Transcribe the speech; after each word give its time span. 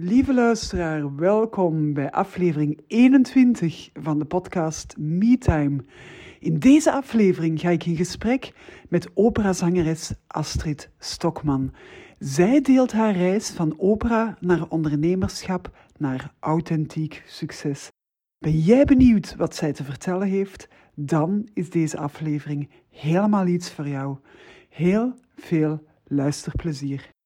Lieve 0.00 0.34
luisteraar, 0.34 1.16
welkom 1.16 1.92
bij 1.92 2.10
aflevering 2.10 2.80
21 2.86 3.90
van 3.92 4.18
de 4.18 4.24
podcast 4.24 4.94
MeTime. 4.98 5.84
In 6.40 6.58
deze 6.58 6.92
aflevering 6.92 7.60
ga 7.60 7.70
ik 7.70 7.86
in 7.86 7.96
gesprek 7.96 8.52
met 8.88 9.10
operazangeres 9.14 10.12
Astrid 10.26 10.90
Stokman. 10.98 11.74
Zij 12.18 12.60
deelt 12.60 12.92
haar 12.92 13.16
reis 13.16 13.50
van 13.50 13.74
opera 13.78 14.36
naar 14.40 14.68
ondernemerschap 14.68 15.70
naar 15.96 16.34
authentiek 16.38 17.22
succes. 17.26 17.88
Ben 18.38 18.58
jij 18.58 18.84
benieuwd 18.84 19.36
wat 19.36 19.54
zij 19.54 19.72
te 19.72 19.84
vertellen 19.84 20.28
heeft? 20.28 20.68
Dan 20.94 21.48
is 21.54 21.70
deze 21.70 21.98
aflevering 21.98 22.70
helemaal 22.90 23.46
iets 23.46 23.70
voor 23.70 23.88
jou. 23.88 24.16
Heel 24.68 25.14
veel 25.36 25.82
luisterplezier. 26.04 27.16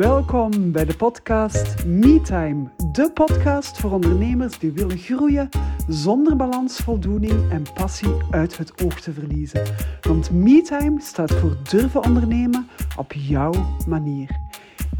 Welkom 0.00 0.72
bij 0.72 0.84
de 0.84 0.96
podcast 0.96 1.84
MeTime, 1.86 2.70
de 2.92 3.10
podcast 3.14 3.78
voor 3.78 3.90
ondernemers 3.90 4.58
die 4.58 4.72
willen 4.72 4.98
groeien 4.98 5.48
zonder 5.88 6.36
balans, 6.36 6.76
voldoening 6.76 7.50
en 7.50 7.62
passie 7.74 8.14
uit 8.30 8.56
het 8.56 8.82
oog 8.84 9.00
te 9.00 9.12
verliezen. 9.12 9.62
Want 10.00 10.30
MeTime 10.30 11.00
staat 11.00 11.32
voor 11.32 11.56
durven 11.70 12.04
ondernemen 12.04 12.68
op 12.96 13.12
jouw 13.12 13.52
manier. 13.86 14.49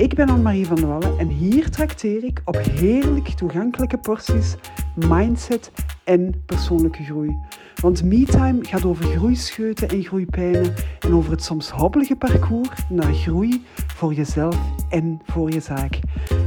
Ik 0.00 0.14
ben 0.14 0.28
Anne-Marie 0.28 0.66
van 0.66 0.76
der 0.76 0.86
Wallen 0.86 1.18
en 1.18 1.28
hier 1.28 1.70
trakteer 1.70 2.24
ik 2.24 2.40
op 2.44 2.56
heerlijk 2.56 3.28
toegankelijke 3.28 3.98
porties 3.98 4.54
mindset 4.94 5.72
en 6.04 6.42
persoonlijke 6.46 7.02
groei. 7.02 7.36
Want 7.80 8.04
MeTime 8.04 8.58
gaat 8.64 8.84
over 8.84 9.04
groeischeuten 9.04 9.88
en 9.88 10.02
groeipijnen 10.02 10.74
en 11.00 11.14
over 11.14 11.30
het 11.30 11.42
soms 11.42 11.70
hobbelige 11.70 12.16
parcours 12.16 12.68
naar 12.88 13.14
groei 13.14 13.64
voor 13.94 14.14
jezelf 14.14 14.56
en 14.90 15.20
voor 15.24 15.50
je 15.50 15.60
zaak. 15.60 15.98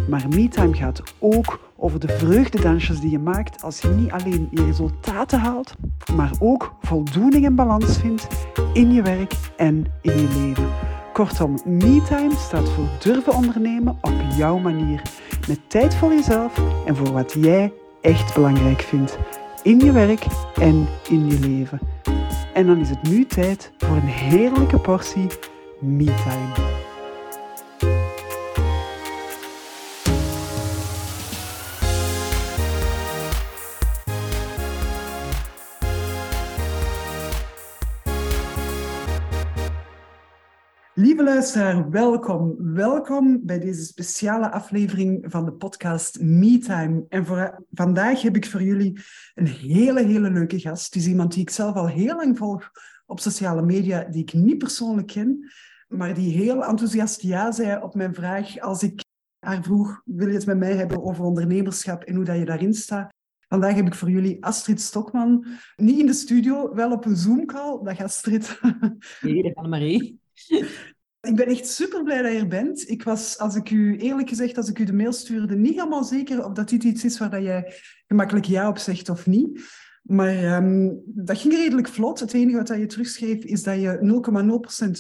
Maar 0.10 0.28
MeTime 0.30 0.76
gaat 0.76 1.04
ook 1.20 1.72
over 1.76 2.00
de 2.00 2.10
vreugdedansjes 2.10 3.00
die 3.00 3.12
je 3.12 3.20
maakt 3.20 3.64
als 3.64 3.80
je 3.80 3.88
niet 3.88 4.12
alleen 4.12 4.48
je 4.52 4.66
resultaten 4.66 5.40
haalt, 5.40 5.76
maar 6.16 6.32
ook 6.40 6.76
voldoening 6.82 7.46
en 7.46 7.56
balans 7.56 7.98
vindt 7.98 8.28
in 8.74 8.94
je 8.94 9.02
werk 9.02 9.34
en 9.58 9.86
in 10.02 10.18
je 10.18 10.28
leven. 10.40 10.93
Kortom, 11.14 11.58
MeTime 11.66 12.36
staat 12.38 12.70
voor 12.70 12.86
durven 13.00 13.34
ondernemen 13.34 13.98
op 14.02 14.14
jouw 14.38 14.58
manier. 14.58 15.02
Met 15.48 15.60
tijd 15.68 15.96
voor 15.96 16.14
jezelf 16.14 16.62
en 16.86 16.96
voor 16.96 17.12
wat 17.12 17.34
jij 17.40 17.74
echt 18.02 18.34
belangrijk 18.34 18.82
vindt. 18.82 19.18
In 19.64 19.80
je 19.80 19.92
werk 19.92 20.26
en 20.56 20.88
in 21.10 21.28
je 21.28 21.40
leven. 21.40 21.80
En 22.54 22.68
dan 22.68 22.78
is 22.78 22.90
het 22.90 23.02
nu 23.02 23.26
tijd 23.26 23.72
voor 23.78 23.96
een 23.96 24.02
heerlijke 24.02 24.80
portie 24.80 25.28
MeTime. 25.80 26.73
Lieve 41.24 41.38
luisteraar, 41.38 41.90
welkom. 41.90 42.74
Welkom 42.74 43.46
bij 43.46 43.60
deze 43.60 43.84
speciale 43.84 44.52
aflevering 44.52 45.26
van 45.28 45.46
de 45.46 45.54
podcast 45.54 46.22
MeTime. 46.22 47.06
En 47.10 47.26
voor 47.26 47.66
vandaag 47.72 48.22
heb 48.22 48.36
ik 48.36 48.46
voor 48.46 48.64
jullie 48.64 49.00
een 49.34 49.48
hele, 49.48 50.04
hele 50.04 50.30
leuke 50.30 50.60
gast. 50.60 50.86
Het 50.86 50.96
is 50.96 51.08
iemand 51.08 51.34
die 51.34 51.42
ik 51.42 51.50
zelf 51.50 51.76
al 51.76 51.88
heel 51.88 52.16
lang 52.16 52.38
volg 52.38 52.72
op 53.06 53.20
sociale 53.20 53.62
media, 53.62 54.04
die 54.04 54.22
ik 54.22 54.34
niet 54.34 54.58
persoonlijk 54.58 55.08
ken, 55.08 55.52
maar 55.88 56.14
die 56.14 56.32
heel 56.32 56.66
enthousiast 56.66 57.22
ja 57.22 57.52
zei 57.52 57.82
op 57.82 57.96
mijn 57.96 58.14
vraag 58.14 58.60
als 58.60 58.84
ik 58.84 59.04
haar 59.40 59.64
vroeg, 59.64 60.02
wil 60.06 60.28
je 60.28 60.34
het 60.34 60.46
met 60.46 60.58
mij 60.58 60.76
hebben 60.76 61.04
over 61.04 61.24
ondernemerschap 61.24 62.04
en 62.04 62.16
hoe 62.16 62.26
dat 62.26 62.38
je 62.38 62.46
daarin 62.46 62.74
staat? 62.74 63.14
Vandaag 63.48 63.76
heb 63.76 63.88
ik 63.88 63.96
voor 63.96 64.10
jullie 64.10 64.46
Astrid 64.46 64.82
Stokman. 64.82 65.46
Niet 65.76 66.00
in 66.00 66.06
de 66.06 66.14
studio, 66.14 66.74
wel 66.74 66.92
op 66.92 67.06
een 67.06 67.18
Zoom-call. 67.18 67.84
Dag 67.84 68.02
Astrid. 68.02 68.60
Hey, 69.20 69.52
Annemarie. 69.54 70.22
Ik 71.28 71.36
ben 71.36 71.48
echt 71.48 71.68
super 71.68 72.04
blij 72.04 72.22
dat 72.22 72.32
je 72.32 72.38
er 72.38 72.48
bent. 72.48 72.90
Ik 72.90 73.04
was, 73.04 73.38
als 73.38 73.56
ik 73.56 73.70
u 73.70 73.98
eerlijk 73.98 74.30
gezegd, 74.30 74.58
als 74.58 74.70
ik 74.70 74.80
u 74.80 74.84
de 74.84 74.94
mail 74.94 75.14
stuurde, 75.14 75.56
niet 75.56 75.76
helemaal 75.76 76.04
zeker 76.04 76.46
of 76.46 76.54
dat 76.54 76.70
dit 76.70 76.84
iets 76.84 77.04
is 77.04 77.18
waar 77.18 77.30
dat 77.30 77.44
jij 77.44 77.74
gemakkelijk 78.08 78.46
ja 78.46 78.68
op 78.68 78.78
zegt 78.78 79.10
of 79.10 79.26
niet. 79.26 79.62
Maar 80.02 80.56
um, 80.56 81.02
dat 81.06 81.38
ging 81.38 81.54
redelijk 81.54 81.88
vlot. 81.88 82.20
Het 82.20 82.34
enige 82.34 82.58
wat 82.58 82.68
je 82.68 82.86
terugschreef 82.86 83.44
is 83.44 83.64
dat 83.64 83.82
je 83.82 84.22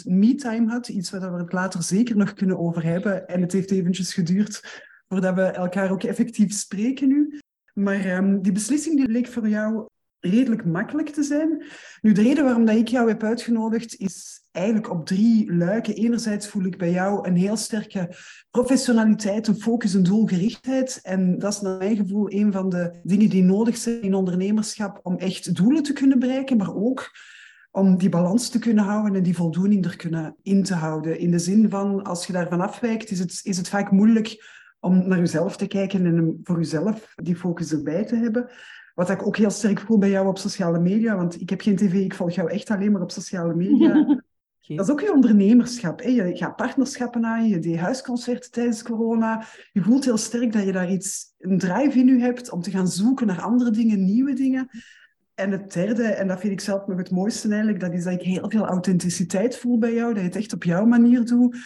0,0% 0.05 0.13
me-time 0.13 0.71
had. 0.71 0.87
Iets 0.87 1.09
waar 1.09 1.33
we 1.33 1.41
het 1.41 1.53
later 1.53 1.83
zeker 1.83 2.17
nog 2.17 2.33
kunnen 2.33 2.59
over 2.59 2.83
hebben. 2.83 3.27
En 3.27 3.41
het 3.41 3.51
heeft 3.51 3.71
eventjes 3.71 4.13
geduurd 4.13 4.81
voordat 5.07 5.35
we 5.35 5.41
elkaar 5.41 5.91
ook 5.91 6.03
effectief 6.03 6.53
spreken 6.53 7.07
nu. 7.07 7.39
Maar 7.73 8.17
um, 8.17 8.41
die 8.41 8.51
beslissing 8.51 8.95
die 8.95 9.07
leek 9.07 9.27
voor 9.27 9.47
jou 9.47 9.87
redelijk 10.19 10.65
makkelijk 10.65 11.09
te 11.09 11.23
zijn. 11.23 11.63
Nu, 12.01 12.11
de 12.11 12.21
reden 12.21 12.43
waarom 12.43 12.65
dat 12.65 12.75
ik 12.75 12.87
jou 12.87 13.07
heb 13.07 13.23
uitgenodigd 13.23 13.95
is 13.95 14.42
eigenlijk 14.53 14.91
op 14.91 15.05
drie 15.05 15.53
luiken. 15.53 15.95
Enerzijds 15.95 16.47
voel 16.47 16.63
ik 16.63 16.77
bij 16.77 16.91
jou 16.91 17.27
een 17.27 17.35
heel 17.35 17.57
sterke 17.57 18.15
professionaliteit, 18.51 19.47
een 19.47 19.59
focus, 19.61 19.93
een 19.93 20.03
doelgerichtheid. 20.03 20.99
En 21.03 21.39
dat 21.39 21.53
is 21.53 21.61
naar 21.61 21.77
mijn 21.77 21.95
gevoel 21.95 22.31
een 22.31 22.51
van 22.51 22.69
de 22.69 22.99
dingen 23.03 23.29
die 23.29 23.43
nodig 23.43 23.77
zijn 23.77 24.01
in 24.01 24.13
ondernemerschap 24.13 24.99
om 25.03 25.17
echt 25.17 25.55
doelen 25.55 25.83
te 25.83 25.93
kunnen 25.93 26.19
bereiken, 26.19 26.57
maar 26.57 26.75
ook 26.75 27.11
om 27.71 27.97
die 27.97 28.09
balans 28.09 28.49
te 28.49 28.59
kunnen 28.59 28.83
houden 28.83 29.15
en 29.15 29.23
die 29.23 29.35
voldoening 29.35 29.85
er 29.85 29.95
kunnen 29.95 30.35
in 30.41 30.63
te 30.63 30.73
houden. 30.73 31.19
In 31.19 31.31
de 31.31 31.39
zin 31.39 31.69
van, 31.69 32.03
als 32.03 32.27
je 32.27 32.33
daarvan 32.33 32.61
afwijkt, 32.61 33.11
is 33.11 33.19
het, 33.19 33.39
is 33.43 33.57
het 33.57 33.69
vaak 33.69 33.91
moeilijk 33.91 34.43
om 34.79 35.07
naar 35.07 35.17
jezelf 35.17 35.57
te 35.57 35.67
kijken 35.67 36.05
en 36.05 36.39
voor 36.43 36.57
jezelf 36.57 37.13
die 37.15 37.35
focus 37.35 37.71
erbij 37.71 38.05
te 38.05 38.15
hebben. 38.15 38.49
Wat 38.95 39.09
ik 39.09 39.25
ook 39.25 39.37
heel 39.37 39.49
sterk 39.49 39.79
voel 39.79 39.97
bij 39.97 40.09
jou 40.09 40.27
op 40.27 40.37
sociale 40.37 40.79
media, 40.79 41.15
want 41.15 41.41
ik 41.41 41.49
heb 41.49 41.61
geen 41.61 41.75
tv, 41.75 41.93
ik 41.93 42.13
volg 42.13 42.31
jou 42.31 42.49
echt 42.49 42.69
alleen 42.69 42.91
maar 42.91 43.01
op 43.01 43.11
sociale 43.11 43.55
media. 43.55 44.21
Dat 44.67 44.87
is 44.87 44.91
ook 44.91 45.01
je 45.01 45.13
ondernemerschap. 45.13 46.01
Hè? 46.01 46.09
Je 46.09 46.37
gaat 46.37 46.55
partnerschappen 46.55 47.25
aan, 47.25 47.47
je 47.47 47.59
deed 47.59 47.77
huisconcerten 47.77 48.51
tijdens 48.51 48.83
corona. 48.83 49.45
Je 49.71 49.81
voelt 49.81 50.05
heel 50.05 50.17
sterk 50.17 50.53
dat 50.53 50.63
je 50.63 50.71
daar 50.71 50.91
iets, 50.91 51.33
een 51.37 51.57
drive 51.57 51.99
in 51.99 52.07
je 52.07 52.19
hebt 52.19 52.51
om 52.51 52.61
te 52.61 52.71
gaan 52.71 52.87
zoeken 52.87 53.27
naar 53.27 53.41
andere 53.41 53.71
dingen, 53.71 54.05
nieuwe 54.05 54.33
dingen. 54.33 54.69
En 55.33 55.51
het 55.51 55.73
derde, 55.73 56.03
en 56.03 56.27
dat 56.27 56.39
vind 56.39 56.53
ik 56.53 56.59
zelf 56.59 56.87
nog 56.87 56.97
het 56.97 57.11
mooiste 57.11 57.47
eigenlijk, 57.47 57.79
dat 57.79 57.93
is 57.93 58.03
dat 58.03 58.13
ik 58.13 58.21
heel 58.21 58.49
veel 58.49 58.65
authenticiteit 58.65 59.57
voel 59.57 59.77
bij 59.77 59.93
jou. 59.93 60.13
Dat 60.13 60.21
je 60.21 60.27
het 60.27 60.37
echt 60.37 60.53
op 60.53 60.63
jouw 60.63 60.85
manier 60.85 61.25
doet. 61.25 61.57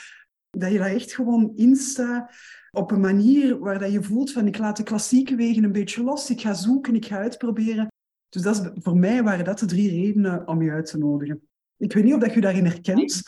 Dat 0.50 0.72
je 0.72 0.78
daar 0.78 0.94
echt 0.94 1.14
gewoon 1.14 1.52
in 1.56 1.76
staat 1.76 2.32
op 2.72 2.92
een 2.92 3.00
manier 3.00 3.60
waar 3.60 3.80
dat 3.80 3.92
je 3.92 4.04
voelt 4.04 4.32
van 4.32 4.48
ik 4.48 4.58
laat 4.58 4.78
de 4.78 4.84
klassieke 4.84 5.36
wegen 5.36 5.64
een 5.64 5.72
beetje 5.72 6.04
los. 6.04 6.30
Ik 6.30 6.42
ga 6.42 6.54
zoeken, 6.54 6.96
ik 6.96 7.06
ga 7.06 7.18
uitproberen. 7.18 7.88
Dus 8.30 8.42
dat 8.42 8.56
is, 8.56 8.82
voor 8.84 8.98
mij 8.98 9.24
waren 9.24 9.46
dat 9.46 9.60
de 9.60 9.66
drie 9.66 9.90
redenen 9.90 10.48
om 10.48 10.62
je 10.62 10.72
uit 10.72 10.86
te 10.86 10.98
nodigen. 10.98 11.48
Ik 11.78 11.94
weet 11.94 12.04
niet 12.04 12.14
of 12.14 12.20
dat 12.20 12.34
je 12.34 12.42
daarin 12.42 12.66
herkent. 12.66 13.22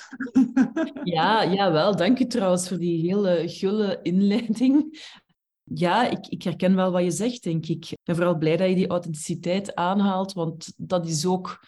Ja, 1.04 1.42
ja 1.42 1.72
wel. 1.72 1.96
Dank 1.96 2.18
je 2.18 2.28
trouwens 2.28 2.68
voor 2.68 2.78
die 2.78 3.10
hele 3.10 3.44
gulle 3.46 4.00
inleiding. 4.02 5.00
Ja, 5.64 6.10
ik, 6.10 6.28
ik 6.28 6.44
herken 6.44 6.76
wel 6.76 6.92
wat 6.92 7.04
je 7.04 7.12
zegt, 7.12 7.44
denk 7.44 7.66
ik. 7.66 7.92
Ik 7.92 7.98
ben 8.04 8.16
vooral 8.16 8.38
blij 8.38 8.58
dat 8.58 8.70
je 8.70 8.76
die 8.76 8.88
authenticiteit 8.88 9.76
aanhaalt, 9.76 10.34
want 10.34 10.74
dat 10.78 11.08
is 11.08 11.26
ook 11.26 11.60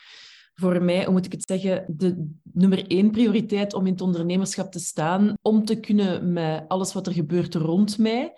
voor 0.53 0.84
mij, 0.84 1.03
hoe 1.03 1.14
moet 1.14 1.25
ik 1.25 1.31
het 1.31 1.44
zeggen, 1.47 1.86
de 1.88 2.30
nummer 2.44 2.88
één 2.88 3.12
prioriteit 3.12 3.74
om 3.74 3.86
in 3.86 3.91
het 3.91 4.02
ondernemerschap 4.02 4.72
te 4.72 4.80
staan, 4.80 5.34
om 5.41 5.66
te 5.66 5.80
kunnen 5.80 6.34
met 6.34 6.64
alles 6.68 6.94
wat 6.94 7.08
er 7.08 7.14
gebeurt 7.14 7.56
rond 7.56 7.97
mij, 7.97 8.34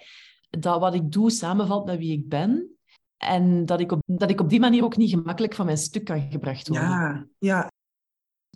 dat 0.50 0.80
wat 0.80 0.94
ik 0.94 1.12
doe 1.12 1.32
samenvalt 1.32 1.86
met 1.86 1.98
wie 1.98 2.12
ik 2.12 2.30
ben. 2.30 2.68
En 3.18 3.66
dat 3.66 3.80
ik 3.80 3.92
op, 3.92 4.02
dat 4.06 4.30
ik 4.30 4.42
op 4.42 4.50
die 4.50 4.60
manier 4.60 4.84
ook 4.84 4.98
niet 4.98 5.10
gemakkelijk 5.10 5.54
van 5.54 5.66
mijn 5.66 5.78
stuk 5.78 6.04
kan 6.04 6.32
gebracht 6.32 6.68
worden. 6.68 6.90
Ja, 6.90 7.28
ja. 7.40 7.72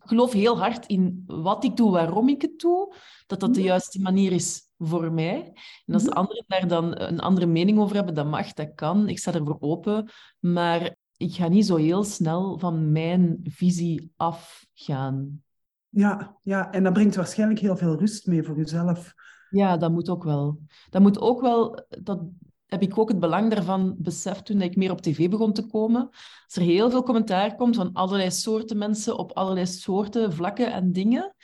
Ik 0.07 0.13
geloof 0.13 0.31
heel 0.33 0.59
hard 0.59 0.86
in 0.86 1.24
wat 1.25 1.63
ik 1.63 1.77
doe, 1.77 1.92
waarom 1.92 2.30
ik 2.30 2.42
het 2.42 2.59
doe, 2.59 2.95
dat 3.25 3.39
dat 3.39 3.54
de 3.54 3.62
juiste 3.62 4.01
manier 4.01 4.31
is 4.31 4.62
voor 4.77 5.12
mij. 5.12 5.54
En 5.86 5.94
als 5.94 6.04
de 6.04 6.13
anderen 6.13 6.44
daar 6.48 6.68
dan 6.68 7.00
een 7.00 7.19
andere 7.19 7.45
mening 7.45 7.80
over 7.80 7.95
hebben, 7.95 8.13
dat 8.13 8.25
mag, 8.25 8.54
dat 8.54 8.71
kan. 8.75 9.07
Ik 9.07 9.19
sta 9.19 9.33
ervoor 9.33 9.57
open. 9.59 10.09
Maar 10.39 10.95
ik 11.18 11.33
ga 11.33 11.48
niet 11.48 11.65
zo 11.65 11.75
heel 11.75 12.04
snel 12.04 12.59
van 12.59 12.92
mijn 12.92 13.39
visie 13.44 14.12
afgaan. 14.15 15.44
Ja, 15.89 16.38
ja, 16.44 16.71
en 16.71 16.83
dat 16.83 16.94
brengt 16.94 17.15
waarschijnlijk 17.15 17.59
heel 17.59 17.77
veel 17.77 17.95
rust 17.95 18.27
mee 18.27 18.44
voor 18.44 18.57
jezelf. 18.57 19.13
Ja, 19.50 19.77
dat 19.77 19.92
moet 19.92 20.09
ook 20.09 20.24
wel. 20.24 20.59
Dat 20.89 21.01
moet 21.01 21.19
ook 21.19 21.42
wel, 21.42 21.86
dat 21.89 22.19
heb 22.67 22.81
ik 22.81 22.97
ook 22.97 23.09
het 23.09 23.19
belang 23.19 23.49
daarvan 23.49 23.95
beseft 23.97 24.45
toen 24.45 24.61
ik 24.61 24.75
meer 24.75 24.91
op 24.91 25.01
tv 25.01 25.29
begon 25.29 25.53
te 25.53 25.65
komen. 25.65 26.09
Als 26.45 26.55
er 26.55 26.61
heel 26.61 26.89
veel 26.89 27.03
commentaar 27.03 27.55
komt 27.55 27.75
van 27.75 27.93
allerlei 27.93 28.31
soorten 28.31 28.77
mensen 28.77 29.17
op 29.17 29.31
allerlei 29.31 29.65
soorten 29.65 30.33
vlakken 30.33 30.73
en 30.73 30.91
dingen, 30.91 31.35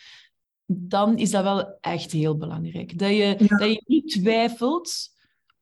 dan 0.66 1.18
is 1.18 1.32
dat 1.32 1.44
wel 1.44 1.78
echt 1.82 2.12
heel 2.12 2.38
belangrijk. 2.38 3.00
Dat 3.00 3.10
je, 3.10 3.36
dat 3.38 3.70
je 3.70 3.84
niet 3.86 4.12
twijfelt 4.12 5.13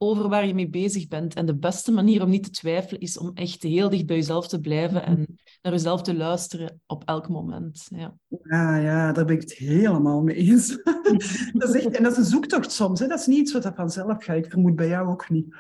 over 0.04 0.30
waar 0.30 0.48
je 0.48 0.54
mee 0.54 0.70
bezig 0.70 1.08
bent. 1.08 1.34
En 1.34 1.46
de 1.46 1.56
beste 1.56 1.92
manier 1.92 2.24
om 2.24 2.30
niet 2.30 2.44
te 2.44 2.50
twijfelen 2.50 3.02
is 3.02 3.18
om 3.18 3.32
echt 3.34 3.64
heel 3.64 3.90
dicht 3.90 4.06
bij 4.06 4.16
jezelf 4.16 4.48
te 4.48 4.60
blijven 4.60 5.06
en 5.06 5.40
naar 5.62 5.74
jezelf 5.74 6.02
te 6.02 6.16
luisteren 6.16 6.82
op 6.86 7.04
elk 7.06 7.30
moment. 7.30 7.88
Ja, 7.96 8.18
ja, 8.44 8.76
ja 8.76 9.12
daar 9.12 9.26
ben 9.26 9.36
ik 9.36 9.42
het 9.42 9.54
helemaal 9.54 10.22
mee 10.22 10.36
eens. 10.36 10.68
dat 11.54 11.76
is 11.76 11.86
echt, 11.86 11.96
en 11.98 12.04
dat 12.04 12.12
is 12.12 12.18
een 12.18 12.24
zoektocht 12.24 12.72
soms. 12.72 13.00
Hè? 13.00 13.08
Dat 13.08 13.20
is 13.20 13.26
niet 13.26 13.40
iets 13.40 13.54
wat 13.54 13.72
vanzelf 13.76 14.24
gaat. 14.24 14.38
Ik 14.38 14.50
vermoed 14.50 14.76
bij 14.76 14.88
jou 14.88 15.08
ook 15.08 15.30
niet. 15.30 15.56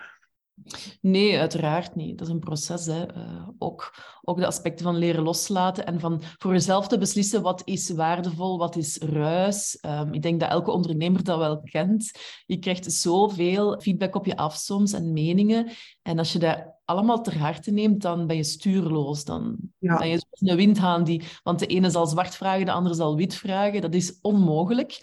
Nee, 1.01 1.39
uiteraard 1.39 1.95
niet. 1.95 2.17
Dat 2.17 2.27
is 2.27 2.33
een 2.33 2.39
proces. 2.39 2.85
Hè. 2.85 3.15
Uh, 3.17 3.47
ook, 3.57 3.95
ook 4.21 4.37
de 4.37 4.45
aspecten 4.45 4.85
van 4.85 4.95
leren 4.95 5.23
loslaten 5.23 5.85
en 5.85 5.99
van 5.99 6.21
voor 6.37 6.51
jezelf 6.51 6.87
te 6.87 6.97
beslissen 6.97 7.41
wat 7.41 7.61
is 7.65 7.89
waardevol, 7.89 8.57
wat 8.57 8.75
is 8.75 8.97
ruis. 8.97 9.77
Um, 9.85 10.13
ik 10.13 10.21
denk 10.21 10.39
dat 10.39 10.49
elke 10.49 10.71
ondernemer 10.71 11.23
dat 11.23 11.37
wel 11.37 11.61
kent. 11.61 12.11
Je 12.45 12.57
krijgt 12.57 12.93
zoveel 12.93 13.79
feedback 13.79 14.15
op 14.15 14.25
je 14.25 14.37
af 14.37 14.55
soms 14.55 14.93
en 14.93 15.13
meningen. 15.13 15.71
En 16.01 16.17
als 16.17 16.33
je 16.33 16.39
dat 16.39 16.63
allemaal 16.85 17.21
ter 17.21 17.37
harte 17.37 17.71
neemt, 17.71 18.01
dan 18.01 18.27
ben 18.27 18.35
je 18.35 18.43
stuurloos. 18.43 19.23
Dan 19.23 19.57
ja. 19.79 19.97
ben 19.97 20.07
je 20.07 20.19
zoals 20.19 20.51
een 20.51 20.55
windhaan 20.55 21.03
die... 21.03 21.23
Want 21.43 21.59
de 21.59 21.65
ene 21.65 21.89
zal 21.89 22.07
zwart 22.07 22.35
vragen, 22.35 22.65
de 22.65 22.71
andere 22.71 22.95
zal 22.95 23.15
wit 23.15 23.35
vragen. 23.35 23.81
Dat 23.81 23.93
is 23.93 24.19
onmogelijk. 24.21 24.99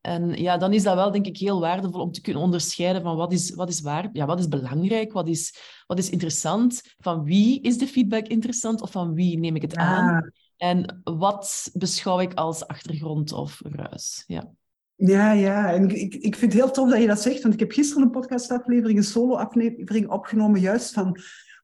En 0.00 0.32
ja, 0.42 0.56
dan 0.56 0.72
is 0.72 0.82
dat 0.82 0.94
wel, 0.94 1.10
denk 1.10 1.26
ik, 1.26 1.36
heel 1.36 1.60
waardevol 1.60 2.00
om 2.00 2.12
te 2.12 2.20
kunnen 2.20 2.42
onderscheiden 2.42 3.02
van 3.02 3.16
wat 3.16 3.32
is, 3.32 3.54
wat 3.54 3.68
is, 3.68 3.80
waar, 3.80 4.08
ja, 4.12 4.26
wat 4.26 4.38
is 4.38 4.48
belangrijk, 4.48 5.12
wat 5.12 5.28
is, 5.28 5.58
wat 5.86 5.98
is 5.98 6.10
interessant, 6.10 6.82
van 6.98 7.24
wie 7.24 7.60
is 7.60 7.78
de 7.78 7.86
feedback 7.86 8.26
interessant 8.26 8.82
of 8.82 8.90
van 8.90 9.14
wie 9.14 9.38
neem 9.38 9.56
ik 9.56 9.62
het 9.62 9.76
aan. 9.76 10.32
En 10.56 11.00
wat 11.04 11.70
beschouw 11.72 12.20
ik 12.20 12.34
als 12.34 12.66
achtergrond 12.66 13.32
of 13.32 13.60
ruis. 13.64 14.24
Ja. 14.26 14.50
Ja, 14.94 15.32
ja. 15.32 15.72
En 15.72 15.88
ik, 15.88 16.14
ik 16.14 16.36
vind 16.36 16.52
het 16.52 16.62
heel 16.62 16.70
tof 16.70 16.90
dat 16.90 17.00
je 17.00 17.06
dat 17.06 17.20
zegt, 17.20 17.42
want 17.42 17.54
ik 17.54 17.60
heb 17.60 17.72
gisteren 17.72 18.02
een 18.02 18.10
podcastaflevering, 18.10 18.98
een 18.98 19.04
solo-aflevering 19.04 20.10
opgenomen, 20.10 20.60
juist 20.60 20.92
van 20.92 21.16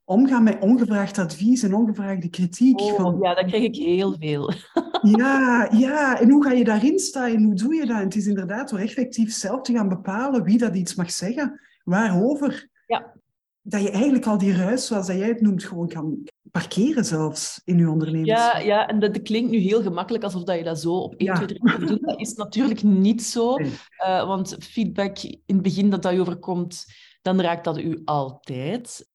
omgaan 0.06 0.42
met 0.42 0.60
ongevraagd 0.60 1.18
advies 1.18 1.62
en 1.62 1.74
ongevraagde 1.74 2.28
kritiek. 2.28 2.80
Oh, 2.80 2.94
van... 2.94 3.18
Ja, 3.22 3.34
dat 3.34 3.46
krijg 3.46 3.62
ik 3.62 3.76
heel 3.76 4.16
veel. 4.18 4.52
ja, 5.18 5.68
ja, 5.72 6.20
en 6.20 6.30
hoe 6.30 6.44
ga 6.44 6.52
je 6.52 6.64
daarin 6.64 6.98
staan 6.98 7.30
en 7.30 7.42
hoe 7.42 7.54
doe 7.54 7.74
je 7.74 7.86
dat? 7.86 7.96
En 7.96 8.04
het 8.04 8.16
is 8.16 8.26
inderdaad 8.26 8.70
door 8.70 8.78
effectief 8.78 9.32
zelf 9.32 9.62
te 9.62 9.72
gaan 9.72 9.88
bepalen 9.88 10.42
wie 10.42 10.58
dat 10.58 10.76
iets 10.76 10.94
mag 10.94 11.10
zeggen, 11.10 11.60
waarover. 11.84 12.68
Ja. 12.86 13.14
Dat 13.62 13.82
je 13.82 13.90
eigenlijk 13.90 14.26
al 14.26 14.38
die 14.38 14.56
ruis, 14.56 14.86
zoals 14.86 15.06
jij 15.06 15.28
het 15.28 15.40
noemt, 15.40 15.64
gewoon 15.64 15.88
kan 15.88 16.18
parkeren 16.50 17.04
zelfs 17.04 17.60
in 17.64 17.78
je 17.78 17.90
onderneming. 17.90 18.26
Ja, 18.26 18.58
ja, 18.58 18.86
en 18.86 19.00
dat, 19.00 19.22
klinkt 19.22 19.50
nu 19.50 19.58
heel 19.58 19.82
gemakkelijk 19.82 20.24
alsof 20.24 20.42
dat 20.44 20.56
je 20.56 20.64
dat 20.64 20.80
zo 20.80 20.92
op 20.92 21.14
1, 21.14 21.34
2, 21.34 21.46
3 21.46 21.86
doet. 21.86 22.02
Dat 22.02 22.20
is 22.20 22.34
natuurlijk 22.34 22.82
niet 22.82 23.22
zo. 23.22 23.58
Uh, 23.58 24.26
want 24.26 24.56
feedback 24.60 25.18
in 25.22 25.40
het 25.46 25.62
begin 25.62 25.90
dat 25.90 26.02
dat 26.02 26.12
je 26.12 26.20
overkomt, 26.20 26.84
dan 27.22 27.40
raakt 27.40 27.64
dat 27.64 27.78
u 27.78 28.02
altijd. 28.04 29.06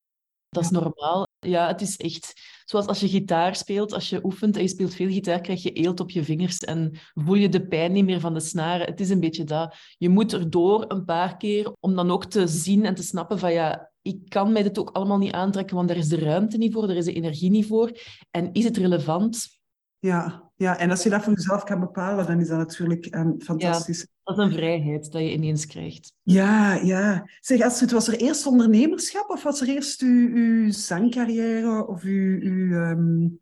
Dat 0.51 0.63
is 0.63 0.69
normaal. 0.69 1.27
Ja, 1.39 1.68
het 1.68 1.81
is 1.81 1.98
echt 1.98 2.33
zoals 2.65 2.86
als 2.86 3.00
je 3.00 3.07
gitaar 3.07 3.56
speelt, 3.56 3.94
als 3.94 4.09
je 4.09 4.24
oefent 4.25 4.56
en 4.56 4.62
je 4.62 4.68
speelt 4.68 4.94
veel 4.94 5.09
gitaar, 5.09 5.42
krijg 5.42 5.63
je 5.63 5.71
eelt 5.71 6.00
op 6.00 6.09
je 6.09 6.24
vingers 6.24 6.57
en 6.57 6.98
voel 7.13 7.36
je 7.36 7.50
de 7.50 7.68
pijn 7.68 7.92
niet 7.92 8.06
meer 8.06 8.19
van 8.19 8.33
de 8.33 8.39
snaren. 8.39 8.86
Het 8.86 9.00
is 9.00 9.09
een 9.09 9.19
beetje 9.19 9.44
dat. 9.44 9.75
Je 9.98 10.09
moet 10.09 10.33
erdoor 10.33 10.86
een 10.88 11.06
paar 11.06 11.38
keer 11.38 11.71
om 11.80 11.95
dan 11.95 12.12
ook 12.12 12.25
te 12.25 12.48
zien 12.48 12.86
en 12.86 12.95
te 12.95 13.03
snappen 13.03 13.39
van 13.39 13.53
ja, 13.53 13.92
ik 14.01 14.30
kan 14.30 14.51
mij 14.51 14.63
dit 14.63 14.80
ook 14.80 14.89
allemaal 14.89 15.18
niet 15.18 15.33
aantrekken, 15.33 15.75
want 15.75 15.89
er 15.89 15.98
is 15.98 16.07
de 16.07 16.19
ruimte 16.19 16.57
niet 16.57 16.74
voor, 16.74 16.89
er 16.89 16.97
is 16.97 17.06
de 17.06 17.13
energie 17.13 17.50
niet 17.50 17.68
voor. 17.68 17.92
En 18.31 18.54
is 18.54 18.63
het 18.63 18.77
relevant? 18.77 19.59
Ja, 20.00 20.50
ja, 20.61 20.77
en 20.77 20.89
als 20.89 21.03
je 21.03 21.09
dat 21.09 21.23
voor 21.23 21.33
jezelf 21.33 21.63
kan 21.63 21.79
bepalen, 21.79 22.25
dan 22.25 22.39
is 22.39 22.47
dat 22.47 22.57
natuurlijk 22.57 23.15
um, 23.15 23.41
fantastisch. 23.41 23.99
Ja, 23.99 24.05
dat 24.23 24.37
is 24.37 24.43
een 24.43 24.51
vrijheid 24.51 25.11
dat 25.11 25.21
je 25.21 25.31
ineens 25.31 25.65
krijgt. 25.65 26.13
Ja, 26.21 26.73
ja. 26.73 27.29
Zeg, 27.39 27.61
Astrid, 27.61 27.91
was 27.91 28.07
er 28.07 28.17
eerst 28.17 28.45
ondernemerschap 28.45 29.29
of 29.29 29.43
was 29.43 29.61
er 29.61 29.67
eerst 29.67 30.01
uw, 30.01 30.35
uw 30.35 30.71
zangcarrière 30.71 31.87
of 31.87 32.03
uw... 32.03 32.39
uw 32.41 32.73
um... 32.73 33.39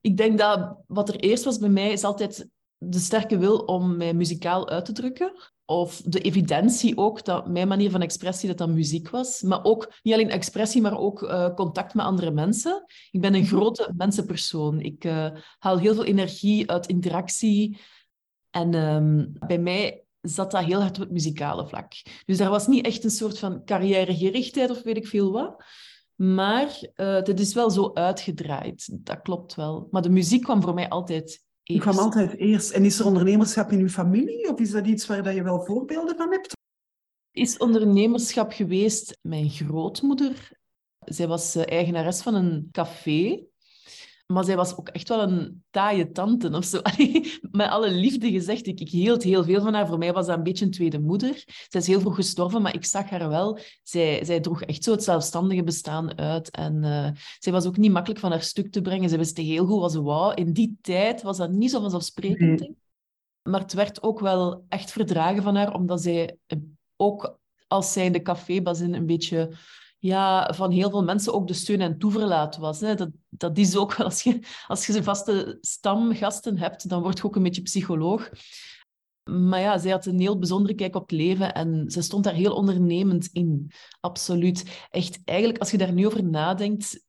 Ik 0.00 0.16
denk 0.16 0.38
dat 0.38 0.76
wat 0.86 1.08
er 1.08 1.16
eerst 1.16 1.44
was 1.44 1.58
bij 1.58 1.68
mij 1.68 1.92
is 1.92 2.04
altijd 2.04 2.48
de 2.78 2.98
sterke 2.98 3.38
wil 3.38 3.58
om 3.58 3.96
mij 3.96 4.14
muzikaal 4.14 4.68
uit 4.68 4.84
te 4.84 4.92
drukken. 4.92 5.32
Of 5.70 6.02
de 6.04 6.20
evidentie 6.20 6.96
ook, 6.96 7.24
dat 7.24 7.48
mijn 7.48 7.68
manier 7.68 7.90
van 7.90 8.02
expressie 8.02 8.48
dat 8.48 8.58
dat 8.58 8.68
muziek 8.68 9.10
was. 9.10 9.42
Maar 9.42 9.64
ook, 9.64 9.92
niet 10.02 10.14
alleen 10.14 10.30
expressie, 10.30 10.82
maar 10.82 10.98
ook 10.98 11.22
uh, 11.22 11.54
contact 11.54 11.94
met 11.94 12.04
andere 12.04 12.30
mensen. 12.30 12.84
Ik 13.10 13.20
ben 13.20 13.34
een 13.34 13.40
mhm. 13.40 13.54
grote 13.54 13.92
mensenpersoon. 13.96 14.80
Ik 14.80 15.04
uh, 15.04 15.28
haal 15.58 15.78
heel 15.78 15.94
veel 15.94 16.04
energie 16.04 16.70
uit 16.70 16.86
interactie. 16.86 17.80
En 18.50 18.74
um, 18.74 19.32
bij 19.46 19.58
mij 19.58 20.04
zat 20.20 20.50
dat 20.50 20.64
heel 20.64 20.80
hard 20.80 20.96
op 20.96 21.02
het 21.02 21.12
muzikale 21.12 21.68
vlak. 21.68 21.92
Dus 22.24 22.38
daar 22.38 22.50
was 22.50 22.66
niet 22.66 22.86
echt 22.86 23.04
een 23.04 23.10
soort 23.10 23.38
van 23.38 23.64
carrièregerichtheid 23.64 24.70
of 24.70 24.82
weet 24.82 24.96
ik 24.96 25.06
veel 25.06 25.32
wat. 25.32 25.64
Maar 26.14 26.78
uh, 26.96 27.14
het 27.14 27.40
is 27.40 27.54
wel 27.54 27.70
zo 27.70 27.90
uitgedraaid. 27.94 29.04
Dat 29.06 29.22
klopt 29.22 29.54
wel. 29.54 29.88
Maar 29.90 30.02
de 30.02 30.10
muziek 30.10 30.42
kwam 30.42 30.62
voor 30.62 30.74
mij 30.74 30.88
altijd 30.88 31.44
ik 31.74 31.80
kwam 31.80 31.98
altijd 31.98 32.36
eerst. 32.36 32.70
En 32.70 32.84
is 32.84 32.98
er 32.98 33.06
ondernemerschap 33.06 33.72
in 33.72 33.78
uw 33.78 33.88
familie? 33.88 34.48
Of 34.52 34.60
is 34.60 34.70
dat 34.70 34.86
iets 34.86 35.06
waar 35.06 35.34
je 35.34 35.42
wel 35.42 35.64
voorbeelden 35.64 36.16
van 36.16 36.30
hebt? 36.30 36.52
Is 37.30 37.56
ondernemerschap 37.56 38.52
geweest 38.52 39.18
mijn 39.22 39.50
grootmoeder. 39.50 40.58
Zij 40.98 41.26
was 41.26 41.54
eh, 41.54 41.66
eigenares 41.66 42.22
van 42.22 42.34
een 42.34 42.68
café. 42.72 43.44
Maar 44.30 44.44
zij 44.44 44.56
was 44.56 44.76
ook 44.76 44.88
echt 44.88 45.08
wel 45.08 45.22
een 45.22 45.64
taaie 45.70 46.10
tante 46.10 46.50
of 46.50 46.64
zo. 46.64 46.80
met 47.50 47.68
alle 47.68 47.90
liefde 47.90 48.30
gezegd, 48.30 48.66
ik, 48.66 48.80
ik 48.80 48.88
hield 48.88 49.22
heel 49.22 49.44
veel 49.44 49.62
van 49.62 49.74
haar. 49.74 49.86
Voor 49.86 49.98
mij 49.98 50.12
was 50.12 50.26
dat 50.26 50.36
een 50.36 50.42
beetje 50.42 50.64
een 50.64 50.70
tweede 50.70 51.00
moeder. 51.00 51.44
Zij 51.68 51.80
is 51.80 51.86
heel 51.86 52.00
vroeg 52.00 52.14
gestorven, 52.14 52.62
maar 52.62 52.74
ik 52.74 52.84
zag 52.84 53.10
haar 53.10 53.28
wel. 53.28 53.58
Zij, 53.82 54.24
zij 54.24 54.40
droeg 54.40 54.62
echt 54.62 54.84
zo 54.84 54.92
het 54.92 55.02
zelfstandige 55.02 55.62
bestaan 55.62 56.18
uit. 56.18 56.50
En 56.50 56.82
uh, 56.82 57.08
zij 57.38 57.52
was 57.52 57.66
ook 57.66 57.76
niet 57.76 57.92
makkelijk 57.92 58.20
van 58.20 58.30
haar 58.30 58.42
stuk 58.42 58.72
te 58.72 58.80
brengen. 58.80 59.08
Zij 59.08 59.18
wist 59.18 59.36
heel 59.36 59.66
goed 59.66 59.80
wat 59.80 59.92
ze 59.92 60.02
wou. 60.02 60.34
In 60.34 60.52
die 60.52 60.78
tijd 60.80 61.22
was 61.22 61.36
dat 61.36 61.50
niet 61.50 61.70
zo 61.70 61.80
vanzelfsprekend. 61.80 62.60
Nee. 62.60 62.76
Maar 63.42 63.60
het 63.60 63.72
werd 63.72 64.02
ook 64.02 64.20
wel 64.20 64.64
echt 64.68 64.92
verdragen 64.92 65.42
van 65.42 65.56
haar, 65.56 65.74
omdat 65.74 66.02
zij 66.02 66.36
ook 66.96 67.38
als 67.66 67.92
zij 67.92 68.10
de 68.10 68.22
cafébazin 68.22 68.94
een 68.94 69.06
beetje 69.06 69.50
ja, 70.00 70.52
van 70.54 70.70
heel 70.70 70.90
veel 70.90 71.04
mensen 71.04 71.32
ook 71.32 71.46
de 71.46 71.52
steun 71.52 71.80
en 71.80 71.98
toeverlaat 71.98 72.56
was. 72.56 72.80
Hè. 72.80 72.94
Dat, 72.94 73.10
dat 73.28 73.58
is 73.58 73.76
ook 73.76 73.94
wel, 73.94 74.06
als 74.06 74.22
je, 74.22 74.40
als 74.66 74.86
je 74.86 75.02
vaste 75.02 75.58
stamgasten 75.60 76.58
hebt, 76.58 76.88
dan 76.88 77.02
word 77.02 77.18
je 77.18 77.24
ook 77.24 77.36
een 77.36 77.42
beetje 77.42 77.62
psycholoog. 77.62 78.30
Maar 79.24 79.60
ja, 79.60 79.78
zij 79.78 79.90
had 79.90 80.06
een 80.06 80.20
heel 80.20 80.38
bijzondere 80.38 80.74
kijk 80.74 80.94
op 80.94 81.02
het 81.02 81.18
leven 81.18 81.54
en 81.54 81.90
ze 81.90 82.02
stond 82.02 82.24
daar 82.24 82.34
heel 82.34 82.54
ondernemend 82.54 83.28
in. 83.32 83.70
Absoluut. 84.00 84.86
Echt, 84.90 85.20
eigenlijk, 85.24 85.58
als 85.58 85.70
je 85.70 85.78
daar 85.78 85.92
nu 85.92 86.06
over 86.06 86.24
nadenkt, 86.24 87.04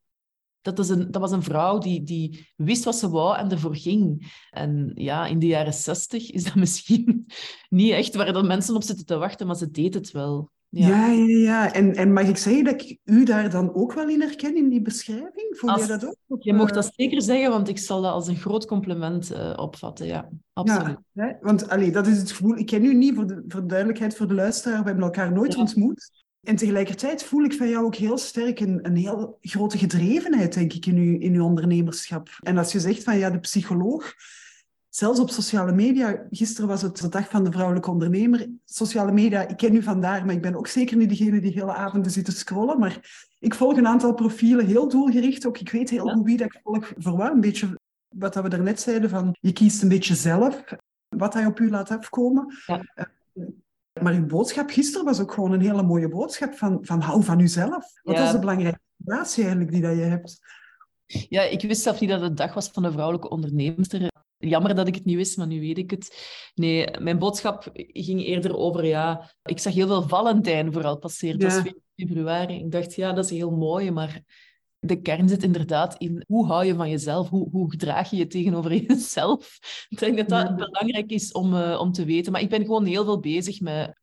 dat, 0.61 0.79
is 0.79 0.89
een, 0.89 1.11
dat 1.11 1.21
was 1.21 1.31
een 1.31 1.44
vrouw 1.44 1.77
die, 1.77 2.03
die 2.03 2.51
wist 2.55 2.83
wat 2.83 2.95
ze 2.95 3.09
wou 3.09 3.37
en 3.37 3.51
ervoor 3.51 3.75
ging. 3.75 4.31
En 4.49 4.92
ja, 4.95 5.25
in 5.25 5.39
de 5.39 5.47
jaren 5.47 5.73
zestig 5.73 6.31
is 6.31 6.44
dat 6.44 6.56
misschien 6.66 7.25
niet 7.69 7.92
echt 7.92 8.16
waar 8.16 8.33
de 8.33 8.44
mensen 8.44 8.75
op 8.75 8.83
zitten 8.83 9.06
te 9.06 9.18
wachten, 9.18 9.47
maar 9.47 9.56
ze 9.56 9.71
deed 9.71 9.94
het 9.94 10.11
wel. 10.11 10.51
Ja, 10.73 11.07
ja, 11.07 11.37
ja. 11.37 11.73
En, 11.73 11.95
en 11.95 12.13
mag 12.13 12.28
ik 12.28 12.37
zeggen 12.37 12.63
dat 12.63 12.81
ik 12.81 12.97
u 13.06 13.23
daar 13.23 13.49
dan 13.49 13.73
ook 13.73 13.94
wel 13.94 14.09
in 14.09 14.21
herken, 14.21 14.56
in 14.56 14.69
die 14.69 14.81
beschrijving? 14.81 15.47
Voel 15.49 15.80
je 15.80 15.85
dat 15.85 16.06
ook? 16.06 16.44
je 16.44 16.54
mocht 16.54 16.73
dat 16.73 16.92
zeker 16.95 17.21
zeggen, 17.21 17.49
want 17.49 17.69
ik 17.69 17.78
zal 17.78 18.01
dat 18.01 18.11
als 18.11 18.28
een 18.28 18.35
groot 18.35 18.66
compliment 18.66 19.31
uh, 19.31 19.54
opvatten. 19.56 20.06
Ja, 20.06 20.30
absoluut. 20.54 20.97
Ja, 21.11 21.37
want 21.42 21.69
allee, 21.69 21.92
dat 21.92 22.07
is 22.07 22.18
het 22.18 22.31
gevoel... 22.31 22.57
Ik 22.57 22.66
ken 22.66 22.85
u 22.85 22.94
niet, 22.94 23.16
voor 23.16 23.28
de, 23.28 23.44
voor 23.47 23.61
de 23.61 23.68
duidelijkheid, 23.68 24.16
voor 24.16 24.28
de 24.28 24.33
luisteraar. 24.33 24.80
We 24.80 24.85
hebben 24.85 25.04
elkaar 25.04 25.31
nooit 25.31 25.56
ontmoet. 25.56 26.11
En 26.42 26.56
tegelijkertijd 26.56 27.23
voel 27.23 27.44
ik 27.44 27.54
van 27.54 27.69
jou 27.69 27.85
ook 27.85 27.95
heel 27.95 28.18
sterk 28.18 28.59
een, 28.59 28.80
een 28.81 28.95
heel 28.95 29.37
grote 29.42 29.78
gedrevenheid, 29.78 30.54
denk 30.54 30.73
ik, 30.73 30.85
in 30.85 30.95
uw, 30.95 31.19
in 31.19 31.33
uw 31.33 31.44
ondernemerschap. 31.44 32.30
En 32.40 32.57
als 32.57 32.71
je 32.71 32.80
zegt 32.80 33.04
van 33.04 33.18
ja, 33.18 33.30
de 33.30 33.40
psycholoog 33.40 34.13
zelfs 34.92 35.19
op 35.19 35.30
sociale 35.30 35.71
media, 35.71 36.26
gisteren 36.30 36.69
was 36.69 36.81
het 36.81 36.98
de 36.98 37.10
dag 37.10 37.30
van 37.30 37.44
de 37.44 37.52
vrouwelijke 37.52 37.92
ondernemer. 37.92 38.48
Sociale 38.66 39.12
media, 39.12 39.48
ik 39.48 39.57
ken 39.57 39.76
u 39.76 39.83
vandaar, 39.83 40.26
maar 40.26 40.36
ik 40.36 40.42
ben 40.42 40.56
ook 40.56 40.68
zeker 40.68 40.98
niet 40.98 41.10
degene 41.10 41.42
die 41.42 41.52
hele 41.52 41.74
avonden 41.74 42.12
zit 42.12 42.26
te 42.26 42.31
scrollen. 42.31 42.80
Maar 42.80 43.28
ik 43.40 43.54
volg 43.54 43.78
een 43.78 43.88
aantal 43.88 44.14
profielen, 44.14 44.66
heel 44.66 44.88
doelgericht 44.88 45.45
ook. 45.45 45.57
Ik 45.57 45.71
weet 45.71 45.90
heel 45.90 46.07
goed 46.07 46.26
wie 46.26 46.38
dat 46.38 46.54
ik 46.54 46.60
volg. 46.64 46.92
Voor 46.98 47.18
wat? 47.18 47.31
Een 47.31 47.42
beetje 47.42 47.80
wat 48.07 48.36
we 48.36 48.50
daarnet 48.50 48.80
zeiden, 48.81 49.10
van 49.10 49.36
je 49.40 49.54
kiest 49.54 49.81
een 49.81 49.90
beetje 49.90 50.16
zelf 50.16 50.64
wat 51.10 51.33
hij 51.33 51.45
op 51.45 51.60
u 51.60 51.69
laat 51.69 51.92
afkomen. 51.92 52.54
Ja. 52.66 52.81
Eh, 52.95 53.06
maar 54.02 54.14
uw 54.14 54.26
boodschap 54.26 54.69
gisteren 54.69 55.06
was 55.06 55.19
ook 55.19 55.31
gewoon 55.31 55.52
een 55.52 55.62
hele 55.62 55.83
mooie 55.83 56.10
boodschap 56.10 56.54
van, 56.54 56.80
van 56.81 57.02
hou 57.02 57.24
van 57.24 57.40
uzelf. 57.40 57.86
Wat 58.04 58.19
is 58.19 58.31
de 58.31 58.40
belangrijke 58.40 58.80
relatie 59.06 59.44
eigenlijk 59.44 59.71
die 59.71 59.81
dat 59.81 59.95
je 59.95 60.02
hebt? 60.02 60.40
Ja, 61.06 61.42
ik 61.42 61.62
wist 61.62 61.81
zelf 61.81 62.00
niet 62.00 62.10
dat 62.10 62.21
het 62.21 62.38
dag 62.38 62.54
was 62.54 62.69
van 62.69 62.83
de 62.83 62.92
vrouwelijke 62.92 63.30
ondernemer. 63.30 64.10
Jammer 64.42 64.76
dat 64.76 64.88
ik 64.88 64.95
het 64.95 65.06
niet 65.06 65.16
wist, 65.16 65.38
maar 65.38 65.48
nu 65.48 65.60
weet 65.60 65.78
ik 65.78 65.92
het. 65.92 66.28
Nee, 66.56 66.88
mijn 67.00 67.19
boodschap 67.19 67.69
ging 67.74 68.26
eerder 68.26 68.57
over, 68.57 68.86
ja... 68.86 69.31
Ik 69.44 69.60
zag 69.60 69.74
heel 69.74 69.88
veel 69.88 70.07
Valentijn 70.07 70.74
vooral 70.74 70.98
passeren. 70.98 71.42
Was 71.42 71.74
februari. 71.95 72.56
Ik 72.56 72.71
dacht, 72.71 72.95
ja, 72.95 73.14
dat 73.14 73.26
is 73.26 73.31
heel 73.31 73.52
mooi, 73.52 73.92
maar 73.92 74.24
de 74.80 75.02
kern 75.02 75.30
zit 75.30 75.44
inderdaad 75.44 75.95
in 75.98 76.24
hoe 76.28 76.45
hou 76.45 76.66
je 76.66 76.76
van 76.76 76.90
jezelf? 76.90 77.30
Hoe, 77.30 77.50
hoe 77.50 77.71
gedraag 77.71 78.10
je 78.10 78.18
je 78.18 78.28
tegenover 78.28 78.74
jezelf? 78.88 79.60
Ik 79.90 80.00
denk 80.00 80.18
dat 80.18 80.30
dat 80.30 80.56
belangrijk 80.56 81.12
is 81.12 81.31
om, 81.31 81.54
uh, 81.54 81.80
om 81.80 81.92
te 81.92 82.06
weten. 82.06 82.31
Maar 82.31 82.42
ik 82.42 82.50
ben 82.50 82.62
gewoon 82.62 82.86
heel 82.86 83.04
veel 83.04 83.19
bezig 83.19 83.60
met... 83.60 84.00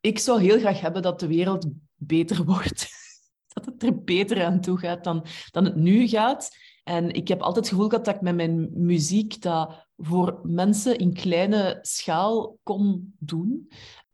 Ik 0.00 0.18
zou 0.18 0.40
heel 0.40 0.58
graag 0.58 0.80
hebben 0.80 1.02
dat 1.02 1.20
de 1.20 1.26
wereld 1.26 1.66
beter 1.94 2.44
wordt. 2.52 2.88
dat 3.46 3.64
het 3.64 3.82
er 3.82 4.02
beter 4.02 4.44
aan 4.44 4.60
toe 4.60 4.78
gaat 4.78 5.04
dan, 5.04 5.24
dan 5.50 5.64
het 5.64 5.76
nu 5.76 6.08
gaat. 6.08 6.56
En 6.88 7.10
ik 7.10 7.28
heb 7.28 7.40
altijd 7.40 7.64
het 7.64 7.74
gevoel 7.74 7.88
gehad 7.88 8.04
dat 8.04 8.14
ik 8.14 8.20
met 8.20 8.34
mijn 8.34 8.68
muziek 8.72 9.42
dat 9.42 9.86
voor 9.96 10.40
mensen 10.42 10.98
in 10.98 11.12
kleine 11.14 11.78
schaal 11.82 12.58
kon 12.62 13.14
doen. 13.18 13.66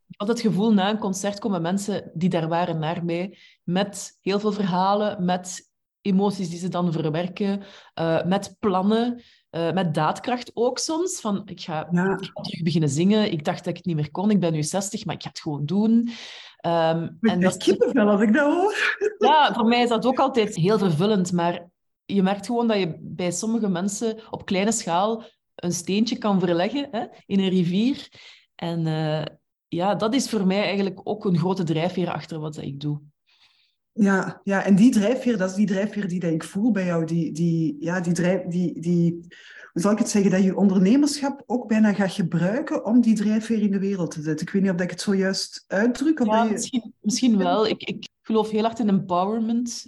Ik 0.08 0.14
had 0.16 0.28
het 0.28 0.40
gevoel, 0.40 0.72
na 0.72 0.90
een 0.90 0.98
concert 0.98 1.38
komen 1.38 1.62
mensen 1.62 2.10
die 2.14 2.28
daar 2.28 2.48
waren 2.48 2.78
naar 2.78 3.04
mij, 3.04 3.38
met 3.62 4.18
heel 4.20 4.40
veel 4.40 4.52
verhalen, 4.52 5.24
met 5.24 5.70
emoties 6.00 6.48
die 6.48 6.58
ze 6.58 6.68
dan 6.68 6.92
verwerken, 6.92 7.62
uh, 8.00 8.24
met 8.24 8.56
plannen, 8.60 9.22
uh, 9.50 9.72
met 9.72 9.94
daadkracht 9.94 10.50
ook 10.54 10.78
soms. 10.78 11.20
Van, 11.20 11.42
ik 11.44 11.60
ga, 11.60 11.88
ja. 11.90 12.12
ik 12.12 12.30
ga 12.32 12.42
terug 12.42 12.62
beginnen 12.62 12.88
zingen. 12.88 13.32
Ik 13.32 13.44
dacht 13.44 13.58
dat 13.58 13.68
ik 13.68 13.76
het 13.76 13.84
niet 13.84 13.96
meer 13.96 14.10
kon. 14.10 14.30
Ik 14.30 14.40
ben 14.40 14.52
nu 14.52 14.62
60, 14.62 15.04
maar 15.04 15.14
ik 15.14 15.22
ga 15.22 15.28
het 15.28 15.40
gewoon 15.40 15.66
doen. 15.66 16.08
Um, 16.66 17.16
en 17.20 17.40
dat 17.40 17.56
kippenvel 17.56 18.08
als 18.08 18.20
ik 18.20 18.32
dat 18.32 18.54
hoor. 18.54 18.98
Ja, 19.18 19.54
voor 19.54 19.66
mij 19.66 19.82
is 19.82 19.88
dat 19.88 20.06
ook 20.06 20.18
altijd 20.18 20.54
heel 20.54 20.78
vervullend. 20.78 21.32
Maar 21.32 21.70
je 22.14 22.22
merkt 22.22 22.46
gewoon 22.46 22.68
dat 22.68 22.78
je 22.78 22.98
bij 23.00 23.30
sommige 23.30 23.68
mensen 23.68 24.18
op 24.30 24.44
kleine 24.44 24.72
schaal 24.72 25.24
een 25.54 25.72
steentje 25.72 26.18
kan 26.18 26.40
verleggen 26.40 26.88
hè, 26.90 27.06
in 27.26 27.40
een 27.40 27.48
rivier. 27.48 28.08
En 28.54 28.86
uh, 28.86 29.24
ja, 29.68 29.94
dat 29.94 30.14
is 30.14 30.28
voor 30.28 30.46
mij 30.46 30.62
eigenlijk 30.62 31.00
ook 31.04 31.24
een 31.24 31.38
grote 31.38 31.64
drijfveer 31.64 32.10
achter 32.10 32.38
wat 32.38 32.56
ik 32.56 32.80
doe. 32.80 33.00
Ja, 33.92 34.40
ja, 34.44 34.64
en 34.64 34.74
die 34.74 34.90
drijfveer, 34.90 35.38
dat 35.38 35.50
is 35.50 35.56
die 35.56 35.66
drijfveer 35.66 36.08
die 36.08 36.20
dat 36.20 36.32
ik 36.32 36.44
voel 36.44 36.70
bij 36.70 36.84
jou. 36.84 37.04
Die, 37.04 37.32
die, 37.32 37.76
ja, 37.78 38.00
die, 38.00 38.12
drijf, 38.12 38.42
die, 38.46 38.80
die, 38.80 39.10
hoe 39.72 39.82
zal 39.82 39.92
ik 39.92 39.98
het 39.98 40.08
zeggen, 40.08 40.30
dat 40.30 40.42
je 40.42 40.56
ondernemerschap 40.56 41.42
ook 41.46 41.68
bijna 41.68 41.92
gaat 41.92 42.12
gebruiken 42.12 42.84
om 42.84 43.00
die 43.00 43.14
drijfveer 43.14 43.62
in 43.62 43.70
de 43.70 43.78
wereld 43.78 44.10
te 44.10 44.22
zetten. 44.22 44.46
Ik 44.46 44.52
weet 44.52 44.62
niet 44.62 44.70
of 44.70 44.80
ik 44.80 44.90
het 44.90 45.00
zojuist 45.00 45.64
uitdruk. 45.66 46.20
Of 46.20 46.26
ja, 46.26 46.44
je... 46.44 46.50
misschien, 46.50 46.94
misschien 47.00 47.38
wel. 47.38 47.66
Ik, 47.66 47.82
ik 47.82 48.08
geloof 48.22 48.50
heel 48.50 48.62
hard 48.62 48.78
in 48.78 48.88
empowerment. 48.88 49.84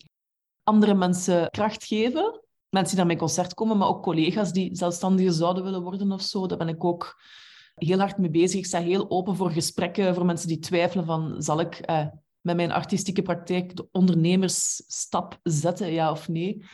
Andere 0.65 0.95
mensen 0.95 1.51
kracht 1.51 1.85
geven. 1.85 2.41
Mensen 2.69 2.89
die 2.89 2.97
naar 2.97 3.07
mijn 3.07 3.19
concert 3.19 3.55
komen, 3.55 3.77
maar 3.77 3.89
ook 3.89 4.03
collega's 4.03 4.53
die 4.53 4.77
zelfstandiger 4.77 5.33
zouden 5.33 5.65
willen 5.65 5.83
worden 5.83 6.13
of 6.13 6.23
zo. 6.23 6.47
Daar 6.47 6.59
ben 6.59 6.69
ik 6.69 6.85
ook 6.85 7.23
heel 7.75 7.99
hard 7.99 8.19
mee 8.19 8.31
bezig. 8.31 8.59
Ik 8.59 8.67
sta 8.67 8.81
heel 8.81 9.11
open 9.11 9.37
voor 9.37 9.51
gesprekken, 9.51 10.15
voor 10.15 10.25
mensen 10.25 10.49
die 10.49 10.59
twijfelen 10.59 11.05
van, 11.05 11.43
zal 11.43 11.61
ik 11.61 11.75
eh, 11.75 12.07
met 12.41 12.57
mijn 12.57 12.73
artistieke 12.73 13.23
praktijk 13.23 13.77
de 13.77 13.89
ondernemersstap 13.93 15.39
zetten, 15.43 15.93
ja 15.93 16.11
of 16.11 16.29
nee? 16.29 16.65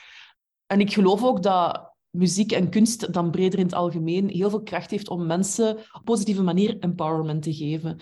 En 0.66 0.80
ik 0.80 0.92
geloof 0.92 1.24
ook 1.24 1.42
dat 1.42 1.90
muziek 2.10 2.52
en 2.52 2.70
kunst 2.70 3.12
dan 3.12 3.30
breder 3.30 3.58
in 3.58 3.64
het 3.64 3.74
algemeen 3.74 4.28
heel 4.28 4.50
veel 4.50 4.62
kracht 4.62 4.90
heeft 4.90 5.08
om 5.08 5.26
mensen 5.26 5.78
op 5.92 6.04
positieve 6.04 6.42
manier 6.42 6.78
empowerment 6.78 7.42
te 7.42 7.54
geven. 7.54 7.98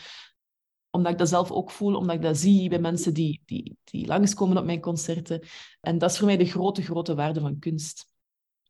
Omdat 0.90 1.12
ik 1.12 1.18
dat 1.18 1.28
zelf 1.28 1.50
ook 1.50 1.70
voel, 1.70 1.94
omdat 1.94 2.16
ik 2.16 2.22
dat 2.22 2.36
zie 2.36 2.68
bij 2.68 2.78
mensen 2.78 3.14
die, 3.14 3.42
die, 3.44 3.76
die 3.84 4.06
langskomen 4.06 4.56
op 4.56 4.64
mijn 4.64 4.80
concerten. 4.80 5.46
En 5.80 5.98
dat 5.98 6.10
is 6.10 6.18
voor 6.18 6.26
mij 6.26 6.36
de 6.36 6.44
grote, 6.44 6.82
grote 6.82 7.14
waarde 7.14 7.40
van 7.40 7.58
kunst. 7.58 8.06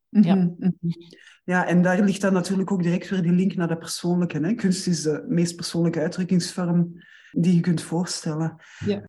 Ja. 0.08 0.34
Mhm, 0.34 0.54
mhm. 0.58 0.72
ja, 1.44 1.66
en 1.66 1.82
daar 1.82 2.04
ligt 2.04 2.20
dan 2.20 2.32
natuurlijk 2.32 2.70
ook 2.70 2.82
direct 2.82 3.08
weer 3.08 3.22
die 3.22 3.32
link 3.32 3.54
naar 3.54 3.68
de 3.68 3.78
persoonlijke. 3.78 4.38
Hè? 4.38 4.54
Kunst 4.54 4.86
is 4.86 5.02
de 5.02 5.24
meest 5.28 5.56
persoonlijke 5.56 6.00
uitdrukkingsvorm 6.00 6.92
die 7.30 7.54
je 7.54 7.60
kunt 7.60 7.82
voorstellen. 7.82 8.56
Ja. 8.84 9.08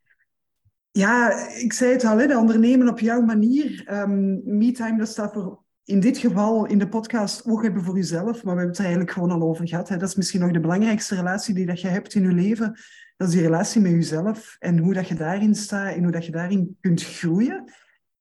Ja, 0.92 1.48
ik 1.56 1.74
zei 1.74 1.92
het 1.92 2.04
al, 2.04 2.18
hè, 2.18 2.28
de 2.28 2.38
ondernemen 2.38 2.89
op 2.89 3.00
jouw 3.00 3.22
manier. 3.22 3.94
Um, 3.94 4.42
MeTime, 4.44 4.98
dat 4.98 5.08
staat 5.08 5.34
voor 5.34 5.63
in 5.89 6.00
dit 6.00 6.17
geval 6.17 6.65
in 6.65 6.79
de 6.79 6.88
podcast 6.88 7.46
oog 7.46 7.62
hebben 7.62 7.84
voor 7.84 7.96
jezelf, 7.96 8.25
maar 8.25 8.41
we 8.41 8.50
hebben 8.50 8.67
het 8.67 8.77
er 8.77 8.84
eigenlijk 8.84 9.13
gewoon 9.13 9.31
al 9.31 9.41
over 9.41 9.67
gehad. 9.67 9.89
Hè. 9.89 9.98
Dat 9.98 10.10
is 10.10 10.15
misschien 10.15 10.39
nog 10.39 10.51
de 10.51 10.60
belangrijkste 10.60 11.15
relatie 11.15 11.53
die 11.53 11.65
dat 11.65 11.81
je 11.81 11.88
hebt 11.88 12.13
in 12.13 12.22
je 12.22 12.31
leven. 12.31 12.79
Dat 13.17 13.27
is 13.27 13.34
die 13.34 13.43
relatie 13.43 13.81
met 13.81 13.91
jezelf 13.91 14.55
en 14.60 14.77
hoe 14.77 14.93
dat 14.93 15.08
je 15.08 15.15
daarin 15.15 15.55
staat 15.55 15.96
en 15.96 16.03
hoe 16.03 16.12
dat 16.12 16.25
je 16.25 16.31
daarin 16.31 16.77
kunt 16.81 17.03
groeien. 17.03 17.72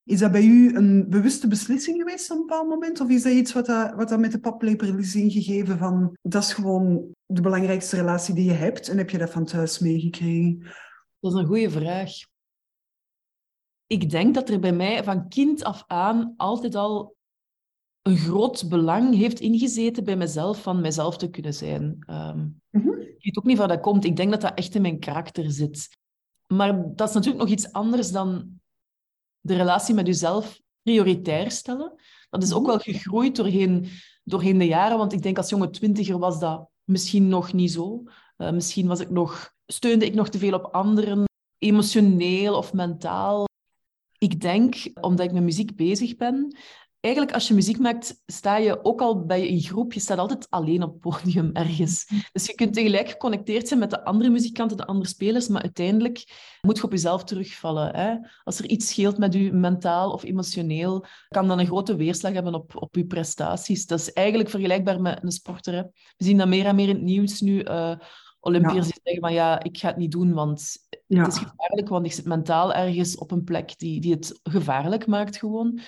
Is 0.05 0.19
dat 0.19 0.33
bij 0.33 0.45
u 0.45 0.77
een 0.77 1.09
bewuste 1.09 1.49
beslissing 1.49 1.97
geweest 1.97 2.31
op 2.31 2.37
een 2.37 2.47
bepaald 2.47 2.69
moment? 2.69 3.01
Of 3.01 3.09
is 3.09 3.23
dat 3.23 3.33
iets 3.33 3.53
wat, 3.53 3.67
dat, 3.67 3.95
wat 3.95 4.09
dat 4.09 4.19
met 4.19 4.33
de 4.33 4.41
paplepel 4.41 4.99
is 4.99 5.15
ingegeven 5.15 5.79
van 5.79 6.17
dat 6.23 6.43
is 6.43 6.53
gewoon 6.53 7.15
de 7.27 7.41
belangrijkste 7.41 7.97
relatie 7.97 8.35
die 8.35 8.45
je 8.45 8.57
hebt 8.57 8.89
en 8.89 8.99
heb 8.99 9.11
je 9.11 9.19
dat 9.19 9.31
van 9.31 9.45
thuis 9.45 9.79
meegekregen? 9.79 10.59
Dat 11.21 11.33
is 11.33 11.39
een 11.39 11.47
goede 11.47 11.71
vraag. 11.71 12.11
Ik 13.87 14.11
denk 14.11 14.35
dat 14.35 14.49
er 14.49 14.61
bij 14.61 14.73
mij 14.73 15.05
van 15.05 15.29
kind 15.29 15.65
af 15.65 15.85
aan 15.87 16.35
altijd 16.37 16.75
al 16.75 17.17
een 18.09 18.17
groot 18.17 18.69
belang 18.69 19.15
heeft 19.15 19.41
ingezeten 19.41 20.05
bij 20.05 20.17
mezelf 20.17 20.63
van 20.63 20.81
mezelf 20.81 21.17
te 21.17 21.31
kunnen 21.31 21.55
zijn. 21.55 21.99
Um, 22.11 22.61
Ik 22.71 23.25
weet 23.25 23.39
ook 23.39 23.45
niet 23.45 23.59
waar 23.59 23.69
dat 23.69 23.81
komt. 23.81 24.05
Ik 24.05 24.17
denk 24.17 24.31
dat 24.31 24.41
dat 24.41 24.55
echt 24.55 24.75
in 24.75 24.83
mijn 24.83 24.99
karakter 24.99 25.51
zit. 25.51 25.89
Maar 26.47 26.95
dat 26.95 27.09
is 27.09 27.15
natuurlijk 27.15 27.43
nog 27.43 27.53
iets 27.53 27.73
anders 27.73 28.11
dan 28.11 28.61
de 29.41 29.57
relatie 29.57 29.95
met 29.95 30.07
jezelf 30.07 30.61
prioritair 30.83 31.51
stellen. 31.51 32.01
Dat 32.31 32.43
is 32.43 32.53
ook 32.53 32.63
mhm. 32.63 32.71
wel 32.71 32.79
gegroeid 32.79 33.37
doorheen, 33.37 33.89
doorheen 34.25 34.59
de 34.59 34.67
jaren, 34.67 34.99
want 34.99 35.13
ik 35.13 35.23
denk 35.23 35.37
als 35.37 35.49
jonge 35.49 35.71
twintiger 35.71 36.19
was 36.19 36.41
dat 36.41 36.69
misschien 36.85 37.29
nog 37.29 37.53
niet 37.53 37.73
zo. 37.73 38.03
Uh, 38.37 38.51
misschien 38.51 38.87
was 38.87 39.01
ik 39.01 39.11
nog, 39.11 39.53
steunde 39.67 40.07
ik 40.07 40.15
nog 40.15 40.29
te 40.29 40.39
veel 40.39 40.55
op 40.55 40.75
anderen, 40.75 41.25
emotioneel 41.59 42.57
of 42.57 42.73
mentaal. 42.73 43.47
Ik 44.19 44.41
denk, 44.41 44.91
omdat 45.01 45.27
ik 45.27 45.33
met 45.33 45.43
muziek 45.43 45.77
bezig 45.77 46.17
ben, 46.17 46.57
eigenlijk 47.01 47.35
als 47.35 47.49
je 47.49 47.55
muziek 47.55 47.79
maakt, 47.79 48.23
sta 48.27 48.57
je 48.57 48.85
ook 48.85 49.01
al 49.01 49.25
bij 49.25 49.51
een 49.51 49.61
groep, 49.61 49.93
je 49.93 50.01
staat 50.01 50.19
altijd 50.19 50.47
alleen 50.51 50.83
op 50.83 50.93
het 50.93 51.01
podium 51.01 51.51
ergens. 51.53 52.11
Dus 52.33 52.47
je 52.47 52.55
kunt 52.55 52.75
tegelijk 52.75 53.09
geconnecteerd 53.09 53.69
zijn 53.69 53.81
met 53.81 53.91
de 53.91 54.05
andere 54.05 54.31
muzikanten, 54.31 54.77
de 54.77 54.87
andere 54.87 55.09
spelers, 55.09 55.49
maar 55.49 55.63
uiteindelijk 55.63 56.25
moet 56.61 56.77
je 56.77 56.83
op 56.83 56.93
jezelf 56.93 57.25
terugvallen. 57.25 57.97
Hè? 57.97 58.17
Als 58.45 58.59
er 58.59 58.67
iets 58.67 58.89
scheelt 58.89 59.19
met 59.19 59.33
je 59.33 59.53
mentaal 59.53 60.13
of 60.13 60.25
emotioneel, 60.25 61.07
kan 61.29 61.49
dat 61.49 61.59
een 61.59 61.67
grote 61.67 61.97
weerslag 61.97 62.33
hebben 62.33 62.55
op, 62.55 62.83
op 62.83 62.95
je 62.95 63.07
prestaties. 63.07 63.87
Dat 63.87 64.01
is 64.01 64.13
eigenlijk 64.13 64.51
vergelijkbaar 64.51 65.01
met 65.01 65.23
een 65.23 65.33
sporter. 65.33 65.75
Hè? 65.75 65.83
We 66.17 66.25
zien 66.25 66.39
dat 66.39 66.49
meer 66.49 66.67
en 66.67 66.77
meer 66.77 66.89
in 66.89 66.95
het 66.95 67.05
nieuws 67.05 67.41
nu. 67.41 67.65
Uh, 67.65 67.95
Olympiërs 68.41 68.87
die 68.87 69.01
zeggen 69.03 69.23
van 69.23 69.33
ja, 69.33 69.63
ik 69.63 69.79
ga 69.79 69.89
het 69.89 69.97
niet 69.97 70.11
doen, 70.11 70.33
want 70.33 70.77
het 71.07 71.27
is 71.27 71.39
gevaarlijk, 71.39 71.89
want 71.89 72.07
ik 72.07 72.13
zit 72.13 72.25
mentaal 72.25 72.75
ergens 72.75 73.17
op 73.17 73.31
een 73.31 73.45
plek 73.45 73.79
die, 73.79 74.01
die 74.01 74.13
het 74.13 74.41
gevaarlijk 74.43 75.07
maakt 75.07 75.37
gewoon 75.37 75.81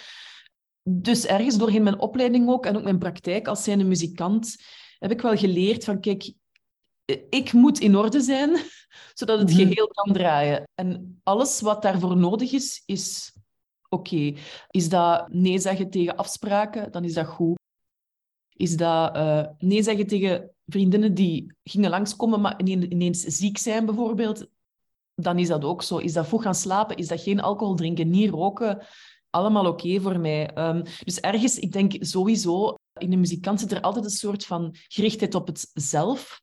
dus 0.82 1.26
ergens 1.26 1.56
doorheen 1.56 1.82
mijn 1.82 1.98
opleiding 1.98 2.48
ook 2.48 2.66
en 2.66 2.76
ook 2.76 2.82
mijn 2.82 2.98
praktijk 2.98 3.48
als 3.48 3.64
zijnde 3.64 3.84
muzikant 3.84 4.56
heb 4.98 5.10
ik 5.10 5.20
wel 5.20 5.36
geleerd 5.36 5.84
van 5.84 6.00
kijk, 6.00 6.32
ik 7.30 7.52
moet 7.52 7.78
in 7.78 7.96
orde 7.96 8.20
zijn 8.20 8.56
zodat 9.14 9.38
het 9.38 9.50
mhm. 9.50 9.58
geheel 9.58 9.86
kan 9.86 10.12
draaien. 10.12 10.68
En 10.74 11.20
alles 11.22 11.60
wat 11.60 11.82
daarvoor 11.82 12.16
nodig 12.16 12.52
is, 12.52 12.82
is 12.86 13.36
oké. 13.88 14.34
Is 14.70 14.88
dat 14.88 15.28
nee 15.28 15.58
zeggen 15.58 15.90
tegen 15.90 16.16
afspraken, 16.16 16.92
dan 16.92 17.04
is 17.04 17.14
dat 17.14 17.26
goed. 17.26 17.58
Is 18.56 18.76
dat 18.76 19.16
uh, 19.16 19.46
nee 19.58 19.82
zeggen 19.82 20.06
tegen 20.06 20.50
vriendinnen 20.66 21.14
die 21.14 21.54
gingen 21.62 21.90
langskomen, 21.90 22.40
maar 22.40 22.60
ineens 22.64 23.20
ziek 23.20 23.58
zijn 23.58 23.86
bijvoorbeeld, 23.86 24.46
dan 25.14 25.38
is 25.38 25.48
dat 25.48 25.64
ook 25.64 25.82
zo. 25.82 25.96
Is 25.96 26.12
dat 26.12 26.26
vroeg 26.26 26.42
gaan 26.42 26.54
slapen? 26.54 26.96
Is 26.96 27.08
dat 27.08 27.20
geen 27.20 27.40
alcohol 27.40 27.74
drinken, 27.74 28.10
niet 28.10 28.30
roken? 28.30 28.86
Allemaal 29.30 29.66
oké 29.66 30.00
voor 30.00 30.20
mij. 30.20 30.58
Um, 30.58 30.82
dus 31.04 31.20
ergens, 31.20 31.58
ik 31.58 31.72
denk 31.72 31.96
sowieso, 31.98 32.74
in 32.98 33.10
de 33.10 33.16
muzikant 33.16 33.60
zit 33.60 33.72
er 33.72 33.80
altijd 33.80 34.04
een 34.04 34.10
soort 34.10 34.46
van 34.46 34.74
gerichtheid 34.88 35.34
op 35.34 35.46
het 35.46 35.70
zelf. 35.72 36.40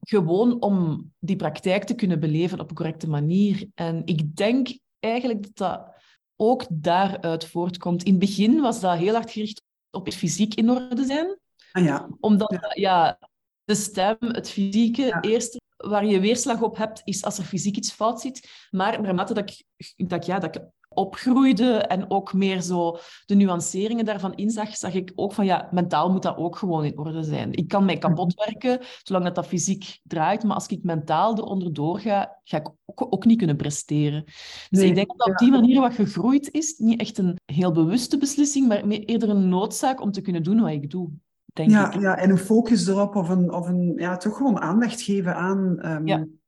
Gewoon 0.00 0.62
om 0.62 1.06
die 1.18 1.36
praktijk 1.36 1.84
te 1.84 1.94
kunnen 1.94 2.20
beleven 2.20 2.60
op 2.60 2.68
een 2.68 2.76
correcte 2.76 3.08
manier. 3.08 3.68
En 3.74 4.02
ik 4.04 4.36
denk 4.36 4.78
eigenlijk 4.98 5.42
dat 5.42 5.56
dat 5.56 5.96
ook 6.36 6.66
daaruit 6.70 7.44
voortkomt. 7.44 8.02
In 8.02 8.10
het 8.10 8.20
begin 8.20 8.60
was 8.60 8.80
dat 8.80 8.98
heel 8.98 9.14
hard 9.14 9.30
gericht 9.30 9.62
op 9.90 10.06
het 10.06 10.14
fysiek 10.14 10.54
in 10.54 10.70
orde 10.70 11.04
zijn. 11.04 11.38
Ah, 11.72 11.84
ja. 11.84 12.08
Omdat 12.20 12.70
ja. 12.74 13.18
de 13.64 13.74
stem, 13.74 14.16
het 14.18 14.50
fysieke, 14.50 15.02
ja. 15.02 15.20
eerste 15.20 15.60
waar 15.76 16.06
je 16.06 16.20
weerslag 16.20 16.62
op 16.62 16.76
hebt, 16.76 17.00
is 17.04 17.24
als 17.24 17.38
er 17.38 17.44
fysiek 17.44 17.76
iets 17.76 17.90
fout 17.90 18.20
zit. 18.20 18.66
Maar 18.70 19.00
naarmate 19.00 19.34
dat 19.34 19.50
ik, 19.50 19.64
dat, 20.08 20.26
ja, 20.26 20.38
dat 20.38 20.56
ik 20.56 20.62
opgroeide 20.98 21.72
en 21.72 22.10
ook 22.10 22.32
meer 22.32 22.60
zo 22.60 22.98
de 23.26 23.34
nuanceringen 23.34 24.04
daarvan 24.04 24.34
inzag, 24.34 24.76
zag 24.76 24.94
ik 24.94 25.12
ook 25.14 25.32
van 25.32 25.44
ja, 25.44 25.68
mentaal 25.70 26.10
moet 26.10 26.22
dat 26.22 26.36
ook 26.36 26.56
gewoon 26.56 26.84
in 26.84 26.98
orde 26.98 27.22
zijn. 27.22 27.52
Ik 27.52 27.68
kan 27.68 27.84
mij 27.84 27.98
kapot 27.98 28.34
werken, 28.34 28.78
zolang 29.02 29.24
dat, 29.24 29.34
dat 29.34 29.46
fysiek 29.46 30.00
draait, 30.02 30.42
maar 30.42 30.54
als 30.54 30.66
ik 30.66 30.82
mentaal 30.82 31.38
eronder 31.38 31.72
doorga, 31.72 32.38
ga 32.44 32.56
ik 32.56 32.68
ook, 32.84 33.06
ook 33.14 33.24
niet 33.24 33.38
kunnen 33.38 33.56
presteren. 33.56 34.24
Dus 34.70 34.82
ik 34.82 34.94
denk 34.94 35.08
dat 35.16 35.28
op 35.28 35.38
die 35.38 35.50
manier 35.50 35.80
wat 35.80 35.94
gegroeid 35.94 36.50
is, 36.50 36.78
niet 36.78 37.00
echt 37.00 37.18
een 37.18 37.36
heel 37.44 37.72
bewuste 37.72 38.18
beslissing, 38.18 38.68
maar 38.68 38.82
eerder 38.84 39.28
een 39.28 39.48
noodzaak 39.48 40.00
om 40.00 40.10
te 40.10 40.20
kunnen 40.20 40.42
doen 40.42 40.60
wat 40.60 40.70
ik 40.70 40.90
doe. 40.90 41.10
Denk 41.44 41.70
ja, 41.70 41.92
ik. 41.92 42.00
ja, 42.00 42.16
en 42.16 42.30
een 42.30 42.38
focus 42.38 42.86
erop 42.86 43.16
of 43.16 43.28
een, 43.28 43.52
of 43.52 43.68
een 43.68 43.92
ja, 43.96 44.16
toch 44.16 44.36
gewoon 44.36 44.60
aandacht 44.60 45.00
geven 45.02 45.36
aan 45.36 45.58
um, 45.82 46.38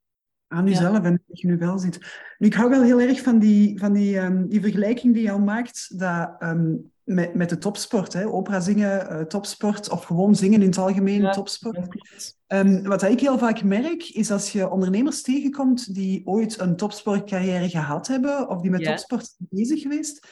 aan 0.52 0.66
jezelf 0.66 0.96
ja. 0.96 1.02
en 1.02 1.19
je 1.32 1.46
nu 1.46 1.58
wel 1.58 1.78
zit. 1.78 1.98
Nu, 2.38 2.46
ik 2.46 2.54
hou 2.54 2.70
wel 2.70 2.82
heel 2.82 3.00
erg 3.00 3.22
van 3.22 3.38
die, 3.38 3.78
van 3.78 3.92
die, 3.92 4.18
um, 4.18 4.48
die 4.48 4.60
vergelijking 4.60 5.14
die 5.14 5.22
je 5.22 5.30
al 5.30 5.38
maakt, 5.38 5.98
dat 5.98 6.36
um, 6.38 6.90
met, 7.04 7.34
met 7.34 7.48
de 7.48 7.58
topsport. 7.58 8.12
Hè. 8.12 8.26
Opera 8.28 8.60
zingen, 8.60 9.12
uh, 9.12 9.20
topsport, 9.20 9.90
of 9.90 10.04
gewoon 10.04 10.34
zingen 10.34 10.60
in 10.60 10.66
het 10.66 10.78
algemeen, 10.78 11.20
ja, 11.20 11.30
topsport. 11.30 12.04
Um, 12.46 12.82
wat 12.82 13.02
ik 13.02 13.20
heel 13.20 13.38
vaak 13.38 13.62
merk, 13.62 14.08
is 14.08 14.30
als 14.30 14.52
je 14.52 14.70
ondernemers 14.70 15.22
tegenkomt 15.22 15.94
die 15.94 16.26
ooit 16.26 16.60
een 16.60 16.76
topsportcarrière 16.76 17.68
gehad 17.68 18.06
hebben, 18.06 18.48
of 18.48 18.60
die 18.60 18.70
met 18.70 18.80
ja. 18.80 18.88
topsport 18.88 19.34
bezig 19.38 19.80
geweest, 19.82 20.26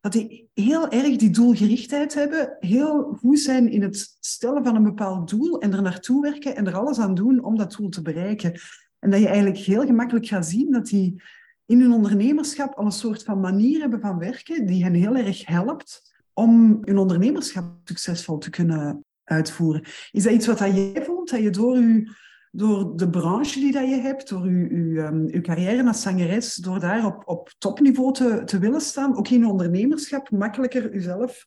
dat 0.00 0.12
die 0.12 0.48
heel 0.54 0.88
erg 0.88 1.16
die 1.16 1.30
doelgerichtheid 1.30 2.14
hebben, 2.14 2.56
heel 2.60 3.16
goed 3.20 3.38
zijn 3.38 3.70
in 3.70 3.82
het 3.82 4.16
stellen 4.20 4.64
van 4.64 4.76
een 4.76 4.82
bepaald 4.82 5.30
doel 5.30 5.60
en 5.60 5.72
er 5.72 5.82
naartoe 5.82 6.22
werken 6.22 6.56
en 6.56 6.66
er 6.66 6.76
alles 6.76 6.98
aan 6.98 7.14
doen 7.14 7.44
om 7.44 7.56
dat 7.56 7.72
doel 7.72 7.88
te 7.88 8.02
bereiken. 8.02 8.60
En 9.04 9.10
dat 9.10 9.20
je 9.20 9.26
eigenlijk 9.26 9.58
heel 9.58 9.86
gemakkelijk 9.86 10.26
gaat 10.26 10.46
zien 10.46 10.70
dat 10.70 10.86
die 10.86 11.22
in 11.66 11.80
hun 11.80 11.92
ondernemerschap 11.92 12.74
al 12.74 12.84
een 12.84 12.92
soort 12.92 13.22
van 13.22 13.40
manier 13.40 13.80
hebben 13.80 14.00
van 14.00 14.18
werken 14.18 14.66
die 14.66 14.84
hen 14.84 14.94
heel 14.94 15.16
erg 15.16 15.46
helpt 15.46 16.14
om 16.32 16.78
hun 16.80 16.98
ondernemerschap 16.98 17.64
succesvol 17.84 18.38
te 18.38 18.50
kunnen 18.50 19.04
uitvoeren. 19.24 19.82
Is 20.10 20.22
dat 20.22 20.32
iets 20.32 20.46
wat 20.46 20.58
jij 20.58 21.02
voelt, 21.04 21.30
dat 21.30 21.40
je 21.40 21.50
door, 21.50 21.78
je, 21.78 22.10
door 22.50 22.96
de 22.96 23.10
branche 23.10 23.60
die 23.60 23.72
dat 23.72 23.88
je 23.88 23.96
hebt, 23.96 24.28
door 24.28 24.50
je, 24.50 24.74
je, 24.74 25.00
um, 25.00 25.28
je 25.28 25.40
carrière 25.40 25.86
als 25.86 26.02
zangeres, 26.02 26.54
door 26.54 26.80
daar 26.80 27.06
op, 27.06 27.22
op 27.24 27.54
topniveau 27.58 28.12
te, 28.12 28.42
te 28.44 28.58
willen 28.58 28.80
staan, 28.80 29.16
ook 29.16 29.28
in 29.28 29.46
ondernemerschap 29.46 30.30
makkelijker 30.30 30.92
jezelf 30.92 31.46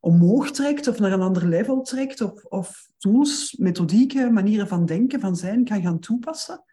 omhoog 0.00 0.50
trekt 0.50 0.88
of 0.88 0.98
naar 0.98 1.12
een 1.12 1.20
ander 1.20 1.48
level 1.48 1.82
trekt 1.82 2.20
of, 2.20 2.44
of 2.44 2.88
tools, 2.98 3.56
methodieken, 3.58 4.32
manieren 4.32 4.68
van 4.68 4.86
denken, 4.86 5.20
van 5.20 5.36
zijn 5.36 5.64
kan 5.64 5.82
gaan 5.82 5.98
toepassen? 5.98 6.64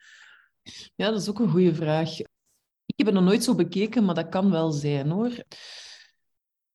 Ja, 0.95 1.11
dat 1.11 1.21
is 1.21 1.29
ook 1.29 1.39
een 1.39 1.49
goede 1.49 1.75
vraag. 1.75 2.19
Ik 2.19 2.95
heb 2.95 3.05
het 3.05 3.15
nog 3.15 3.23
nooit 3.23 3.43
zo 3.43 3.55
bekeken, 3.55 4.05
maar 4.05 4.15
dat 4.15 4.29
kan 4.29 4.51
wel 4.51 4.71
zijn 4.71 5.09
hoor. 5.09 5.31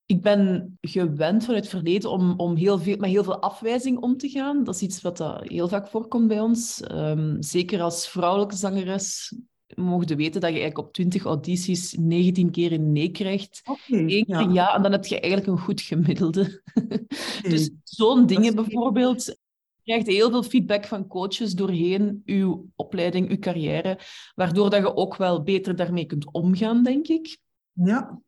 Ik 0.06 0.22
ben 0.22 0.76
gewend 0.80 1.44
vanuit 1.44 1.62
het 1.62 1.72
verleden 1.72 2.10
om, 2.10 2.34
om 2.36 2.56
heel 2.56 2.78
veel, 2.78 2.96
met 2.96 3.10
heel 3.10 3.24
veel 3.24 3.40
afwijzing 3.40 3.98
om 3.98 4.16
te 4.16 4.28
gaan. 4.28 4.64
Dat 4.64 4.74
is 4.74 4.82
iets 4.82 5.00
wat 5.00 5.16
dat 5.16 5.48
heel 5.48 5.68
vaak 5.68 5.88
voorkomt 5.88 6.28
bij 6.28 6.40
ons. 6.40 6.82
Um, 6.90 7.42
zeker 7.42 7.82
als 7.82 8.08
vrouwelijke 8.08 8.56
zangeres 8.56 9.32
mogen 9.76 10.08
we 10.08 10.16
weten 10.16 10.40
dat 10.40 10.50
je 10.50 10.58
eigenlijk 10.58 10.86
op 10.86 10.92
20 10.92 11.24
audities 11.24 11.94
19 11.98 12.50
keer 12.50 12.72
een 12.72 12.92
nee 12.92 13.10
krijgt. 13.10 13.60
Okay, 13.64 13.98
Eén 14.00 14.24
keer 14.24 14.40
ja. 14.40 14.48
ja. 14.52 14.74
en 14.74 14.82
dan 14.82 14.92
heb 14.92 15.04
je 15.04 15.20
eigenlijk 15.20 15.52
een 15.52 15.64
goed 15.64 15.80
gemiddelde. 15.80 16.62
Okay. 16.74 17.06
dus 17.50 17.70
zo'n 17.82 18.26
dingen 18.26 18.54
bijvoorbeeld. 18.54 19.36
Je 19.84 19.92
krijgt 19.92 20.06
heel 20.06 20.30
veel 20.30 20.42
feedback 20.42 20.84
van 20.84 21.06
coaches 21.06 21.52
doorheen 21.52 22.22
uw 22.24 22.66
opleiding, 22.74 23.30
uw 23.30 23.38
carrière, 23.38 23.98
waardoor 24.34 24.70
dat 24.70 24.80
je 24.80 24.96
ook 24.96 25.16
wel 25.16 25.42
beter 25.42 25.76
daarmee 25.76 26.04
kunt 26.04 26.32
omgaan, 26.32 26.82
denk 26.82 27.08
ik. 27.08 27.38
Ja 27.72 28.22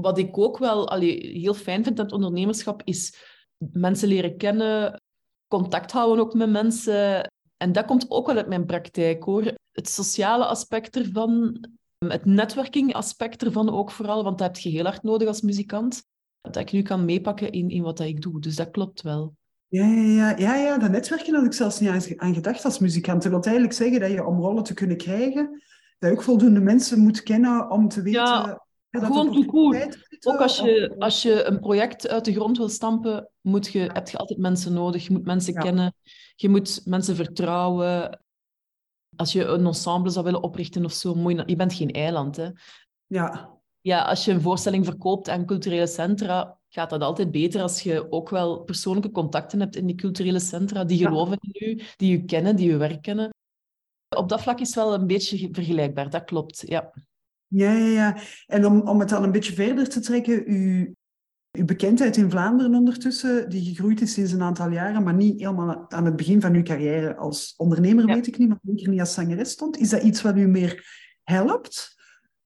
wat 0.00 0.18
ik 0.18 0.38
ook 0.38 0.58
wel 0.58 0.88
allee, 0.88 1.38
heel 1.38 1.54
fijn 1.54 1.84
vind 1.84 1.98
aan 1.98 2.04
het 2.04 2.14
ondernemerschap, 2.14 2.82
is 2.84 3.16
mensen 3.58 4.08
leren 4.08 4.36
kennen, 4.36 5.02
contact 5.48 5.92
houden 5.92 6.24
ook 6.24 6.34
met 6.34 6.50
mensen. 6.50 7.30
En 7.56 7.72
dat 7.72 7.84
komt 7.84 8.10
ook 8.10 8.26
wel 8.26 8.36
uit 8.36 8.48
mijn 8.48 8.66
praktijk, 8.66 9.22
hoor. 9.22 9.52
Het 9.72 9.88
sociale 9.88 10.44
aspect 10.44 10.96
ervan, 10.96 11.64
het 11.98 12.24
netwerking 12.24 12.94
aspect 12.94 13.42
ervan 13.42 13.70
ook 13.70 13.90
vooral, 13.90 14.24
want 14.24 14.38
dat 14.38 14.46
heb 14.46 14.56
je 14.56 14.70
heel 14.70 14.84
hard 14.84 15.02
nodig 15.02 15.28
als 15.28 15.40
muzikant. 15.40 16.02
Dat 16.40 16.56
ik 16.56 16.72
nu 16.72 16.82
kan 16.82 17.04
meepakken 17.04 17.52
in, 17.52 17.68
in 17.70 17.82
wat 17.82 18.00
ik 18.00 18.22
doe. 18.22 18.40
Dus 18.40 18.56
dat 18.56 18.70
klopt 18.70 19.02
wel. 19.02 19.34
Ja, 19.68 19.86
ja, 19.86 20.02
ja, 20.02 20.34
ja, 20.36 20.56
ja, 20.56 20.78
dat 20.78 20.90
netwerken 20.90 21.34
had 21.34 21.44
ik 21.44 21.52
zelfs 21.52 21.80
niet 21.80 22.16
aan 22.16 22.34
gedacht 22.34 22.64
als 22.64 22.78
muzikant. 22.78 23.22
Dat 23.22 23.32
wil 23.32 23.42
eigenlijk 23.42 23.74
zeggen 23.74 24.00
dat 24.00 24.10
je 24.10 24.26
om 24.26 24.40
rollen 24.40 24.62
te 24.62 24.74
kunnen 24.74 24.96
krijgen, 24.96 25.62
dat 25.98 26.10
je 26.10 26.16
ook 26.16 26.22
voldoende 26.22 26.60
mensen 26.60 26.98
moet 26.98 27.22
kennen 27.22 27.70
om 27.70 27.88
te 27.88 28.02
weten... 28.02 28.20
Ja 28.20 28.66
gewoon 28.90 29.32
tout 29.32 29.46
court. 29.46 30.08
Ook 30.20 30.40
als 30.40 30.58
je, 30.58 30.94
als 30.98 31.22
je 31.22 31.44
een 31.44 31.60
project 31.60 32.08
uit 32.08 32.24
de 32.24 32.32
grond 32.32 32.56
wil 32.56 32.68
stampen, 32.68 33.30
moet 33.40 33.72
je, 33.72 33.90
heb 33.92 34.08
je 34.08 34.16
altijd 34.16 34.38
mensen 34.38 34.72
nodig. 34.72 35.06
Je 35.06 35.12
moet 35.12 35.24
mensen 35.24 35.54
kennen. 35.54 35.94
Je 36.36 36.48
moet 36.48 36.80
mensen 36.84 37.16
vertrouwen. 37.16 38.20
Als 39.16 39.32
je 39.32 39.44
een 39.44 39.66
ensemble 39.66 40.10
zou 40.10 40.24
willen 40.24 40.42
oprichten 40.42 40.84
of 40.84 40.92
zo, 40.92 41.14
moet 41.14 41.32
je, 41.32 41.42
je 41.46 41.56
bent 41.56 41.74
geen 41.74 41.90
eiland. 41.90 42.36
Hè. 42.36 42.48
Ja. 43.06 43.57
Ja, 43.88 44.02
als 44.02 44.24
je 44.24 44.32
een 44.32 44.40
voorstelling 44.40 44.84
verkoopt 44.84 45.28
aan 45.28 45.46
culturele 45.46 45.86
centra, 45.86 46.58
gaat 46.68 46.90
dat 46.90 47.00
altijd 47.00 47.30
beter 47.30 47.62
als 47.62 47.80
je 47.80 48.12
ook 48.12 48.28
wel 48.28 48.62
persoonlijke 48.62 49.10
contacten 49.10 49.60
hebt 49.60 49.76
in 49.76 49.86
die 49.86 49.96
culturele 49.96 50.38
centra, 50.38 50.84
die 50.84 50.98
geloven 50.98 51.38
in 51.40 51.68
u, 51.68 51.82
die 51.96 52.10
je 52.10 52.24
kennen, 52.24 52.56
die 52.56 52.70
je 52.70 52.76
werk 52.76 53.02
kennen. 53.02 53.34
Op 54.16 54.28
dat 54.28 54.42
vlak 54.42 54.60
is 54.60 54.66
het 54.66 54.76
wel 54.76 54.94
een 54.94 55.06
beetje 55.06 55.48
vergelijkbaar, 55.52 56.10
dat 56.10 56.24
klopt, 56.24 56.62
ja. 56.66 56.92
Ja, 57.46 57.72
ja, 57.72 57.86
ja. 57.86 58.16
En 58.46 58.66
om, 58.66 58.80
om 58.80 59.00
het 59.00 59.08
dan 59.08 59.22
een 59.22 59.32
beetje 59.32 59.52
verder 59.52 59.88
te 59.88 60.00
trekken, 60.00 60.42
uw, 60.46 60.94
uw 61.58 61.64
bekendheid 61.64 62.16
in 62.16 62.30
Vlaanderen 62.30 62.74
ondertussen, 62.74 63.48
die 63.48 63.64
gegroeid 63.64 64.00
is 64.00 64.12
sinds 64.12 64.32
een 64.32 64.42
aantal 64.42 64.70
jaren, 64.70 65.02
maar 65.02 65.14
niet 65.14 65.40
helemaal 65.40 65.90
aan 65.90 66.04
het 66.04 66.16
begin 66.16 66.40
van 66.40 66.54
uw 66.54 66.62
carrière 66.62 67.16
als 67.16 67.54
ondernemer, 67.56 68.06
weet 68.06 68.26
ik 68.26 68.38
niet, 68.38 68.48
maar 68.48 68.60
zeker 68.62 68.88
niet 68.88 69.00
als 69.00 69.14
zangeres 69.14 69.50
stond. 69.50 69.78
Is 69.78 69.90
dat 69.90 70.02
iets 70.02 70.22
wat 70.22 70.36
u 70.36 70.46
meer 70.46 70.86
helpt? 71.22 71.97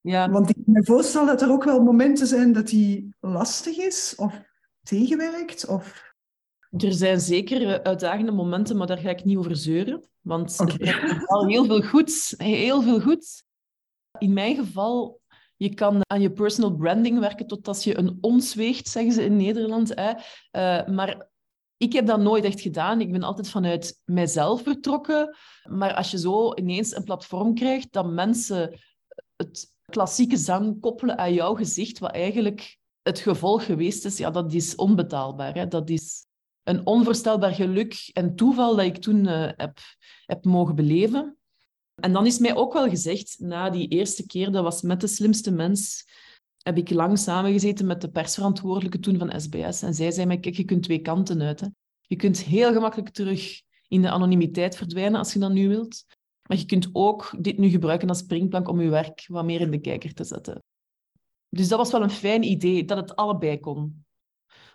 Ja. 0.03 0.31
Want 0.31 0.49
ik 0.49 0.55
kan 0.55 0.73
me 0.75 0.85
voorstellen 0.85 1.27
dat 1.27 1.43
er 1.43 1.51
ook 1.51 1.65
wel 1.65 1.83
momenten 1.83 2.27
zijn 2.27 2.53
dat 2.53 2.67
die 2.67 3.15
lastig 3.21 3.77
is 3.77 4.15
of 4.17 4.41
tegenwerkt. 4.83 5.67
Of... 5.67 6.15
Er 6.71 6.93
zijn 6.93 7.21
zeker 7.21 7.83
uitdagende 7.83 8.33
momenten, 8.33 8.77
maar 8.77 8.87
daar 8.87 8.99
ga 8.99 9.11
ik 9.11 9.25
niet 9.25 9.37
over 9.37 9.57
zeuren. 9.57 10.09
Want 10.21 10.61
okay. 10.61 10.77
er 10.77 11.17
is 11.17 11.27
al 11.27 11.47
heel 11.47 11.65
veel 11.65 11.83
goeds. 11.83 12.35
Heel 12.37 12.83
veel 12.83 13.01
goeds 13.01 13.45
in 14.19 14.33
mijn 14.33 14.57
geval, 14.57 15.21
je 15.57 15.75
kan 15.75 16.01
aan 16.07 16.21
je 16.21 16.33
personal 16.33 16.75
branding 16.75 17.19
werken 17.19 17.47
totdat 17.47 17.85
je 17.85 17.99
een 17.99 18.19
ons 18.21 18.55
weegt, 18.55 18.89
zeggen 18.89 19.13
ze 19.13 19.25
in 19.25 19.37
Nederland. 19.37 19.93
Hè. 19.95 20.11
Uh, 20.11 20.95
maar 20.95 21.31
ik 21.77 21.93
heb 21.93 22.07
dat 22.07 22.21
nooit 22.21 22.45
echt 22.45 22.61
gedaan. 22.61 23.01
Ik 23.01 23.13
ben 23.13 23.23
altijd 23.23 23.49
vanuit 23.49 24.01
mijzelf 24.05 24.63
vertrokken. 24.63 25.37
Maar 25.69 25.95
als 25.95 26.11
je 26.11 26.19
zo 26.19 26.55
ineens 26.55 26.97
een 26.97 27.05
platform 27.05 27.55
krijgt 27.55 27.93
dat 27.93 28.07
mensen 28.07 28.81
het 29.37 29.71
klassieke 29.93 30.37
zang 30.37 30.81
koppelen 30.81 31.19
aan 31.19 31.33
jouw 31.33 31.55
gezicht, 31.55 31.99
wat 31.99 32.13
eigenlijk 32.13 32.79
het 33.03 33.19
gevolg 33.19 33.65
geweest 33.65 34.05
is, 34.05 34.19
ja, 34.19 34.31
dat 34.31 34.53
is 34.53 34.75
onbetaalbaar. 34.75 35.55
Hè. 35.55 35.69
Dat 35.69 35.91
is 35.91 36.27
een 36.63 36.87
onvoorstelbaar 36.87 37.55
geluk 37.55 38.11
en 38.13 38.35
toeval 38.35 38.77
dat 38.77 38.85
ik 38.85 38.97
toen 38.97 39.25
uh, 39.25 39.51
heb, 39.57 39.79
heb 40.27 40.45
mogen 40.45 40.75
beleven. 40.75 41.37
En 41.95 42.13
dan 42.13 42.27
is 42.27 42.39
mij 42.39 42.55
ook 42.55 42.73
wel 42.73 42.89
gezegd, 42.89 43.37
na 43.39 43.71
die 43.71 43.89
eerste 43.89 44.27
keer, 44.27 44.51
dat 44.51 44.63
was 44.63 44.83
met 44.83 45.01
de 45.01 45.07
slimste 45.07 45.51
mens, 45.51 46.07
heb 46.63 46.77
ik 46.77 46.91
lang 46.91 47.19
samengezeten 47.19 47.87
met 47.87 48.01
de 48.01 48.11
persverantwoordelijke 48.11 48.99
toen 48.99 49.19
van 49.19 49.41
SBS. 49.41 49.83
En 49.83 49.95
zij 49.95 50.11
zei 50.11 50.27
mij, 50.27 50.39
kijk, 50.39 50.57
je 50.57 50.65
kunt 50.65 50.83
twee 50.83 50.99
kanten 50.99 51.43
uit. 51.43 51.61
Hè. 51.61 51.67
Je 52.01 52.17
kunt 52.17 52.43
heel 52.43 52.73
gemakkelijk 52.73 53.11
terug 53.11 53.61
in 53.89 54.03
de 54.03 54.11
anonimiteit 54.11 54.77
verdwijnen 54.77 55.19
als 55.19 55.33
je 55.33 55.39
dat 55.39 55.53
nu 55.53 55.69
wilt. 55.69 56.05
Maar 56.53 56.61
je 56.61 56.67
kunt 56.67 56.89
ook 56.93 57.35
dit 57.39 57.59
nu 57.59 57.69
gebruiken 57.69 58.09
als 58.09 58.19
springplank 58.19 58.69
om 58.69 58.81
je 58.81 58.89
werk 58.89 59.25
wat 59.29 59.45
meer 59.45 59.61
in 59.61 59.71
de 59.71 59.81
kijker 59.81 60.15
te 60.15 60.25
zetten. 60.25 60.63
Dus 61.49 61.69
dat 61.69 61.79
was 61.79 61.91
wel 61.91 62.03
een 62.03 62.11
fijn 62.11 62.43
idee, 62.43 62.85
dat 62.85 62.97
het 62.97 63.17
allebei 63.17 63.61
kon. 63.61 64.05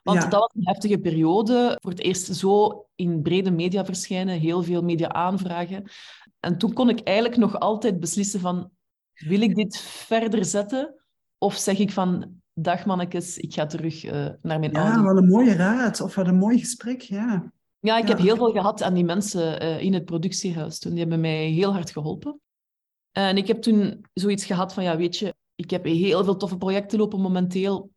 Want 0.04 0.22
dat 0.22 0.40
was 0.40 0.52
een 0.54 0.68
heftige 0.68 1.00
periode. 1.00 1.78
Voor 1.82 1.92
het 1.92 2.00
eerst 2.00 2.36
zo 2.36 2.86
in 2.96 3.22
brede 3.22 3.52
media 3.52 3.86
verschijnen, 3.86 4.40
heel 4.40 4.64
veel 4.64 4.84
media 4.84 5.10
aanvragen. 5.10 5.84
En 6.40 6.58
toen 6.58 6.74
kon 6.74 6.90
ik 6.90 7.00
eigenlijk 7.00 7.38
nog 7.38 7.60
altijd 7.60 8.00
beslissen 8.00 8.40
van, 8.40 8.72
wil 9.14 9.42
ik 9.42 9.56
dit 9.56 9.78
verder 9.78 10.46
zetten? 10.46 11.04
Of 11.38 11.56
zeg 11.56 11.80
ik 11.80 11.92
van, 11.92 12.42
dag 12.54 12.86
mannetjes, 12.86 13.38
ik 13.38 13.54
ga 13.54 13.66
terug 13.66 14.06
uh, 14.06 14.12
naar 14.42 14.60
mijn 14.60 14.72
Ja, 14.72 15.04
wat 15.04 15.18
een 15.18 15.28
mooie 15.28 15.54
raad. 15.54 16.02
Of 16.02 16.16
wat 16.16 16.28
een 16.28 16.38
mooi 16.38 16.60
gesprek, 16.60 17.02
ja. 17.02 17.52
Ja, 17.80 17.98
ik 17.98 18.08
heb 18.08 18.18
heel 18.18 18.36
veel 18.36 18.52
gehad 18.52 18.82
aan 18.82 18.94
die 18.94 19.06
mensen 19.06 19.64
uh, 19.64 19.82
in 19.82 19.94
het 19.94 20.06
productiehuis 20.06 20.80
toen. 20.80 20.92
Die 20.92 21.00
hebben 21.00 21.20
mij 21.20 21.46
heel 21.46 21.74
hard 21.74 21.92
geholpen. 21.92 22.40
En 23.12 23.38
ik 23.38 23.48
heb 23.48 23.62
toen 23.62 24.06
zoiets 24.14 24.46
gehad 24.46 24.74
van, 24.74 24.84
ja, 24.84 24.98
weet 24.98 25.18
je, 25.18 25.36
ik 25.56 25.70
heb 25.70 25.84
heel 25.84 26.24
veel 26.24 26.38
toffe 26.38 26.58
projecten 26.58 27.00
lopen 27.00 27.22
momenteel 27.22 27.92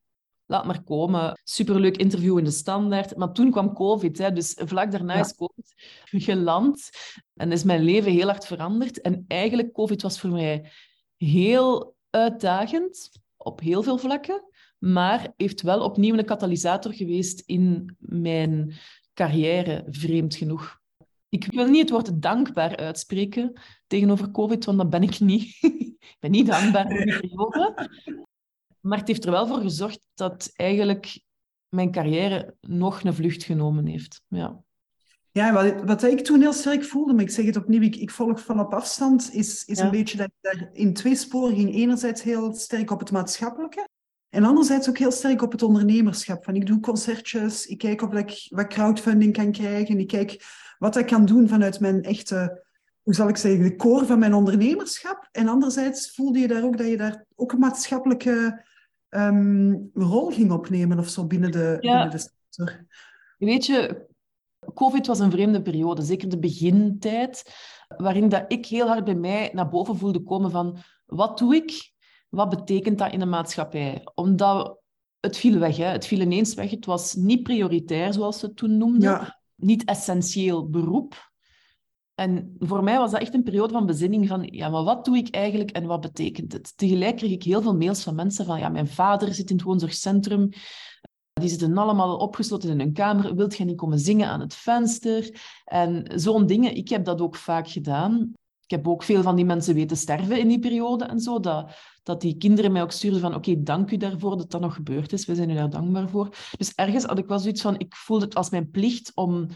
laat 0.46 0.64
maar 0.64 0.82
komen. 0.82 1.40
Superleuk 1.44 1.96
interview 1.96 2.38
in 2.38 2.44
de 2.44 2.50
standaard. 2.50 3.16
Maar 3.16 3.32
toen 3.32 3.50
kwam 3.50 3.74
COVID, 3.74 4.18
hè, 4.18 4.32
dus 4.32 4.56
vlak 4.64 4.90
daarna 4.90 5.14
is 5.14 5.34
COVID 5.34 5.74
geland. 6.04 6.90
En 7.34 7.52
is 7.52 7.64
mijn 7.64 7.82
leven 7.82 8.12
heel 8.12 8.26
hard 8.26 8.46
veranderd. 8.46 9.00
En 9.00 9.24
eigenlijk, 9.28 9.72
COVID 9.72 10.02
was 10.02 10.20
voor 10.20 10.30
mij 10.30 10.70
heel 11.16 11.94
uitdagend, 12.10 13.10
op 13.36 13.60
heel 13.60 13.82
veel 13.82 13.98
vlakken. 13.98 14.44
Maar 14.78 15.32
heeft 15.36 15.62
wel 15.62 15.82
opnieuw 15.82 16.18
een 16.18 16.24
katalysator 16.24 16.94
geweest 16.94 17.42
in 17.46 17.96
mijn 17.98 18.72
carrière, 19.14 19.84
vreemd 19.90 20.34
genoeg. 20.34 20.78
Ik 21.28 21.44
wil 21.44 21.66
niet 21.66 21.80
het 21.80 21.90
woord 21.90 22.22
dankbaar 22.22 22.76
uitspreken 22.76 23.60
tegenover 23.86 24.30
COVID, 24.30 24.64
want 24.64 24.78
dat 24.78 24.90
ben 24.90 25.02
ik 25.02 25.20
niet. 25.20 25.58
ik 25.98 26.16
ben 26.18 26.30
niet 26.30 26.46
dankbaar 26.46 26.88
voor 26.88 27.04
die 27.04 27.20
periode. 27.20 27.88
Maar 28.80 28.98
het 28.98 29.08
heeft 29.08 29.24
er 29.24 29.30
wel 29.30 29.46
voor 29.46 29.60
gezorgd 29.60 30.06
dat 30.14 30.50
eigenlijk 30.52 31.22
mijn 31.68 31.90
carrière 31.90 32.56
nog 32.60 33.02
een 33.02 33.14
vlucht 33.14 33.44
genomen 33.44 33.86
heeft. 33.86 34.22
Ja. 34.28 34.62
Ja, 35.32 35.52
wat, 35.52 35.82
wat 35.84 36.02
ik 36.02 36.24
toen 36.24 36.40
heel 36.40 36.52
sterk 36.52 36.84
voelde, 36.84 37.12
maar 37.12 37.22
ik 37.22 37.30
zeg 37.30 37.44
het 37.44 37.56
opnieuw, 37.56 37.82
ik, 37.82 37.96
ik 37.96 38.10
volg 38.10 38.40
van 38.40 38.60
op 38.60 38.74
afstand, 38.74 39.34
is, 39.34 39.64
is 39.64 39.78
een 39.78 39.90
beetje 39.90 40.16
dat 40.16 40.26
ik 40.26 40.32
daar 40.40 40.70
in 40.72 40.94
twee 40.94 41.14
sporen 41.14 41.56
ging. 41.56 41.74
Enerzijds 41.74 42.22
heel 42.22 42.54
sterk 42.54 42.90
op 42.90 42.98
het 42.98 43.10
maatschappelijke. 43.10 43.88
En 44.30 44.44
anderzijds 44.44 44.88
ook 44.88 44.98
heel 44.98 45.10
sterk 45.10 45.42
op 45.42 45.52
het 45.52 45.62
ondernemerschap. 45.62 46.44
Van 46.44 46.54
ik 46.54 46.66
doe 46.66 46.80
concertjes, 46.80 47.66
ik 47.66 47.78
kijk 47.78 48.02
of 48.02 48.12
ik 48.12 48.46
wat 48.48 48.66
crowdfunding 48.66 49.32
kan 49.32 49.52
krijgen, 49.52 49.98
ik 49.98 50.06
kijk 50.06 50.44
wat 50.78 50.96
ik 50.96 51.06
kan 51.06 51.24
doen 51.24 51.48
vanuit 51.48 51.80
mijn 51.80 52.02
echte, 52.02 52.64
hoe 53.02 53.14
zal 53.14 53.28
ik 53.28 53.36
zeggen, 53.36 53.62
de 53.62 53.76
core 53.76 54.06
van 54.06 54.18
mijn 54.18 54.34
ondernemerschap. 54.34 55.28
En 55.32 55.48
anderzijds 55.48 56.14
voelde 56.14 56.38
je 56.38 56.48
daar 56.48 56.64
ook 56.64 56.78
dat 56.78 56.88
je 56.88 56.96
daar 56.96 57.24
ook 57.34 57.52
een 57.52 57.58
maatschappelijke 57.58 58.64
ehm, 59.08 59.74
rol 59.94 60.30
ging 60.30 60.52
opnemen 60.52 60.98
of 60.98 61.08
zo 61.08 61.26
binnen 61.26 61.50
de, 61.50 61.76
binnen 61.80 62.10
de 62.10 62.18
sector. 62.18 62.86
Weet 63.38 63.66
je, 63.66 64.06
COVID 64.74 65.06
was 65.06 65.18
een 65.18 65.30
vreemde 65.30 65.62
periode, 65.62 66.02
zeker 66.02 66.28
de 66.28 66.38
begintijd, 66.38 67.54
waarin 67.96 68.28
dat 68.28 68.44
ik 68.48 68.66
heel 68.66 68.86
hard 68.86 69.04
bij 69.04 69.14
mij 69.14 69.50
naar 69.52 69.68
boven 69.68 69.96
voelde 69.96 70.22
komen 70.22 70.50
van 70.50 70.78
wat 71.06 71.38
doe 71.38 71.54
ik? 71.54 71.89
Wat 72.30 72.48
betekent 72.48 72.98
dat 72.98 73.12
in 73.12 73.18
de 73.18 73.26
maatschappij? 73.26 74.02
Omdat 74.14 74.78
het 75.20 75.36
viel 75.36 75.58
weg, 75.58 75.76
hè? 75.76 75.84
het 75.84 76.06
viel 76.06 76.20
ineens 76.20 76.54
weg. 76.54 76.70
Het 76.70 76.86
was 76.86 77.14
niet 77.14 77.42
prioritair, 77.42 78.12
zoals 78.12 78.38
ze 78.38 78.46
het 78.46 78.56
toen 78.56 78.76
noemden. 78.76 79.36
Niet 79.54 79.84
essentieel 79.84 80.68
beroep. 80.68 81.28
En 82.14 82.56
voor 82.58 82.84
mij 82.84 82.98
was 82.98 83.10
dat 83.10 83.20
echt 83.20 83.34
een 83.34 83.42
periode 83.42 83.72
van 83.72 83.86
bezinning 83.86 84.28
van, 84.28 84.42
ja, 84.50 84.68
maar 84.68 84.84
wat 84.84 85.04
doe 85.04 85.16
ik 85.16 85.34
eigenlijk 85.34 85.70
en 85.70 85.86
wat 85.86 86.00
betekent 86.00 86.52
het? 86.52 86.76
Tegelijk 86.76 87.16
kreeg 87.16 87.30
ik 87.30 87.42
heel 87.42 87.62
veel 87.62 87.76
mails 87.76 88.02
van 88.02 88.14
mensen 88.14 88.44
van, 88.44 88.58
ja, 88.58 88.68
mijn 88.68 88.88
vader 88.88 89.34
zit 89.34 89.50
in 89.50 89.56
het 89.56 89.64
woonzorgcentrum, 89.64 90.48
die 91.40 91.48
zitten 91.48 91.78
allemaal 91.78 92.16
opgesloten 92.16 92.70
in 92.70 92.78
hun 92.78 92.92
kamer. 92.92 93.34
Wilt 93.34 93.56
je 93.56 93.64
niet 93.64 93.76
komen 93.76 93.98
zingen 93.98 94.28
aan 94.28 94.40
het 94.40 94.54
venster? 94.54 95.40
En 95.64 96.12
zo'n 96.14 96.46
dingen. 96.46 96.74
Ik 96.74 96.88
heb 96.88 97.04
dat 97.04 97.20
ook 97.20 97.36
vaak 97.36 97.68
gedaan. 97.68 98.32
Ik 98.70 98.76
heb 98.76 98.88
ook 98.88 99.02
veel 99.02 99.22
van 99.22 99.36
die 99.36 99.44
mensen 99.44 99.74
weten 99.74 99.96
sterven 99.96 100.38
in 100.38 100.48
die 100.48 100.58
periode 100.58 101.04
en 101.04 101.20
zo. 101.20 101.40
Dat, 101.40 101.70
dat 102.02 102.20
die 102.20 102.36
kinderen 102.36 102.72
mij 102.72 102.82
ook 102.82 102.92
stuurden 102.92 103.20
van 103.20 103.34
oké, 103.34 103.62
dank 103.62 103.90
u 103.90 103.96
daarvoor 103.96 104.36
dat 104.36 104.50
dat 104.50 104.60
nog 104.60 104.74
gebeurd 104.74 105.12
is. 105.12 105.26
We 105.26 105.34
zijn 105.34 105.50
u 105.50 105.54
daar 105.54 105.70
dankbaar 105.70 106.08
voor. 106.08 106.36
Dus 106.58 106.74
ergens 106.74 107.04
had 107.04 107.18
ik 107.18 107.26
wel 107.26 107.38
zoiets 107.38 107.60
van, 107.60 107.78
ik 107.78 107.94
voelde 107.94 108.24
het 108.24 108.34
als 108.34 108.50
mijn 108.50 108.70
plicht 108.70 109.12
om 109.14 109.46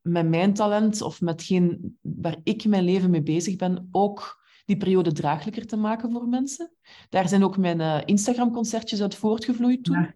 met 0.00 0.28
mijn 0.28 0.54
talent 0.54 1.02
of 1.02 1.20
met 1.20 1.42
geen 1.42 1.98
waar 2.00 2.36
ik 2.42 2.64
mijn 2.64 2.84
leven 2.84 3.10
mee 3.10 3.22
bezig 3.22 3.56
ben, 3.56 3.88
ook 3.90 4.44
die 4.64 4.76
periode 4.76 5.12
draaglijker 5.12 5.66
te 5.66 5.76
maken 5.76 6.12
voor 6.12 6.28
mensen. 6.28 6.72
Daar 7.08 7.28
zijn 7.28 7.44
ook 7.44 7.56
mijn 7.56 7.80
uh, 7.80 8.00
Instagram-concertjes 8.04 9.02
uit 9.02 9.14
voortgevloeid 9.14 9.84
toen. 9.84 10.14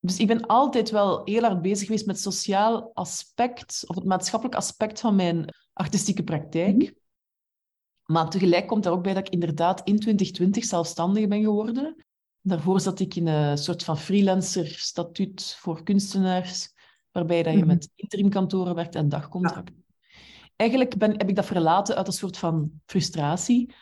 Dus 0.00 0.18
ik 0.18 0.26
ben 0.26 0.46
altijd 0.46 0.90
wel 0.90 1.20
heel 1.24 1.42
hard 1.42 1.62
bezig 1.62 1.86
geweest 1.86 2.06
met 2.06 2.14
het 2.14 2.34
sociaal 2.34 2.90
aspect 2.94 3.84
of 3.86 3.94
het 3.94 4.04
maatschappelijk 4.04 4.56
aspect 4.56 5.00
van 5.00 5.16
mijn 5.16 5.54
artistieke 5.72 6.22
praktijk. 6.22 6.76
Mhm. 6.76 6.90
Maar 8.12 8.30
tegelijk 8.30 8.66
komt 8.66 8.86
er 8.86 8.92
ook 8.92 9.02
bij 9.02 9.14
dat 9.14 9.26
ik 9.26 9.32
inderdaad 9.32 9.78
in 9.78 9.98
2020 9.98 10.64
zelfstandig 10.64 11.28
ben 11.28 11.42
geworden. 11.42 12.04
Daarvoor 12.40 12.80
zat 12.80 13.00
ik 13.00 13.14
in 13.14 13.26
een 13.26 13.58
soort 13.58 13.84
van 13.84 13.98
freelancer-statuut 13.98 15.56
voor 15.58 15.82
kunstenaars, 15.82 16.72
waarbij 17.10 17.42
dat 17.42 17.52
je 17.52 17.58
mhm. 17.58 17.68
met 17.68 17.90
interimkantoren 17.94 18.74
werkt 18.74 18.94
en 18.94 19.08
dagcontract. 19.08 19.72
Eigenlijk 20.56 20.96
ben, 20.98 21.10
heb 21.10 21.28
ik 21.28 21.36
dat 21.36 21.46
verlaten 21.46 21.96
uit 21.96 22.06
een 22.06 22.12
soort 22.12 22.36
van 22.36 22.70
frustratie, 22.86 23.74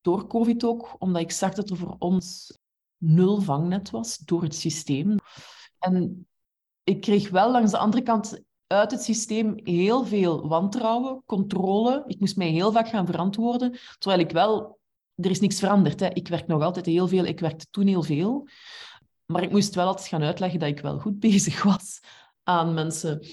door 0.00 0.26
COVID 0.26 0.64
ook, 0.64 0.96
omdat 0.98 1.22
ik 1.22 1.30
zag 1.30 1.54
dat 1.54 1.70
er 1.70 1.76
voor 1.76 1.96
ons 1.98 2.58
nul 2.96 3.40
vangnet 3.40 3.90
was 3.90 4.18
door 4.18 4.42
het 4.42 4.54
systeem. 4.54 5.16
En 5.78 6.26
ik 6.84 7.00
kreeg 7.00 7.30
wel 7.30 7.50
langs 7.50 7.70
de 7.70 7.78
andere 7.78 8.02
kant 8.02 8.42
uit 8.78 8.90
het 8.90 9.02
systeem 9.02 9.60
heel 9.62 10.04
veel 10.04 10.48
wantrouwen, 10.48 11.22
controle. 11.26 12.04
Ik 12.06 12.20
moest 12.20 12.36
mij 12.36 12.48
heel 12.48 12.72
vaak 12.72 12.88
gaan 12.88 13.06
verantwoorden, 13.06 13.78
terwijl 13.98 14.20
ik 14.20 14.30
wel... 14.30 14.78
Er 15.14 15.30
is 15.30 15.40
niks 15.40 15.58
veranderd. 15.58 16.00
Hè. 16.00 16.08
Ik 16.12 16.28
werk 16.28 16.46
nog 16.46 16.62
altijd 16.62 16.86
heel 16.86 17.08
veel. 17.08 17.24
Ik 17.24 17.40
werkte 17.40 17.66
toen 17.70 17.86
heel 17.86 18.02
veel. 18.02 18.48
Maar 19.24 19.42
ik 19.42 19.50
moest 19.50 19.74
wel 19.74 19.86
altijd 19.86 20.08
gaan 20.08 20.22
uitleggen 20.22 20.58
dat 20.58 20.68
ik 20.68 20.80
wel 20.80 20.98
goed 20.98 21.18
bezig 21.30 21.62
was 21.62 22.00
aan 22.42 22.74
mensen. 22.74 23.26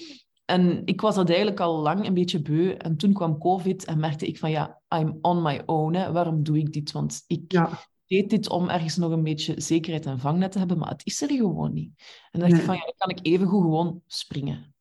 En 0.44 0.82
ik 0.84 1.00
was 1.00 1.14
dat 1.14 1.28
eigenlijk 1.28 1.60
al 1.60 1.78
lang 1.78 2.06
een 2.06 2.14
beetje 2.14 2.42
beu. 2.42 2.70
En 2.70 2.96
toen 2.96 3.12
kwam 3.12 3.38
COVID 3.38 3.84
en 3.84 4.00
merkte 4.00 4.26
ik 4.26 4.38
van 4.38 4.50
ja, 4.50 4.80
I'm 4.96 5.18
on 5.20 5.42
my 5.42 5.62
own. 5.66 5.94
Hè. 5.94 6.12
Waarom 6.12 6.42
doe 6.42 6.58
ik 6.58 6.72
dit? 6.72 6.92
Want 6.92 7.24
ik 7.26 7.52
ja 7.52 7.70
deed 8.12 8.30
dit 8.30 8.48
om 8.48 8.68
ergens 8.68 8.96
nog 8.96 9.10
een 9.10 9.22
beetje 9.22 9.60
zekerheid 9.60 10.06
en 10.06 10.18
vangnet 10.18 10.52
te 10.52 10.58
hebben, 10.58 10.78
maar 10.78 10.88
het 10.88 11.06
is 11.06 11.22
er 11.22 11.30
gewoon 11.30 11.72
niet. 11.72 11.92
En 12.30 12.40
dan 12.40 12.48
dacht 12.48 12.60
ik 12.60 12.66
van, 12.66 12.76
ja, 12.76 12.84
dan 12.84 12.94
kan 12.96 13.10
ik 13.10 13.18
even 13.22 13.46
goed 13.46 13.62
gewoon 13.62 14.02
springen. 14.06 14.71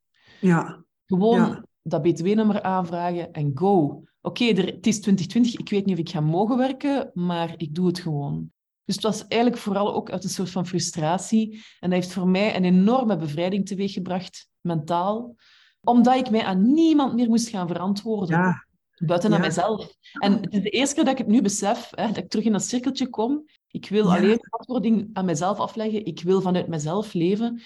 Ja. 0.41 0.83
Gewoon 1.05 1.65
dat 1.81 2.01
btw-nummer 2.01 2.61
aanvragen 2.61 3.31
en 3.31 3.51
go. 3.53 4.03
Oké, 4.21 4.45
het 4.45 4.87
is 4.87 4.99
2020, 5.01 5.55
ik 5.55 5.69
weet 5.69 5.85
niet 5.85 5.95
of 5.95 6.01
ik 6.01 6.09
ga 6.09 6.19
mogen 6.19 6.57
werken, 6.57 7.11
maar 7.13 7.53
ik 7.57 7.75
doe 7.75 7.87
het 7.87 7.99
gewoon. 7.99 8.51
Dus 8.85 8.95
het 8.95 9.03
was 9.03 9.27
eigenlijk 9.27 9.61
vooral 9.61 9.93
ook 9.93 10.11
uit 10.11 10.23
een 10.23 10.29
soort 10.29 10.49
van 10.49 10.67
frustratie. 10.67 11.63
En 11.79 11.89
dat 11.89 11.99
heeft 11.99 12.13
voor 12.13 12.27
mij 12.27 12.55
een 12.55 12.65
enorme 12.65 13.17
bevrijding 13.17 13.65
teweeggebracht, 13.67 14.49
mentaal. 14.61 15.35
Omdat 15.81 16.15
ik 16.15 16.29
mij 16.29 16.43
aan 16.43 16.73
niemand 16.73 17.13
meer 17.13 17.29
moest 17.29 17.49
gaan 17.49 17.67
verantwoorden. 17.67 18.37
Ja. 18.37 18.65
Buiten 18.97 19.33
aan 19.33 19.39
mijzelf. 19.39 19.95
En 20.19 20.33
het 20.33 20.53
is 20.53 20.61
de 20.61 20.69
eerste 20.69 20.95
keer 20.95 21.03
dat 21.03 21.13
ik 21.13 21.19
het 21.19 21.27
nu 21.27 21.41
besef, 21.41 21.89
hè, 21.95 22.07
dat 22.07 22.17
ik 22.17 22.29
terug 22.29 22.45
in 22.45 22.51
dat 22.51 22.63
cirkeltje 22.63 23.09
kom. 23.09 23.45
Ik 23.67 23.89
wil 23.89 24.13
alleen 24.13 24.39
verantwoording 24.41 25.09
aan 25.13 25.25
mezelf 25.25 25.57
afleggen. 25.57 26.05
Ik 26.05 26.21
wil 26.21 26.41
vanuit 26.41 26.67
mezelf 26.67 27.13
leven. 27.13 27.61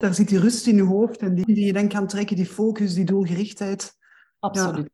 Daar 0.00 0.14
zit 0.14 0.28
die 0.28 0.38
rust 0.38 0.66
in 0.66 0.76
je 0.76 0.82
hoofd 0.82 1.20
en 1.20 1.34
die, 1.34 1.44
die 1.44 1.64
je 1.64 1.72
dan 1.72 1.88
kan 1.88 2.06
trekken, 2.06 2.36
die 2.36 2.46
focus, 2.46 2.94
die 2.94 3.04
doelgerichtheid. 3.04 3.92
Absoluut. 4.38 4.90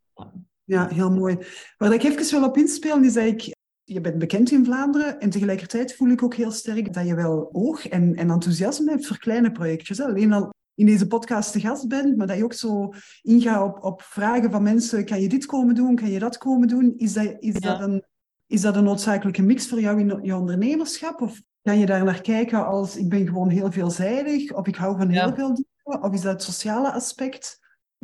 Ja, 0.65 0.89
heel 0.89 1.11
mooi. 1.11 1.39
Waar 1.77 1.93
ik 1.93 2.03
even 2.03 2.31
wil 2.31 2.49
op 2.49 2.57
inspelen 2.57 3.05
is 3.05 3.13
dat 3.13 3.25
ik 3.25 3.55
je 3.85 4.01
bent 4.01 4.19
bekend 4.19 4.51
in 4.51 4.65
Vlaanderen 4.65 5.21
en 5.21 5.31
tegelijkertijd 5.31 5.95
voel 5.95 6.09
ik 6.09 6.23
ook 6.23 6.35
heel 6.35 6.51
sterk 6.51 6.93
dat 6.93 7.07
je 7.07 7.15
wel 7.15 7.49
oog 7.53 7.89
en, 7.89 8.15
en 8.15 8.31
enthousiasme 8.31 8.91
hebt 8.91 9.07
voor 9.07 9.19
kleine 9.19 9.53
projectjes. 9.53 10.01
Alleen 10.01 10.33
al 10.33 10.55
in 10.75 10.87
deze 10.87 11.07
podcast 11.07 11.53
te 11.53 11.61
gast 11.61 11.89
bent, 11.89 12.17
maar 12.17 12.27
dat 12.27 12.37
je 12.37 12.45
ook 12.45 12.53
zo 12.53 12.93
ingaat 13.23 13.63
op, 13.63 13.85
op 13.85 14.03
vragen 14.03 14.51
van 14.51 14.63
mensen. 14.63 15.05
Kan 15.05 15.21
je 15.21 15.29
dit 15.29 15.47
komen 15.47 15.75
doen? 15.75 15.97
Kan 15.97 16.11
je 16.11 16.19
dat 16.19 16.39
komen 16.39 16.69
doen? 16.69 16.95
Is 16.97 17.13
dat, 17.13 17.37
is 17.39 17.55
dat, 17.55 17.81
een, 17.81 18.05
is 18.47 18.61
dat 18.61 18.77
een 18.77 18.85
noodzakelijke 18.85 19.43
mix 19.43 19.69
voor 19.69 19.81
jou 19.81 20.01
in 20.01 20.19
je 20.23 20.37
ondernemerschap? 20.37 21.21
Of 21.21 21.43
kan 21.67 21.79
je 21.79 21.87
daar 21.87 22.05
naar 22.05 22.21
kijken 22.21 22.67
als 22.67 22.97
ik 22.97 23.09
ben 23.09 23.27
gewoon 23.27 23.49
heel 23.49 23.73
veelzijdig? 23.73 24.53
Of 24.53 24.67
ik 24.67 24.77
hou 24.77 24.97
van 24.97 25.09
heel 25.09 25.35
veel 25.35 25.55
dingen? 25.55 26.03
Of 26.03 26.13
is 26.13 26.21
dat 26.21 26.33
het 26.33 26.43
sociale 26.43 26.93
aspect? 26.93 27.61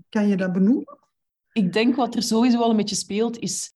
Kan 0.08 0.28
je 0.28 0.36
dat 0.36 0.52
benoemen? 0.52 0.98
Ik 1.52 1.72
denk 1.72 1.96
wat 1.96 2.14
er 2.14 2.22
sowieso 2.22 2.58
wel 2.58 2.70
een 2.70 2.76
beetje 2.76 2.94
speelt, 2.94 3.38
is 3.38 3.72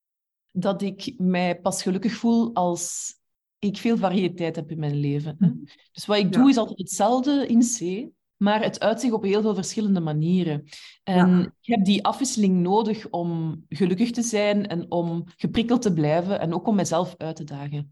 dat 0.50 0.82
ik 0.82 1.14
mij 1.18 1.60
pas 1.60 1.82
gelukkig 1.82 2.12
voel 2.12 2.54
als 2.54 3.14
ik 3.58 3.76
veel 3.76 3.96
variëteit 3.96 4.56
heb 4.56 4.70
in 4.70 4.78
mijn 4.78 4.96
leven. 4.96 5.36
Mhm. 5.38 5.54
Dus 5.92 6.06
wat 6.06 6.16
ik 6.16 6.32
doe 6.32 6.48
is 6.48 6.56
altijd 6.56 6.78
hetzelfde 6.78 7.46
in 7.46 7.60
C, 7.60 8.08
maar 8.36 8.62
het 8.62 8.80
uitzicht 8.80 9.12
op 9.12 9.22
heel 9.22 9.42
veel 9.42 9.54
verschillende 9.54 10.00
manieren. 10.00 10.64
En 11.02 11.54
ik 11.60 11.74
heb 11.74 11.84
die 11.84 12.04
afwisseling 12.04 12.60
nodig 12.60 13.10
om 13.10 13.64
gelukkig 13.68 14.10
te 14.10 14.22
zijn 14.22 14.66
en 14.66 14.90
om 14.90 15.24
geprikkeld 15.36 15.82
te 15.82 15.92
blijven 15.92 16.40
en 16.40 16.54
ook 16.54 16.66
om 16.66 16.74
mezelf 16.74 17.14
uit 17.16 17.36
te 17.36 17.44
dagen. 17.44 17.90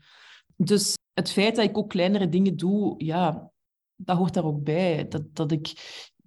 Dus 0.57 0.97
het 1.15 1.31
feit 1.31 1.57
dat 1.57 1.65
ik 1.65 1.79
ook 1.79 1.89
kleinere 1.89 2.29
dingen 2.29 2.57
doe, 2.57 3.05
ja, 3.05 3.51
dat 3.97 4.17
hoort 4.17 4.35
daar 4.35 4.45
ook 4.45 4.63
bij. 4.63 5.09
Dat, 5.09 5.23
dat 5.35 5.53
ik, 5.53 5.69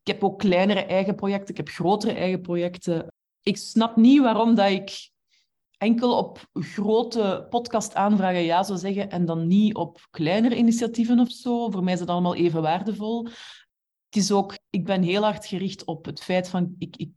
ik 0.01 0.07
heb 0.07 0.23
ook 0.23 0.39
kleinere 0.39 0.85
eigen 0.85 1.15
projecten, 1.15 1.49
ik 1.49 1.57
heb 1.57 1.69
grotere 1.69 2.13
eigen 2.13 2.41
projecten. 2.41 3.07
Ik 3.41 3.57
snap 3.57 3.95
niet 3.95 4.21
waarom 4.21 4.55
dat 4.55 4.69
ik 4.69 5.09
enkel 5.77 6.17
op 6.17 6.45
grote 6.53 7.45
podcast-aanvragen 7.49 8.41
ja 8.41 8.63
zou 8.63 8.79
zeggen 8.79 9.09
en 9.09 9.25
dan 9.25 9.47
niet 9.47 9.75
op 9.75 10.07
kleinere 10.09 10.55
initiatieven 10.57 11.19
of 11.19 11.31
zo. 11.31 11.69
Voor 11.69 11.83
mij 11.83 11.93
is 11.93 11.99
het 11.99 12.09
allemaal 12.09 12.35
even 12.35 12.61
waardevol 12.61 13.27
het 14.09 14.15
is 14.15 14.31
ook, 14.31 14.57
ik 14.69 14.85
ben 14.85 15.01
heel 15.01 15.23
hard 15.23 15.45
gericht 15.45 15.85
op 15.85 16.05
het 16.05 16.23
feit 16.23 16.49
van, 16.49 16.75
ik, 16.77 16.95
ik, 16.97 17.09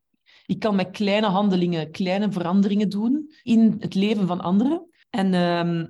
ik 0.46 0.58
kan 0.58 0.74
met 0.74 0.90
kleine 0.90 1.26
handelingen 1.26 1.90
kleine 1.90 2.32
veranderingen 2.32 2.88
doen 2.88 3.30
in 3.42 3.76
het 3.78 3.94
leven 3.94 4.26
van 4.26 4.40
anderen. 4.40 4.88
En 5.10 5.34
ehm, 5.34 5.86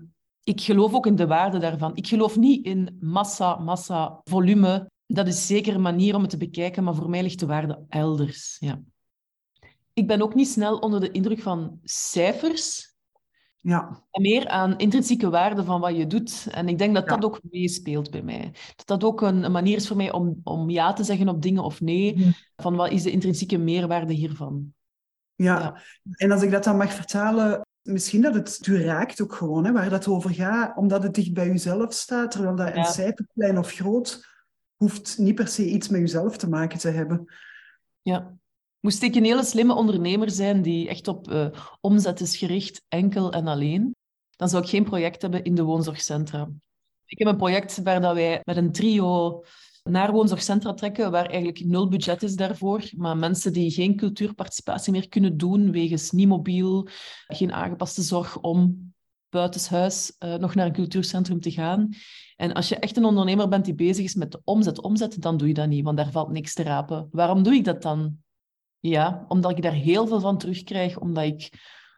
ik 0.50 0.60
geloof 0.60 0.94
ook 0.94 1.06
in 1.06 1.16
de 1.16 1.26
waarde 1.26 1.58
daarvan. 1.58 1.96
Ik 1.96 2.06
geloof 2.06 2.36
niet 2.36 2.64
in 2.64 2.96
massa, 3.00 3.56
massa, 3.56 4.20
volume. 4.24 4.90
Dat 5.06 5.26
is 5.26 5.46
zeker 5.46 5.74
een 5.74 5.80
manier 5.80 6.14
om 6.14 6.20
het 6.20 6.30
te 6.30 6.36
bekijken, 6.36 6.84
maar 6.84 6.94
voor 6.94 7.10
mij 7.10 7.22
ligt 7.22 7.38
de 7.38 7.46
waarde 7.46 7.84
elders. 7.88 8.56
Ja. 8.58 8.80
Ik 9.92 10.06
ben 10.06 10.22
ook 10.22 10.34
niet 10.34 10.48
snel 10.48 10.78
onder 10.78 11.00
de 11.00 11.10
indruk 11.10 11.40
van 11.40 11.78
cijfers. 11.84 12.94
Ja. 13.56 14.04
En 14.10 14.22
meer 14.22 14.48
aan 14.48 14.78
intrinsieke 14.78 15.30
waarde 15.30 15.64
van 15.64 15.80
wat 15.80 15.96
je 15.96 16.06
doet. 16.06 16.46
En 16.50 16.68
ik 16.68 16.78
denk 16.78 16.94
dat 16.94 17.08
dat 17.08 17.24
ook 17.24 17.40
meespeelt 17.50 18.10
bij 18.10 18.22
mij. 18.22 18.52
Dat 18.76 18.86
dat 18.86 19.04
ook 19.04 19.20
een, 19.20 19.44
een, 19.44 19.52
manier 19.52 19.76
is 19.76 19.88
voor 19.88 19.96
mij 19.96 20.12
om, 20.12 20.40
om 20.42 20.70
ja 20.70 20.92
te 20.92 21.04
zeggen 21.04 21.28
op 21.28 21.42
dingen 21.42 21.62
of 21.62 21.80
nee. 21.80 22.34
Van 22.56 22.76
wat 22.76 22.90
is 22.90 23.02
de 23.02 23.10
intrinsieke 23.10 23.58
meerwaarde 23.58 24.12
hiervan? 24.12 24.74
Ja. 25.34 25.58
ja. 25.58 25.80
en 26.12 26.30
als 26.30 26.42
ik 26.42 26.50
dat 26.50 26.64
dan 26.64 26.76
mag 26.76 26.92
vertalen, 26.92 27.60
misschien 27.92 28.22
dat 28.22 28.34
het 28.34 28.66
u 28.66 28.82
raakt 28.82 29.20
ook 29.20 29.34
gewoon, 29.34 29.64
hè, 29.64 29.72
waar 29.72 29.90
dat 29.90 30.08
over 30.08 30.34
gaat, 30.34 30.76
omdat 30.76 31.02
het 31.02 31.14
dicht 31.14 31.32
bij 31.32 31.48
uzelf 31.48 31.92
staat, 31.92 32.30
terwijl 32.30 32.56
dat 32.56 32.76
een 32.76 32.84
cijfer, 32.84 33.26
klein 33.34 33.58
of 33.58 33.72
groot, 33.72 34.26
hoeft 34.76 35.18
niet 35.18 35.34
per 35.34 35.48
se 35.48 35.64
iets 35.66 35.88
met 35.88 36.00
uzelf 36.00 36.36
te 36.36 36.48
maken 36.48 36.78
te 36.78 36.88
hebben. 36.88 37.34
Ja, 38.02 38.38
Moest 38.80 39.02
ik 39.02 39.14
een 39.14 39.24
hele 39.24 39.44
slimme 39.44 39.74
ondernemer 39.74 40.30
zijn 40.30 40.62
die 40.62 40.88
echt 40.88 41.08
op 41.08 41.30
uh, 41.30 41.46
omzet 41.80 42.20
is 42.20 42.36
gericht, 42.36 42.82
enkel 42.88 43.32
en 43.32 43.46
alleen, 43.46 43.96
dan 44.30 44.48
zou 44.48 44.62
ik 44.62 44.68
geen 44.68 44.84
project 44.84 45.22
hebben 45.22 45.44
in 45.44 45.54
de 45.54 45.62
woonzorgcentra. 45.62 46.48
Ik 47.04 47.18
heb 47.18 47.28
een 47.28 47.36
project 47.36 47.82
waar 47.82 48.00
dat 48.00 48.14
wij 48.14 48.40
met 48.44 48.56
een 48.56 48.72
trio 48.72 49.42
naar 49.82 50.12
woonzorgcentra 50.12 50.74
trekken, 50.74 51.10
waar 51.10 51.26
eigenlijk 51.26 51.64
nul 51.64 51.88
budget 51.88 52.22
is 52.22 52.36
daarvoor. 52.36 52.90
Maar 52.96 53.16
mensen 53.16 53.52
die 53.52 53.70
geen 53.70 53.96
cultuurparticipatie 53.96 54.92
meer 54.92 55.08
kunnen 55.08 55.36
doen, 55.36 55.72
wegens 55.72 56.10
niet 56.10 56.28
mobiel, 56.28 56.88
geen 57.26 57.52
aangepaste 57.52 58.02
zorg 58.02 58.40
om 58.40 58.92
buitenshuis 59.28 60.16
uh, 60.18 60.34
nog 60.34 60.54
naar 60.54 60.66
een 60.66 60.72
cultuurcentrum 60.72 61.40
te 61.40 61.50
gaan. 61.50 61.88
En 62.36 62.52
als 62.52 62.68
je 62.68 62.76
echt 62.76 62.96
een 62.96 63.04
ondernemer 63.04 63.48
bent 63.48 63.64
die 63.64 63.74
bezig 63.74 64.04
is 64.04 64.14
met 64.14 64.32
de 64.32 64.40
omzet, 64.44 64.80
omzet, 64.80 65.22
dan 65.22 65.36
doe 65.36 65.48
je 65.48 65.54
dat 65.54 65.68
niet, 65.68 65.84
want 65.84 65.96
daar 65.96 66.10
valt 66.10 66.30
niks 66.30 66.54
te 66.54 66.62
rapen. 66.62 67.08
Waarom 67.10 67.42
doe 67.42 67.54
ik 67.54 67.64
dat 67.64 67.82
dan? 67.82 68.16
Ja, 68.78 69.24
omdat 69.28 69.50
ik 69.50 69.62
daar 69.62 69.72
heel 69.72 70.06
veel 70.06 70.20
van 70.20 70.38
terugkrijg, 70.38 70.98
omdat 70.98 71.24
ik 71.24 71.52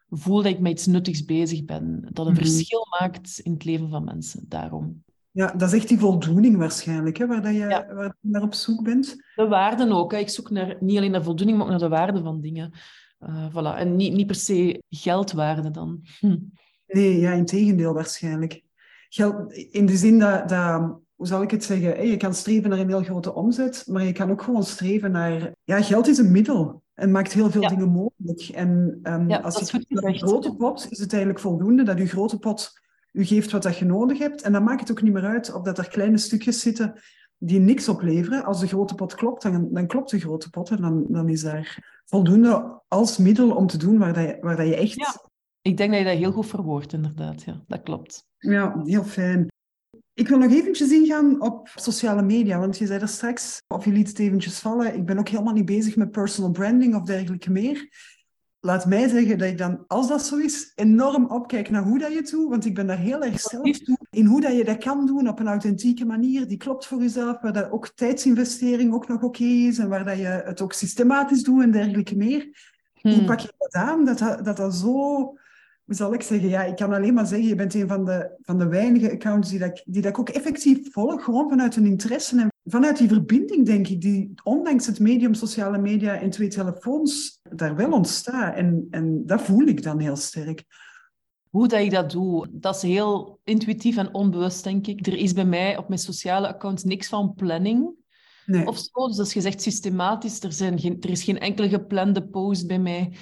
voel 0.09 0.37
dat 0.37 0.53
ik 0.53 0.59
met 0.59 0.73
iets 0.73 0.87
nuttigs 0.87 1.25
bezig 1.25 1.65
ben, 1.65 2.09
dat 2.13 2.27
een 2.27 2.33
mhm. 2.33 2.43
verschil 2.43 2.87
maakt 3.01 3.39
in 3.39 3.53
het 3.53 3.65
leven 3.65 3.89
van 3.89 4.05
mensen. 4.05 4.45
Daarom. 4.49 5.03
Ja, 5.33 5.53
dat 5.57 5.69
is 5.69 5.79
echt 5.79 5.89
die 5.89 5.99
voldoening 5.99 6.57
waarschijnlijk, 6.57 7.17
hè, 7.17 7.27
waar, 7.27 7.43
dat 7.43 7.55
je, 7.55 7.67
waar 7.69 8.17
je 8.21 8.29
naar 8.31 8.43
op 8.43 8.55
zoek 8.55 8.83
bent. 8.83 9.17
De 9.35 9.49
waarden 9.49 9.93
ook. 9.93 10.13
Hè. 10.13 10.19
Ik 10.19 10.29
zoek 10.29 10.51
naar, 10.51 10.77
niet 10.81 10.97
alleen 10.97 11.11
naar 11.11 11.23
voldoening, 11.23 11.59
maar 11.59 11.67
ook 11.67 11.73
naar 11.73 11.89
de 11.89 11.97
waarde 11.97 12.23
van 12.23 12.41
dingen. 12.41 12.73
Uh, 13.21 13.47
voilà. 13.51 13.79
En 13.79 13.97
niet, 13.97 14.13
niet 14.13 14.27
per 14.27 14.35
se 14.35 14.83
geldwaarde 14.89 15.71
dan. 15.71 16.01
Hm. 16.19 16.39
Nee, 16.87 17.21
ja, 17.21 17.33
in 17.33 17.45
tegendeel 17.45 17.93
waarschijnlijk. 17.93 18.63
Geld, 19.09 19.53
in 19.53 19.87
de 19.87 19.97
zin 19.97 20.19
dat, 20.19 20.49
dat 20.49 21.01
hoe 21.15 21.27
zal 21.27 21.43
ik 21.43 21.51
het 21.51 21.65
zeggen, 21.65 22.07
je 22.07 22.17
kan 22.17 22.35
streven 22.35 22.71
naar 22.71 22.79
een 22.79 22.89
heel 22.89 23.03
grote 23.03 23.35
omzet, 23.35 23.85
maar 23.87 24.05
je 24.05 24.13
kan 24.13 24.31
ook 24.31 24.43
gewoon 24.43 24.65
streven 24.65 25.11
naar... 25.11 25.55
Ja, 25.65 25.83
geld 25.83 26.09
is 26.09 26.19
een 26.19 26.33
middel 26.33 26.83
en 26.95 27.11
maakt 27.11 27.33
heel 27.33 27.51
veel 27.51 27.69
dingen 27.69 27.89
mogelijk. 27.89 28.49
En 28.55 29.01
um, 29.03 29.29
ja, 29.29 29.39
als 29.39 29.71
je 29.71 29.85
naar 29.89 30.05
een 30.05 30.19
grote 30.19 30.57
pot, 30.57 30.87
is 30.91 30.99
het 30.99 31.13
eigenlijk 31.13 31.43
voldoende 31.43 31.83
dat 31.83 31.99
je 31.99 32.07
grote 32.07 32.39
pot 32.39 32.81
u 33.13 33.25
geeft 33.25 33.51
wat 33.51 33.63
dat 33.63 33.79
je 33.79 33.85
nodig 33.85 34.19
hebt. 34.19 34.43
En 34.43 34.53
dan 34.53 34.65
maakt 34.65 34.81
het 34.81 34.91
ook 34.91 35.03
niet 35.03 35.13
meer 35.13 35.25
uit 35.25 35.53
of 35.55 35.63
dat 35.63 35.79
er 35.79 35.89
kleine 35.89 36.19
stukjes 36.19 36.61
zitten 36.61 37.01
die 37.39 37.61
niks 37.61 37.89
opleveren. 37.89 38.45
Als 38.45 38.61
de 38.61 38.67
grote 38.67 38.95
pot 38.95 39.15
klopt, 39.15 39.43
dan, 39.43 39.69
dan 39.73 39.87
klopt 39.87 40.11
de 40.11 40.21
grote 40.21 40.51
pot 40.51 40.71
en 40.71 40.81
dan, 40.81 41.05
dan 41.09 41.29
is 41.29 41.43
daar 41.43 42.01
voldoende 42.05 42.81
als 42.89 43.19
middel 43.19 43.51
om 43.51 43.67
te 43.67 43.77
doen 43.77 43.99
waar, 43.99 44.13
dat 44.13 44.25
je, 44.25 44.37
waar 44.41 44.57
dat 44.57 44.67
je 44.67 44.77
echt... 44.77 44.95
Ja, 44.95 45.31
ik 45.63 45.77
denk 45.77 45.91
dat 45.91 45.99
je 45.99 46.07
dat 46.07 46.17
heel 46.17 46.33
goed 46.33 46.47
verwoordt, 46.47 46.93
inderdaad. 46.93 47.43
Ja, 47.43 47.63
dat 47.67 47.83
klopt. 47.83 48.27
Ja, 48.39 48.83
heel 48.85 49.05
fijn. 49.05 49.47
Ik 50.15 50.29
wil 50.29 50.39
nog 50.39 50.53
eventjes 50.53 50.91
ingaan 50.91 51.41
op 51.41 51.69
sociale 51.75 52.23
media, 52.23 52.59
want 52.59 52.79
je 52.79 52.87
zei 52.87 53.01
er 53.01 53.09
straks, 53.09 53.63
of 53.75 53.85
je 53.85 53.93
liet 53.93 54.09
het 54.09 54.19
eventjes 54.19 54.59
vallen, 54.59 54.95
ik 54.95 55.07
ben 55.07 55.19
ook 55.19 55.29
helemaal 55.29 55.53
niet 55.53 55.65
bezig 55.65 55.97
met 55.97 56.11
personal 56.11 56.51
branding 56.51 56.95
of 56.95 57.03
dergelijke 57.03 57.51
meer 57.51 57.89
laat 58.65 58.87
mij 58.87 59.09
zeggen 59.09 59.39
dat 59.39 59.49
ik 59.49 59.59
dan, 59.59 59.85
als 59.87 60.09
dat 60.09 60.27
zo 60.27 60.37
is, 60.37 60.73
enorm 60.75 61.27
opkijk 61.27 61.71
naar 61.71 61.83
hoe 61.83 61.99
dat 61.99 62.13
je 62.13 62.17
het 62.17 62.31
doet. 62.31 62.49
Want 62.49 62.65
ik 62.65 62.75
ben 62.75 62.87
daar 62.87 62.99
heel 62.99 63.23
erg 63.23 63.41
zelf 63.41 63.79
toe. 63.79 63.99
In 64.11 64.27
hoe 64.27 64.41
dat 64.41 64.57
je 64.57 64.65
dat 64.65 64.79
kan 64.79 65.07
doen 65.07 65.29
op 65.29 65.39
een 65.39 65.47
authentieke 65.49 66.05
manier, 66.05 66.49
die 66.49 66.57
klopt 66.57 66.87
voor 66.87 67.01
jezelf. 67.01 67.41
Waar 67.41 67.53
dat 67.53 67.71
ook 67.71 67.89
tijdsinvestering 67.89 68.93
ook 68.95 69.09
nog 69.09 69.23
oké 69.23 69.45
is. 69.45 69.79
En 69.79 69.89
waar 69.89 70.05
dat 70.05 70.19
je 70.19 70.25
het 70.25 70.61
ook 70.61 70.73
systematisch 70.73 71.43
doet 71.43 71.63
en 71.63 71.71
dergelijke 71.71 72.17
meer. 72.17 72.71
Hoe 73.01 73.13
hmm. 73.13 73.27
pak 73.27 73.39
je 73.41 73.53
dat 73.59 73.73
aan? 73.73 74.05
Dat 74.05 74.19
dat, 74.19 74.45
dat, 74.45 74.57
dat 74.57 74.75
zo 74.75 75.37
zal 75.95 76.15
ik 76.15 76.23
zeggen? 76.23 76.49
Ja, 76.49 76.63
ik 76.65 76.77
kan 76.77 76.93
alleen 76.93 77.15
maar 77.15 77.27
zeggen, 77.27 77.49
je 77.49 77.55
bent 77.55 77.75
een 77.75 77.89
van 77.89 78.05
de, 78.05 78.39
van 78.41 78.59
de 78.59 78.67
weinige 78.67 79.13
accounts 79.13 79.51
die, 79.51 79.59
dat, 79.59 79.83
die 79.87 80.03
dat 80.03 80.11
ik 80.11 80.19
ook 80.19 80.29
effectief 80.29 80.93
volg, 80.93 81.25
gewoon 81.25 81.49
vanuit 81.49 81.77
een 81.77 81.87
interesse 81.87 82.41
en 82.41 82.49
vanuit 82.65 82.99
die 82.99 83.09
verbinding, 83.09 83.67
denk 83.67 83.89
ik, 83.89 84.01
die 84.01 84.35
ondanks 84.43 84.87
het 84.87 85.01
medium 85.01 85.35
sociale 85.35 85.79
media 85.79 86.15
en 86.15 86.31
twee 86.31 86.49
telefoons 86.49 87.41
daar 87.43 87.77
wel 87.77 87.93
ontstaat. 87.93 88.55
En, 88.55 88.87
en 88.91 89.27
dat 89.27 89.43
voel 89.43 89.67
ik 89.67 89.83
dan 89.83 89.99
heel 89.99 90.17
sterk. 90.17 90.65
Hoe 91.51 91.69
dat 91.69 91.81
ik 91.81 91.91
dat 91.91 92.11
doe, 92.11 92.49
dat 92.51 92.77
is 92.77 92.83
heel 92.83 93.41
intuïtief 93.45 93.97
en 93.97 94.15
onbewust, 94.15 94.65
denk 94.65 94.87
ik. 94.87 95.07
Er 95.07 95.17
is 95.17 95.33
bij 95.33 95.45
mij 95.45 95.77
op 95.77 95.89
mijn 95.89 96.01
sociale 96.01 96.49
accounts 96.49 96.85
niks 96.85 97.09
van 97.09 97.35
planning. 97.35 97.91
Nee. 98.47 98.67
Of 98.67 98.79
zo. 98.79 99.07
Dus 99.09 99.19
als 99.19 99.33
je 99.33 99.41
zegt 99.41 99.63
systematisch, 99.63 100.43
er, 100.43 100.53
zijn 100.53 100.79
geen, 100.79 100.97
er 101.01 101.11
is 101.11 101.25
geen 101.25 101.39
enkele 101.39 101.69
geplande 101.69 102.23
post 102.27 102.67
bij 102.67 102.79
mij. 102.79 103.13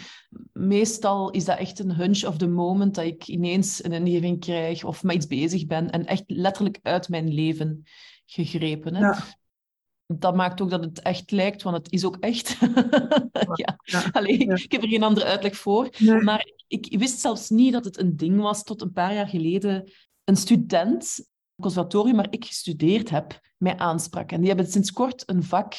Meestal 0.53 1.31
is 1.31 1.45
dat 1.45 1.59
echt 1.59 1.79
een 1.79 1.95
hunch 1.95 2.25
of 2.25 2.37
the 2.37 2.47
moment 2.47 2.95
dat 2.95 3.05
ik 3.05 3.27
ineens 3.27 3.85
een 3.85 3.93
ingeving 3.93 4.41
krijg 4.41 4.85
of 4.85 5.03
met 5.03 5.15
iets 5.15 5.27
bezig 5.27 5.67
ben 5.67 5.91
en 5.91 6.07
echt 6.07 6.25
letterlijk 6.27 6.79
uit 6.83 7.09
mijn 7.09 7.35
leven 7.35 7.83
gegrepen. 8.27 8.95
Hè? 8.95 9.01
Ja. 9.01 9.25
Dat 10.07 10.35
maakt 10.35 10.61
ook 10.61 10.71
dat 10.71 10.85
het 10.85 11.01
echt 11.01 11.31
lijkt, 11.31 11.63
want 11.63 11.77
het 11.77 11.93
is 11.93 12.05
ook 12.05 12.17
echt. 12.21 12.59
ja. 13.55 13.79
ja. 13.83 14.21
Ik 14.55 14.73
heb 14.73 14.83
er 14.83 14.89
geen 14.89 15.03
andere 15.03 15.27
uitleg 15.27 15.57
voor. 15.57 15.89
Maar 16.21 16.53
ik 16.69 16.99
wist 16.99 17.21
zelfs 17.21 17.51
niet 17.51 17.73
dat 17.73 17.85
het 17.85 17.99
een 17.99 18.17
ding 18.17 18.41
was 18.41 18.65
tot 18.65 18.83
een 18.83 18.93
paar 18.93 19.15
jaar 19.15 19.29
geleden. 19.29 19.91
Een 20.25 20.37
student 20.37 21.29
conservatorium 21.61 22.17
waar 22.17 22.27
ik 22.31 22.45
gestudeerd 22.45 23.11
heb, 23.11 23.41
mij 23.57 23.77
aansprak. 23.77 24.33
En 24.33 24.39
die 24.39 24.49
hebben 24.49 24.67
sinds 24.67 24.93
kort 24.93 25.23
een 25.27 25.43
vak 25.43 25.75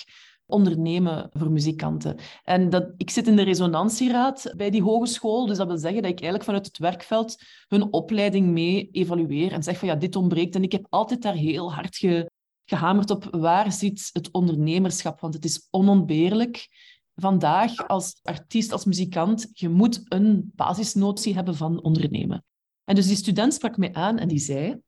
ondernemen 0.51 1.29
voor 1.33 1.51
muzikanten. 1.51 2.17
En 2.43 2.69
dat, 2.69 2.93
ik 2.97 3.09
zit 3.09 3.27
in 3.27 3.35
de 3.35 3.41
resonantieraad 3.41 4.53
bij 4.57 4.69
die 4.69 4.83
hogeschool, 4.83 5.45
dus 5.45 5.57
dat 5.57 5.67
wil 5.67 5.77
zeggen 5.77 6.01
dat 6.01 6.11
ik 6.11 6.21
eigenlijk 6.21 6.43
vanuit 6.43 6.65
het 6.65 6.77
werkveld 6.77 7.43
hun 7.67 7.93
opleiding 7.93 8.47
mee 8.47 8.89
evalueer 8.91 9.51
en 9.51 9.63
zeg 9.63 9.77
van 9.77 9.87
ja, 9.87 9.95
dit 9.95 10.15
ontbreekt. 10.15 10.55
En 10.55 10.63
ik 10.63 10.71
heb 10.71 10.85
altijd 10.89 11.21
daar 11.21 11.33
heel 11.33 11.73
hard 11.73 11.97
ge, 11.97 12.29
gehamerd 12.65 13.09
op 13.09 13.27
waar 13.31 13.71
zit 13.71 14.09
het 14.13 14.31
ondernemerschap, 14.31 15.19
want 15.19 15.33
het 15.33 15.45
is 15.45 15.67
onontbeerlijk. 15.69 16.67
Vandaag 17.15 17.87
als 17.87 18.19
artiest, 18.21 18.71
als 18.71 18.85
muzikant, 18.85 19.49
je 19.53 19.69
moet 19.69 20.01
een 20.03 20.51
basisnotie 20.55 21.33
hebben 21.33 21.55
van 21.55 21.81
ondernemen. 21.81 22.43
En 22.83 22.95
dus 22.95 23.07
die 23.07 23.15
student 23.15 23.53
sprak 23.53 23.77
mij 23.77 23.93
aan 23.93 24.17
en 24.17 24.27
die 24.27 24.39
zei, 24.39 24.79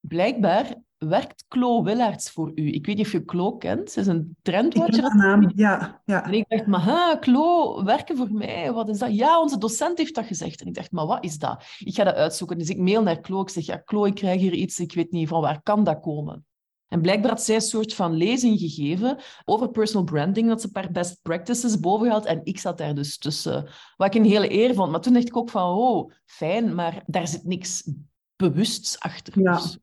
blijkbaar 0.00 0.76
werkt 0.98 1.44
Klo 1.48 1.82
Willaerts 1.82 2.30
voor 2.30 2.52
u. 2.54 2.72
Ik 2.72 2.86
weet 2.86 2.96
niet 2.96 3.06
of 3.06 3.12
je 3.12 3.24
Klo 3.24 3.56
kent. 3.56 3.90
Ze 3.90 4.00
is 4.00 4.06
een 4.06 4.36
trendwatcher. 4.42 5.16
naam, 5.16 5.52
ja, 5.54 6.02
ja. 6.04 6.24
En 6.24 6.32
ik 6.32 6.44
dacht, 6.48 6.66
maar 6.66 6.80
ha, 6.80 7.16
Klo, 7.16 7.84
werken 7.84 8.16
voor 8.16 8.32
mij, 8.32 8.72
wat 8.72 8.88
is 8.88 8.98
dat? 8.98 9.14
Ja, 9.14 9.40
onze 9.40 9.58
docent 9.58 9.98
heeft 9.98 10.14
dat 10.14 10.26
gezegd. 10.26 10.60
En 10.60 10.66
ik 10.66 10.74
dacht, 10.74 10.92
maar 10.92 11.06
wat 11.06 11.24
is 11.24 11.38
dat? 11.38 11.64
Ik 11.78 11.94
ga 11.94 12.04
dat 12.04 12.14
uitzoeken. 12.14 12.58
Dus 12.58 12.68
ik 12.68 12.78
mail 12.78 13.02
naar 13.02 13.20
Klo. 13.20 13.40
Ik 13.40 13.48
zeg, 13.48 13.66
ja, 13.66 13.76
Klo, 13.76 14.04
ik 14.04 14.14
krijg 14.14 14.40
hier 14.40 14.52
iets. 14.52 14.80
Ik 14.80 14.94
weet 14.94 15.10
niet 15.10 15.28
van 15.28 15.40
waar 15.40 15.62
kan 15.62 15.84
dat 15.84 16.00
komen. 16.00 16.46
En 16.88 17.00
blijkbaar 17.00 17.30
had 17.30 17.42
zij 17.42 17.54
een 17.54 17.60
soort 17.60 17.94
van 17.94 18.12
lezing 18.12 18.58
gegeven 18.58 19.18
over 19.44 19.70
personal 19.70 20.04
branding, 20.04 20.48
dat 20.48 20.60
ze 20.60 20.66
een 20.66 20.72
paar 20.72 20.92
best 20.92 21.18
practices 21.22 21.80
boven 21.80 22.10
had. 22.10 22.26
En 22.26 22.40
ik 22.44 22.58
zat 22.58 22.78
daar 22.78 22.94
dus 22.94 23.18
tussen, 23.18 23.68
wat 23.96 24.14
ik 24.14 24.20
een 24.20 24.28
hele 24.28 24.52
eer 24.52 24.74
vond. 24.74 24.90
Maar 24.90 25.00
toen 25.00 25.12
dacht 25.12 25.28
ik 25.28 25.36
ook 25.36 25.50
van, 25.50 25.76
oh, 25.76 26.12
fijn, 26.24 26.74
maar 26.74 27.02
daar 27.06 27.28
zit 27.28 27.44
niks 27.44 27.90
bewust 28.38 28.96
achter. 28.98 29.40
Ja. 29.40 29.54
Dus 29.54 29.78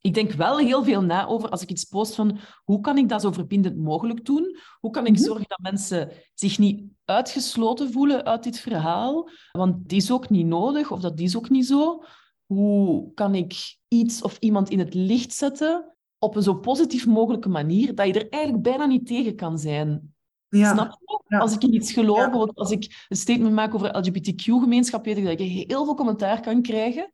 ik 0.00 0.14
denk 0.14 0.32
wel 0.32 0.58
heel 0.58 0.84
veel 0.84 1.02
na 1.02 1.26
over 1.26 1.48
als 1.48 1.62
ik 1.62 1.70
iets 1.70 1.84
post 1.84 2.14
van 2.14 2.38
hoe 2.64 2.80
kan 2.80 2.98
ik 2.98 3.08
dat 3.08 3.20
zo 3.20 3.32
verbindend 3.32 3.76
mogelijk 3.76 4.24
doen? 4.24 4.58
Hoe 4.80 4.90
kan 4.90 5.06
ik 5.06 5.12
mhm. 5.12 5.22
zorgen 5.22 5.44
dat 5.48 5.58
mensen 5.58 6.12
zich 6.34 6.58
niet 6.58 6.82
uitgesloten 7.04 7.92
voelen 7.92 8.24
uit 8.24 8.42
dit 8.42 8.58
verhaal? 8.58 9.30
Want 9.52 9.88
die 9.88 9.98
is 9.98 10.10
ook 10.10 10.30
niet 10.30 10.46
nodig 10.46 10.90
of 10.90 11.00
dat 11.00 11.20
is 11.20 11.36
ook 11.36 11.50
niet 11.50 11.66
zo. 11.66 12.04
Hoe 12.46 13.12
kan 13.14 13.34
ik 13.34 13.76
iets 13.88 14.22
of 14.22 14.36
iemand 14.38 14.70
in 14.70 14.78
het 14.78 14.94
licht 14.94 15.32
zetten 15.32 15.96
op 16.18 16.36
een 16.36 16.42
zo 16.42 16.54
positief 16.54 17.06
mogelijke 17.06 17.48
manier 17.48 17.94
dat 17.94 18.06
je 18.06 18.12
er 18.12 18.28
eigenlijk 18.28 18.62
bijna 18.62 18.86
niet 18.86 19.06
tegen 19.06 19.36
kan 19.36 19.58
zijn? 19.58 20.14
Ja. 20.48 20.72
Snap 20.72 20.98
je? 21.26 21.38
Als 21.38 21.54
ik 21.54 21.62
in 21.62 21.74
iets 21.74 21.92
geloof, 21.92 22.18
ja. 22.18 22.50
als 22.54 22.70
ik 22.70 23.06
een 23.08 23.16
statement 23.16 23.54
maak 23.54 23.74
over 23.74 23.98
LGBTQ-gemeenschap, 23.98 25.04
weet 25.04 25.16
ik 25.16 25.24
dat 25.24 25.40
ik 25.40 25.68
heel 25.68 25.84
veel 25.84 25.94
commentaar 25.94 26.40
kan 26.40 26.62
krijgen. 26.62 27.10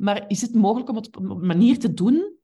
Maar 0.00 0.24
is 0.28 0.40
het 0.40 0.54
mogelijk 0.54 0.88
om 0.88 0.96
het 0.96 1.06
op 1.06 1.16
een 1.16 1.46
manier 1.46 1.78
te 1.78 1.94
doen 1.94 2.34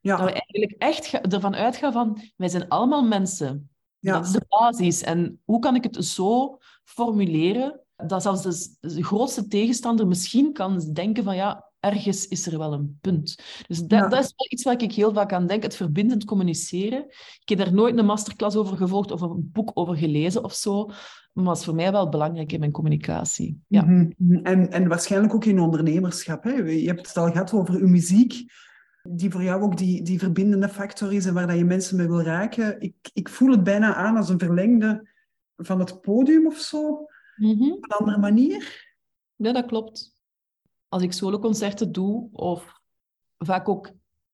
ja. 0.00 0.16
dat 0.16 0.26
we 0.26 0.32
eigenlijk 0.32 0.82
echt 0.82 1.32
ervan 1.32 1.54
uitgaan 1.54 1.92
van 1.92 2.20
wij 2.36 2.48
zijn 2.48 2.68
allemaal 2.68 3.02
mensen. 3.02 3.70
Ja. 3.98 4.12
Dat 4.12 4.26
is 4.26 4.32
de 4.32 4.44
basis. 4.48 5.02
En 5.02 5.40
hoe 5.44 5.58
kan 5.58 5.74
ik 5.74 5.84
het 5.84 6.04
zo 6.04 6.58
formuleren 6.84 7.80
dat 8.06 8.22
zelfs 8.22 8.42
de, 8.80 9.02
grootste 9.02 9.46
tegenstander 9.46 10.06
misschien 10.06 10.52
kan 10.52 10.78
denken 10.92 11.24
van 11.24 11.36
ja, 11.36 11.70
ergens 11.80 12.28
is 12.28 12.46
er 12.46 12.58
wel 12.58 12.72
een 12.72 12.98
punt. 13.00 13.42
Dus 13.66 13.78
dat, 13.78 14.10
dat 14.10 14.24
is 14.24 14.32
wel 14.36 14.46
iets 14.48 14.62
waar 14.62 14.82
ik 14.82 14.92
heel 14.92 15.12
vaak 15.12 15.32
aan 15.32 15.46
denk, 15.46 15.62
het 15.62 15.76
verbindend 15.76 16.24
communiceren. 16.24 17.04
Ik 17.40 17.48
heb 17.48 17.58
daar 17.58 17.72
nooit 17.72 17.98
een 17.98 18.04
masterclass 18.04 18.56
over 18.56 18.76
gevolgd 18.76 19.10
of 19.10 19.20
een 19.20 19.50
boek 19.52 19.70
over 19.74 19.96
gelezen 19.96 20.44
of 20.44 20.54
zo. 20.54 20.90
Is 21.34 21.64
voor 21.64 21.74
mij 21.74 21.92
wel 21.92 22.08
belangrijk 22.08 22.52
in 22.52 22.60
mijn 22.60 22.72
communicatie. 22.72 23.62
Ja. 23.66 23.82
Mhm, 23.82 24.10
mhm. 24.16 24.44
en, 24.44 24.70
en 24.70 24.88
waarschijnlijk 24.88 25.34
ook 25.34 25.44
in 25.44 25.60
ondernemerschap. 25.60 26.44
Hè? 26.44 26.52
Je 26.52 26.86
hebt 26.86 27.06
het 27.06 27.16
al 27.16 27.30
gehad 27.30 27.52
over 27.52 27.74
uw 27.74 27.88
muziek, 27.88 28.52
die 29.02 29.30
voor 29.30 29.42
jou 29.42 29.62
ook 29.62 29.76
die, 29.76 30.02
die 30.02 30.18
verbindende 30.18 30.68
factor 30.68 31.12
is 31.12 31.26
en 31.26 31.34
waar 31.34 31.46
dat 31.46 31.56
je 31.56 31.64
mensen 31.64 31.96
mee 31.96 32.06
wil 32.06 32.22
raken. 32.22 32.80
Ik, 32.80 32.94
ik 33.12 33.28
voel 33.28 33.50
het 33.50 33.64
bijna 33.64 33.94
aan 33.94 34.16
als 34.16 34.28
een 34.28 34.38
verlengde 34.38 35.08
van 35.56 35.78
het 35.78 36.00
podium 36.00 36.46
of 36.46 36.56
zo. 36.56 37.06
Mhm. 37.36 37.72
Op 37.72 37.84
een 37.84 37.96
andere 37.98 38.18
manier. 38.18 38.88
Ja, 39.36 39.52
dat 39.52 39.66
klopt. 39.66 40.22
Als 40.88 41.02
ik 41.02 41.12
soloconcerten 41.12 41.92
doe, 41.92 42.28
of 42.32 42.80
vaak 43.38 43.68
ook 43.68 43.90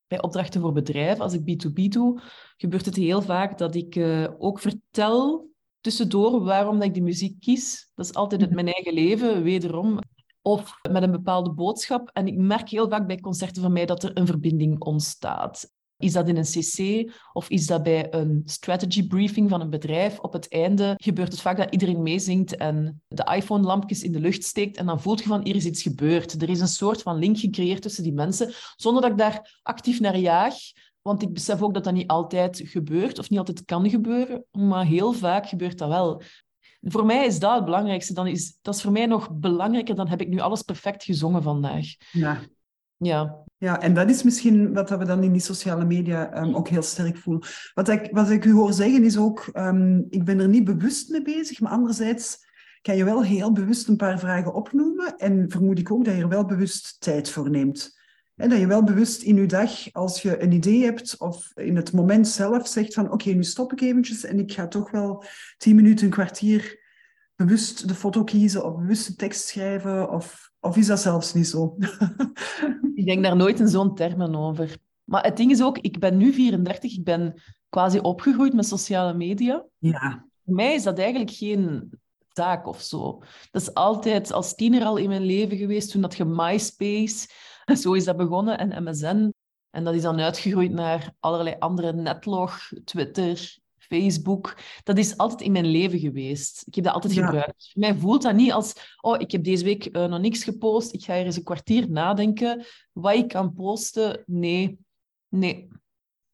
bij 0.07 0.23
opdrachten 0.23 0.61
voor 0.61 0.73
bedrijven, 0.73 1.25
als 1.25 1.33
ik 1.35 1.41
B2B 1.41 1.89
doe, 1.89 2.21
gebeurt 2.57 2.87
het 2.87 2.97
heel 2.97 3.23
vaak 3.23 3.59
dat 3.59 3.75
ik 3.75 3.97
uh, 3.97 4.29
ook 4.39 4.61
vertel 4.61 5.51
tussendoor 5.87 6.45
waarom 6.45 6.79
dat 6.79 6.89
ik 6.89 6.95
die 6.95 7.03
muziek 7.03 7.41
kies. 7.41 7.91
Dat 7.95 8.07
is 8.07 8.15
altijd 8.15 8.41
het, 8.41 8.51
mijn 8.51 8.73
eigen 8.73 8.95
leven, 8.95 9.43
wederom. 9.43 9.99
of 10.43 10.75
met 10.91 11.03
een 11.03 11.11
bepaalde 11.11 11.51
boodschap. 11.53 12.11
En 12.13 12.27
ik 12.27 12.37
merk 12.37 12.69
heel 12.69 12.89
vaak 12.89 13.07
bij 13.07 13.21
concerten 13.21 13.63
van 13.63 13.73
mij 13.73 13.87
dat 13.87 14.03
er 14.03 14.11
een 14.17 14.27
verbinding 14.27 14.81
ontstaat. 14.81 15.71
Is 15.99 16.13
dat 16.13 16.29
in 16.29 16.37
een 16.37 16.43
cc 16.43 17.11
of 17.33 17.49
is 17.49 17.67
dat 17.67 17.83
bij 17.83 18.13
een 18.15 18.43
strategy 18.45 19.07
briefing 19.07 19.51
van 19.51 19.61
een 19.61 19.71
bedrijf? 19.71 20.19
Op 20.19 20.33
het 20.33 20.49
einde 20.49 20.95
gebeurt 20.97 21.33
het 21.33 21.41
vaak 21.41 21.57
dat 21.57 21.73
iedereen 21.73 22.03
meezingt 22.03 22.57
en 22.57 23.03
de 23.09 23.33
iPhone-lampjes 23.35 24.03
in 24.03 24.13
de 24.13 24.21
lucht 24.21 24.45
steekt 24.45 24.77
en 24.77 24.87
dan 24.87 25.01
voelt 25.01 25.21
je 25.23 25.29
van 25.29 25.45
hier 25.45 25.57
is 25.57 25.65
iets 25.65 25.83
gebeurd. 25.83 26.43
Er 26.43 26.49
is 26.49 26.61
een 26.61 26.69
soort 26.69 27.03
van 27.03 27.19
link 27.19 27.39
gecreëerd 27.39 27.83
tussen 27.83 28.03
die 28.03 28.13
mensen, 28.13 28.53
zonder 28.77 29.03
dat 29.03 29.11
ik 29.11 29.19
daar 29.19 29.61
actief 29.63 30.01
naar 30.01 30.19
jaag. 30.19 30.55
Want 31.07 31.23
ik 31.23 31.33
besef 31.33 31.63
ook 31.63 31.75
dat 31.75 31.85
dat 31.85 31.93
niet 31.93 32.07
altijd 32.07 32.63
gebeurt 32.65 33.19
of 33.19 33.31
niet 33.31 33.39
altijd 33.39 33.65
kan 33.65 33.91
gebeuren, 33.91 34.45
maar 34.51 34.85
heel 34.85 35.13
vaak 35.13 35.47
gebeurt 35.47 35.79
dat 35.79 35.89
wel. 35.89 36.23
Voor 36.81 37.07
mij 37.07 37.27
is 37.27 37.39
dat 37.39 37.55
het 37.55 37.65
belangrijkste. 37.65 38.15
Dan 38.15 38.27
is, 38.27 38.59
dat 38.63 38.75
is 38.75 38.83
voor 38.83 38.93
mij 38.93 39.07
nog 39.07 39.31
belangrijker 39.33 39.95
dan 39.95 40.09
heb 40.09 40.21
ik 40.21 40.29
nu 40.29 40.39
alles 40.39 40.63
perfect 40.63 41.05
gezongen 41.05 41.43
vandaag. 41.43 41.87
Ja. 42.13 42.41
Ja. 42.97 43.45
Ja, 43.57 43.81
en 43.81 43.95
dat 43.95 44.11
is 44.11 44.23
misschien 44.23 44.73
wat 44.73 44.91
we 44.91 45.05
dan 45.05 45.23
in 45.23 45.33
die 45.33 45.41
sociale 45.41 45.85
media 45.85 46.43
um, 46.43 46.55
ook 46.55 46.69
heel 46.69 46.83
sterk 46.83 47.17
voelen. 47.17 47.49
Wat 47.75 47.89
ik, 47.89 48.09
wat 48.11 48.31
ik 48.31 48.45
u 48.45 48.53
hoor 48.53 48.73
zeggen 48.73 49.05
is 49.05 49.19
ook, 49.19 49.51
um, 49.53 50.07
ik 50.09 50.25
ben 50.25 50.41
er 50.41 50.49
niet 50.49 50.65
bewust 50.65 51.11
mee 51.11 51.23
bezig, 51.23 51.61
maar 51.61 51.73
anderzijds 51.73 52.39
kan 52.83 52.97
je 52.97 53.05
wel 53.05 53.25
heel 53.25 53.53
bewust 53.53 53.89
een 53.89 53.97
paar 53.97 54.19
vragen 54.19 54.55
opnoemen 54.55 55.17
en 55.17 55.51
vermoed 55.51 55.79
ik 55.79 55.91
ook 55.91 56.05
dat 56.05 56.15
je 56.15 56.21
er 56.21 56.29
wel 56.29 56.45
bewust 56.45 57.01
tijd 57.01 57.31
voor 57.31 57.51
neemt. 57.51 57.96
En 58.37 58.49
dat 58.49 58.59
je 58.59 58.67
wel 58.67 58.85
bewust 58.85 59.23
in 59.23 59.37
je 59.37 59.47
dag, 59.47 59.93
als 59.93 60.23
je 60.23 60.43
een 60.43 60.53
idee 60.53 60.85
hebt 60.85 61.19
of 61.19 61.51
in 61.55 61.77
het 61.77 61.93
moment 61.93 62.29
zelf 62.29 62.69
zegt 62.69 62.95
van 62.95 63.13
oké, 63.13 63.31
nu 63.31 63.45
stop 63.45 63.73
ik 63.73 63.81
eventjes 63.81 64.25
en 64.25 64.39
ik 64.39 64.53
ga 64.53 64.69
toch 64.69 64.91
wel 64.91 65.25
tien 65.57 65.77
minuten, 65.77 66.05
een 66.05 66.13
kwartier 66.13 66.85
bewust 67.37 67.89
de 67.89 67.95
foto 67.95 68.25
kiezen 68.25 68.65
of 68.65 68.77
bewust 68.77 69.07
de 69.07 69.15
tekst 69.15 69.49
schrijven 69.49 70.11
of, 70.11 70.51
of 70.61 70.77
is 70.77 70.87
dat 70.87 71.01
zelfs 71.01 71.35
niet 71.35 71.47
zo? 71.47 71.77
ik 72.95 73.07
denk 73.07 73.23
daar 73.23 73.37
nooit 73.37 73.61
in 73.61 73.69
zo'n 73.69 73.95
termen 73.95 74.35
over. 74.35 74.77
Maar 75.05 75.25
het 75.25 75.37
ding 75.37 75.51
is 75.51 75.63
ook, 75.63 75.79
ik 75.79 75.99
ben 75.99 76.17
nu 76.17 76.33
34, 76.33 76.97
ik 76.97 77.05
ben 77.05 77.43
quasi 77.69 77.99
opgegroeid 77.99 78.55
met 78.55 78.67
sociale 78.67 79.15
media. 79.15 79.65
Ja. 79.79 80.27
Voor 80.45 80.55
mij 80.55 80.75
is 80.75 80.83
dat 80.83 80.99
eigenlijk 80.99 81.31
geen 81.31 81.91
taak 82.33 82.67
of 82.67 82.81
zo. 82.81 83.23
Dat 83.51 83.63
is 83.63 83.75
altijd 83.75 84.33
als 84.33 84.55
tiener 84.55 84.85
al 84.85 84.97
in 84.97 85.09
mijn 85.09 85.25
leven 85.25 85.57
geweest, 85.57 85.91
toen 85.91 86.01
dat 86.03 86.17
je 86.17 86.25
MySpace 86.25 87.29
Zo 87.83 87.93
is 87.93 88.05
dat 88.05 88.17
begonnen 88.17 88.59
en 88.59 88.85
MSN. 88.85 89.33
En 89.71 89.85
dat 89.85 89.95
is 89.95 90.03
dan 90.03 90.21
uitgegroeid 90.21 90.73
naar 90.73 91.15
allerlei 91.21 91.57
andere 91.59 91.93
netlog, 91.93 92.73
Twitter, 92.85 93.59
Facebook. 93.79 94.57
Dat 94.83 94.99
is 94.99 95.17
altijd 95.17 95.41
in 95.41 95.53
mijn 95.53 95.67
leven 95.67 95.99
geweest. 95.99 96.63
Ik 96.67 96.75
heb 96.75 96.85
dat 96.85 96.95
altijd 96.95 97.13
gebruikt. 97.13 97.71
Mij 97.75 97.95
voelt 97.95 98.23
dat 98.23 98.35
niet 98.35 98.53
als, 98.53 98.97
oh, 99.01 99.21
ik 99.21 99.31
heb 99.31 99.45
deze 99.45 99.65
week 99.65 99.97
uh, 99.97 100.07
nog 100.07 100.21
niks 100.21 100.45
gepost. 100.45 100.95
Ik 100.95 101.05
ga 101.05 101.15
er 101.15 101.25
eens 101.25 101.37
een 101.37 101.43
kwartier 101.43 101.91
nadenken 101.91 102.65
wat 102.93 103.15
ik 103.15 103.29
kan 103.29 103.55
posten. 103.55 104.23
Nee, 104.27 104.79
nee. 105.29 105.69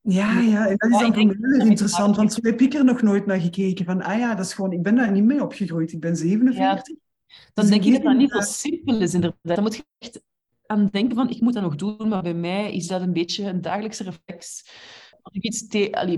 Ja, 0.01 0.41
ja, 0.41 0.67
en 0.67 0.77
dat 0.77 0.91
is 0.91 0.99
dan 0.99 1.15
heel 1.15 1.67
interessant, 1.67 2.17
want 2.17 2.33
zo 2.33 2.39
heb 2.43 2.61
ik 2.61 2.75
er 2.75 2.85
nog 2.85 3.03
nooit 3.03 3.27
naar 3.27 3.41
gekeken. 3.41 3.85
Van, 3.85 4.03
ah 4.03 4.19
ja, 4.19 4.35
dat 4.35 4.47
is 4.47 4.55
gewoon, 4.55 4.73
ik 4.73 4.83
ben 4.83 4.95
daar 4.95 5.13
niet 5.13 5.25
mee 5.25 5.43
opgegroeid. 5.43 5.93
Ik 5.93 6.01
ben 6.01 6.17
47. 6.17 6.97
Dan 7.55 7.65
dus 7.65 7.69
denk 7.69 7.85
ik 7.85 7.93
dat 7.93 8.03
dat 8.03 8.17
niet 8.17 8.31
zo 8.31 8.41
simpel 8.41 9.01
is, 9.01 9.15
inderdaad. 9.15 9.39
Dan 9.43 9.63
moet 9.63 9.77
je 9.77 9.85
echt 9.99 10.23
aan 10.67 10.89
denken 10.91 11.17
van, 11.17 11.31
ik 11.31 11.41
moet 11.41 11.53
dat 11.53 11.63
nog 11.63 11.75
doen, 11.75 12.09
maar 12.09 12.23
bij 12.23 12.35
mij 12.35 12.73
is 12.73 12.87
dat 12.87 13.01
een 13.01 13.13
beetje 13.13 13.45
een 13.45 13.61
dagelijkse 13.61 14.05
reflex. 14.05 14.71
Als 15.23 15.35
ik 15.35 15.43
iets 15.43 15.67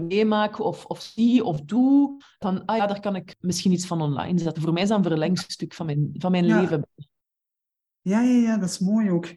meemaak 0.01 0.59
of, 0.59 0.85
of 0.85 1.01
zie 1.01 1.45
of 1.45 1.61
doe, 1.61 2.23
dan 2.39 2.65
ah 2.65 2.77
ja, 2.77 2.87
daar 2.87 3.01
kan 3.01 3.17
ik 3.17 3.37
misschien 3.41 3.73
iets 3.73 3.87
van 3.87 4.01
online 4.01 4.39
zetten. 4.39 4.63
Voor 4.63 4.73
mij 4.73 4.83
is 4.83 4.89
dat 4.89 4.99
een 4.99 5.05
verlengstuk 5.05 5.75
van 5.75 5.87
mijn, 5.87 6.11
van 6.13 6.31
mijn 6.31 6.47
leven. 6.47 6.87
Ja, 8.01 8.21
ja, 8.21 8.41
ja, 8.41 8.57
dat 8.57 8.69
is 8.69 8.79
mooi 8.79 9.11
ook. 9.11 9.35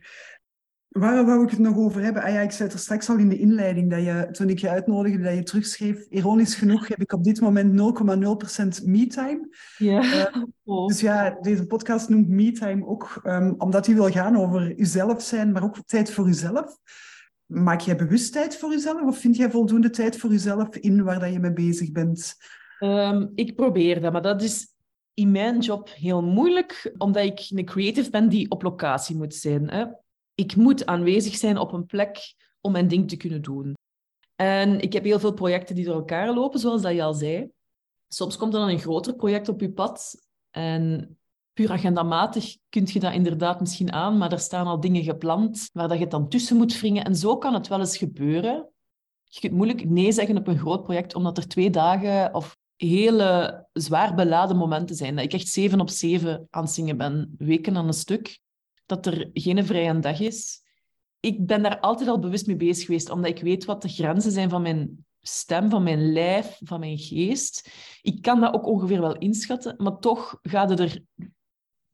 Waar 0.98 1.26
wou 1.26 1.44
ik 1.44 1.50
het 1.50 1.60
nog 1.60 1.78
over 1.78 2.02
hebben? 2.02 2.24
Ah 2.24 2.34
ja, 2.34 2.42
ik 2.42 2.52
zei 2.52 2.64
het 2.64 2.74
er 2.74 2.84
straks 2.84 3.10
al 3.10 3.18
in 3.18 3.30
de 3.30 3.38
inleiding, 3.38 3.90
dat 3.90 4.04
je, 4.04 4.28
toen 4.32 4.50
ik 4.50 4.60
je 4.60 4.70
uitnodigde, 4.70 5.24
dat 5.24 5.34
je 5.34 5.44
terugschreef. 5.44 6.06
Ironisch 6.10 6.56
genoeg 6.56 6.88
heb 6.88 7.02
ik 7.02 7.14
op 7.14 7.24
dit 7.24 7.42
moment 7.42 7.72
0,0% 8.80 8.86
me-time. 8.86 9.50
Ja. 9.78 10.04
Uh, 10.04 10.44
Dus 10.88 11.00
ja, 11.00 11.38
deze 11.42 11.66
podcast 11.66 12.10
noemt 12.10 12.28
me-time 12.28 12.86
ook 12.86 13.22
um, 13.24 13.56
omdat 13.58 13.86
hij 13.86 13.96
wil 13.96 14.10
gaan 14.10 14.38
over 14.38 14.76
jezelf 14.76 15.22
zijn, 15.22 15.52
maar 15.52 15.64
ook 15.64 15.78
tijd 15.86 16.12
voor 16.12 16.26
jezelf. 16.26 16.78
Maak 17.46 17.82
jij 17.82 17.96
bewust 17.96 18.34
tijd 18.34 18.58
voor 18.58 18.72
jezelf 18.72 19.02
of 19.02 19.18
vind 19.18 19.36
jij 19.36 19.52
voldoende 19.52 19.90
tijd 19.90 20.18
voor 20.18 20.30
jezelf 20.30 20.76
in 20.76 21.04
waar 21.04 21.20
dat 21.20 21.34
je 21.34 21.40
mee 21.40 21.54
bezig 21.54 21.92
bent? 21.92 22.36
Um, 22.80 23.32
ik 23.36 23.56
probeer 23.56 24.02
dat, 24.02 24.12
maar 24.12 24.22
dat 24.22 24.42
is 24.42 24.76
in 25.14 25.32
mijn 25.32 25.60
job 25.60 25.90
heel 25.94 26.24
moeilijk, 26.24 26.94
omdat 26.98 27.24
ik 27.24 27.48
een 27.50 27.66
creative 27.66 28.10
ben 28.10 28.30
die 28.30 28.52
op 28.52 28.62
locatie 28.62 29.16
moet 29.16 29.36
zijn. 29.36 29.70
Hè? 29.70 29.86
Ik 30.40 30.56
moet 30.56 30.86
aanwezig 30.86 31.36
zijn 31.36 31.58
op 31.58 31.74
een 31.74 31.86
plek 31.86 32.36
om 32.62 32.72
mijn 32.72 32.88
ding 32.88 33.10
te 33.10 33.18
kunnen 33.18 33.42
doen. 33.42 33.74
En 34.36 34.80
ik 34.80 34.94
heb 34.94 35.04
heel 35.04 35.20
veel 35.20 35.34
projecten 35.34 35.76
die 35.76 35.86
door 35.86 35.96
elkaar 35.96 36.34
lopen, 36.34 36.60
zoals 36.60 36.82
dat 36.82 36.94
je 36.94 37.04
al 37.04 37.14
zei. 37.14 37.50
Soms 38.08 38.38
komt 38.38 38.54
er 38.54 38.60
dan 38.60 38.70
een 38.70 38.80
groter 38.80 39.16
project 39.16 39.50
op 39.50 39.62
je 39.62 39.72
pad 39.72 40.16
en 40.50 41.18
puur 41.54 41.72
agendamatig 41.72 42.58
kun 42.70 42.88
je 42.88 43.00
dat 43.00 43.14
inderdaad 43.14 43.60
misschien 43.60 43.92
aan, 43.92 44.18
maar 44.18 44.32
er 44.32 44.40
staan 44.40 44.68
al 44.68 44.80
dingen 44.80 45.04
gepland 45.04 45.70
waar 45.74 45.88
dat 45.88 46.00
je 46.00 46.08
dan 46.08 46.30
tussen 46.30 46.58
moet 46.58 46.80
wringen. 46.80 47.06
En 47.06 47.16
zo 47.16 47.38
kan 47.38 47.54
het 47.54 47.68
wel 47.68 47.80
eens 47.80 47.98
gebeuren. 47.98 48.70
Je 49.24 49.40
kunt 49.40 49.54
moeilijk 49.54 49.90
nee 49.90 50.12
zeggen 50.12 50.38
op 50.38 50.48
een 50.48 50.60
groot 50.60 50.84
project, 50.84 51.16
omdat 51.16 51.38
er 51.38 51.48
twee 51.48 51.70
dagen 51.70 52.34
of 52.34 52.58
hele 52.76 53.66
zwaar 53.74 54.16
beladen 54.16 54.58
momenten 54.58 54.96
zijn. 54.96 55.16
Dat 55.16 55.26
ik 55.26 55.34
echt 55.34 55.48
zeven 55.48 55.80
op 55.80 55.90
zeven 55.90 56.48
aan 56.50 56.64
het 56.64 56.72
zingen 56.72 56.98
ben, 56.98 57.36
weken 57.38 57.78
aan 57.78 57.88
een 57.88 57.94
stuk 57.94 58.40
dat 58.88 59.06
er 59.06 59.30
geen 59.34 59.66
vrije 59.66 60.00
dag 60.00 60.20
is. 60.20 60.66
Ik 61.20 61.46
ben 61.46 61.64
daar 61.64 61.80
altijd 61.80 62.10
al 62.10 62.20
bewust 62.20 62.48
mee 62.48 62.56
bezig 62.56 62.86
geweest, 62.86 63.10
omdat 63.10 63.32
ik 63.32 63.42
weet 63.42 63.66
wat 63.66 63.82
de 63.82 63.90
grenzen 63.90 64.32
zijn 64.32 64.50
van 64.50 64.62
mijn 64.62 65.06
stem, 65.22 65.70
van 65.70 65.84
mijn 65.84 66.12
lijf, 66.12 66.60
van 66.64 66.80
mijn 66.80 66.98
geest. 66.98 67.72
Ik 68.02 68.22
kan 68.22 68.40
dat 68.40 68.54
ook 68.54 68.66
ongeveer 68.66 69.02
wel 69.02 69.18
inschatten, 69.18 69.76
maar 69.78 70.00
toch 70.00 70.40
gaat 70.42 70.70
het 70.70 70.80
er 70.80 71.04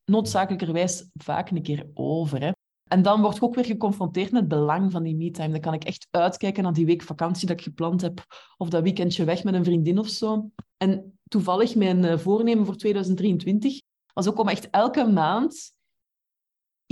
noodzakelijkerwijs 0.06 1.10
vaak 1.14 1.50
een 1.50 1.62
keer 1.62 1.88
over. 1.94 2.42
Hè. 2.42 2.52
En 2.84 3.02
dan 3.02 3.22
word 3.22 3.36
ik 3.36 3.44
ook 3.44 3.56
weer 3.56 3.66
geconfronteerd 3.66 4.32
met 4.32 4.40
het 4.40 4.50
belang 4.50 4.92
van 4.92 5.04
die 5.04 5.16
me-time. 5.16 5.52
Dan 5.52 5.62
kan 5.62 5.74
ik 5.74 5.84
echt 5.84 6.08
uitkijken 6.12 6.64
naar 6.64 6.74
die 6.74 6.86
week 6.86 7.02
vakantie 7.02 7.48
dat 7.48 7.58
ik 7.58 7.64
gepland 7.64 8.02
heb, 8.02 8.26
of 8.58 8.70
dat 8.70 8.84
weekendje 8.84 9.24
weg 9.24 9.44
met 9.44 9.54
een 9.54 9.64
vriendin 9.64 10.00
of 10.00 10.08
zo. 10.08 10.50
En 10.78 11.20
toevallig 11.28 11.76
mijn 11.76 12.04
eh, 12.04 12.18
voornemen 12.18 12.66
voor 12.66 12.76
2023 12.76 13.82
was 14.14 14.28
ook 14.28 14.40
om 14.40 14.48
echt 14.48 14.70
elke 14.70 15.08
maand 15.08 15.74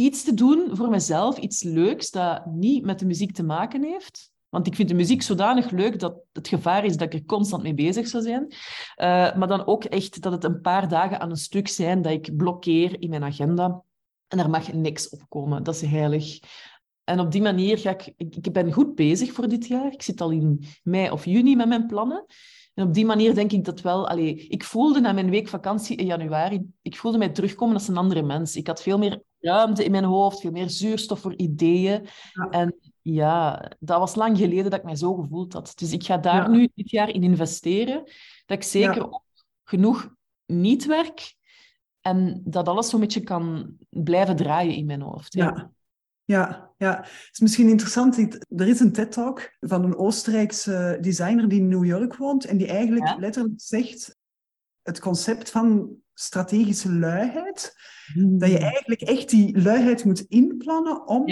iets 0.06 0.24
te 0.24 0.34
doen 0.34 0.70
voor 0.72 0.90
mezelf, 0.90 1.38
iets 1.38 1.64
leuks 1.64 2.12
dat 2.12 2.46
niet 2.46 2.86
met 2.86 3.00
de 3.00 3.06
muziek 3.06 3.34
te 3.34 3.44
maken 3.44 3.84
heeft. 3.84 4.32
Want 4.50 4.68
ik 4.68 4.76
vind 4.76 4.90
de 4.90 4.96
muziek 4.96 5.22
zodanig 5.22 5.70
leuk 5.70 6.00
dat 6.00 6.16
het 6.32 6.48
gevaar 6.48 6.86
is 6.86 6.98
dat 6.98 7.14
ik 7.14 7.20
er 7.20 7.26
constant 7.26 7.64
mee 7.64 7.74
bezig 7.74 8.08
zou 8.08 8.24
zijn. 8.24 8.44
Uh, 8.50 8.56
maar 9.36 9.48
dan 9.48 9.66
ook 9.66 9.84
echt 9.84 10.22
dat 10.22 10.32
het 10.32 10.44
een 10.44 10.62
paar 10.62 10.88
dagen 10.88 11.20
aan 11.20 11.30
een 11.30 11.36
stuk 11.36 11.68
zijn 11.68 12.02
dat 12.02 12.12
ik 12.12 12.36
blokkeer 12.36 13.02
in 13.02 13.10
mijn 13.10 13.24
agenda. 13.24 13.84
En 14.28 14.40
er 14.40 14.50
mag 14.50 14.74
niks 14.74 15.10
opkomen. 15.10 15.64
Dat 15.64 15.76
is 15.76 15.82
heilig. 15.82 16.40
En 17.04 17.20
op 17.20 17.32
die 17.32 17.42
manier 17.42 17.78
ga 17.78 17.90
ik... 17.90 18.14
Ik 18.18 18.54
ben 18.54 18.72
goed 18.72 18.96
bezig 18.96 19.32
voor 19.32 19.48
dit 19.48 19.68
jaar. 19.68 19.92
Ik 19.92 20.02
zit 20.02 20.22
al 20.22 20.32
in 20.32 20.64
mei 20.84 21.12
of 21.12 21.26
juni 21.26 21.56
met 21.56 21.68
mijn 21.68 21.86
plannen. 21.86 22.26
En 22.74 22.88
op 22.88 22.94
die 22.94 23.06
manier 23.06 23.36
denk 23.36 23.52
ik 23.52 23.66
dat 23.66 23.82
wel... 23.82 24.08
Allee, 24.08 24.48
ik 24.48 24.64
voelde 24.64 25.00
na 25.00 25.12
mijn 25.12 25.30
week 25.30 25.48
vakantie 25.48 25.98
in 25.98 26.06
januari... 26.06 26.62
Ik 26.82 26.96
voelde 26.96 27.18
mij 27.18 27.30
terugkomen 27.30 27.74
als 27.74 27.88
een 27.88 27.98
andere 27.98 28.22
mens. 28.22 28.56
Ik 28.56 28.68
had 28.68 28.82
veel 28.82 28.98
meer 28.98 29.22
ruimte 29.42 29.84
in 29.84 29.92
mijn 29.92 30.04
hoofd, 30.04 30.40
veel 30.40 30.52
meer 30.52 30.70
zuurstof 30.70 31.20
voor 31.20 31.36
ideeën. 31.36 32.08
En 32.50 32.76
ja, 33.02 33.70
dat 33.80 34.00
was 34.00 34.16
lang 34.16 34.38
geleden 34.38 34.70
dat 34.70 34.80
ik 34.80 34.86
mij 34.86 34.96
zo 34.96 35.16
gevoeld 35.16 35.54
had. 35.54 35.74
Dus 35.76 35.92
ik 35.92 36.04
ga 36.04 36.18
daar 36.18 36.50
nu 36.50 36.70
dit 36.76 36.90
jaar 36.90 37.10
in 37.10 37.24
investeren. 37.24 38.04
Dat 38.46 38.58
ik 38.58 38.64
zeker 38.64 39.06
ook 39.06 39.24
genoeg 39.64 40.14
niet 40.46 40.86
werk 40.86 41.36
en 42.02 42.42
dat 42.46 42.68
alles 42.68 42.90
zo'n 42.90 43.00
beetje 43.00 43.24
kan 43.24 43.76
blijven 43.90 44.36
draaien 44.36 44.76
in 44.76 44.86
mijn 44.86 45.02
hoofd. 45.02 45.34
Ja. 45.34 45.72
Ja, 46.26 46.72
ja, 46.78 46.98
het 46.98 47.30
is 47.32 47.40
misschien 47.40 47.70
interessant. 47.70 48.18
Er 48.58 48.68
is 48.68 48.80
een 48.80 48.92
TED-talk 48.92 49.56
van 49.60 49.84
een 49.84 49.96
Oostenrijkse 49.96 50.98
designer 51.02 51.48
die 51.48 51.60
in 51.60 51.68
New 51.68 51.86
York 51.86 52.16
woont 52.16 52.46
en 52.46 52.58
die 52.58 52.68
eigenlijk 52.68 53.16
letterlijk 53.20 53.62
zegt 53.62 54.18
het 54.82 55.00
concept 55.00 55.50
van 55.50 55.96
strategische 56.14 56.92
luiheid. 56.92 57.76
Dat 58.14 58.50
je 58.50 58.58
hmm. 58.58 58.66
eigenlijk 58.66 59.02
echt 59.02 59.30
die 59.30 59.62
luiheid 59.62 60.06
moet 60.06 60.22
inplannen 60.22 61.08
om 61.08 61.26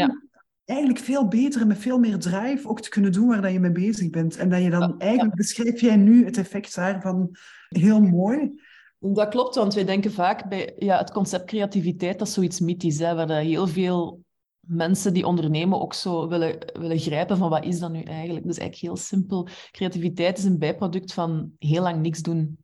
eigenlijk 0.66 1.00
veel 1.00 1.28
beter 1.28 1.62
en 1.62 1.68
met 1.68 1.78
veel 1.78 2.00
meer 2.00 2.20
drive 2.20 2.68
ook 2.68 2.82
te 2.82 2.90
kunnen 2.90 3.12
doen 3.12 3.28
waar 3.28 3.42
dat 3.42 3.52
je 3.52 3.60
mee 3.60 3.72
bezig 3.72 4.10
bent. 4.10 4.38
En 4.38 4.50
dat 4.50 4.62
je 4.62 4.70
dan 4.70 5.00
eigenlijk, 5.00 5.36
beschrijf 5.36 5.82
jij 5.82 5.96
nu 5.96 6.26
het 6.26 6.38
effect 6.38 6.76
daarvan 6.76 7.30
heel 7.68 8.02
mooi. 8.02 8.52
Dat 9.00 9.28
klopt, 9.28 9.56
want 9.56 9.74
wij 9.74 9.86
denken 9.86 10.12
vaak 10.12 10.50
bij 10.50 10.74
ja, 10.78 10.98
het 10.98 11.12
concept 11.12 11.46
creativiteit, 11.46 12.20
dat 12.20 12.28
is 12.28 12.34
zoiets 12.34 12.60
mythisch, 12.60 13.00
hè, 13.00 13.16
waar 13.16 13.40
heel 13.40 13.68
veel 13.68 14.24
mensen 14.60 15.14
die 15.14 15.26
ondernemen 15.26 15.82
ook 15.82 15.94
zo 15.94 16.28
willen, 16.28 16.58
willen 16.80 17.00
grijpen 17.00 17.38
van 17.38 17.50
wat 17.50 17.64
is 17.64 17.80
dat 17.80 17.92
nu 17.92 18.02
eigenlijk. 18.02 18.46
Dat 18.46 18.56
is 18.56 18.60
eigenlijk 18.60 18.94
heel 18.94 19.06
simpel. 19.06 19.48
Creativiteit 19.72 20.38
is 20.38 20.44
een 20.44 20.60
bijproduct 20.60 21.14
van 21.14 21.52
heel 21.60 21.82
lang 21.82 22.02
niks 22.02 22.22
doen. 22.22 22.58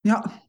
Ja. 0.00 0.47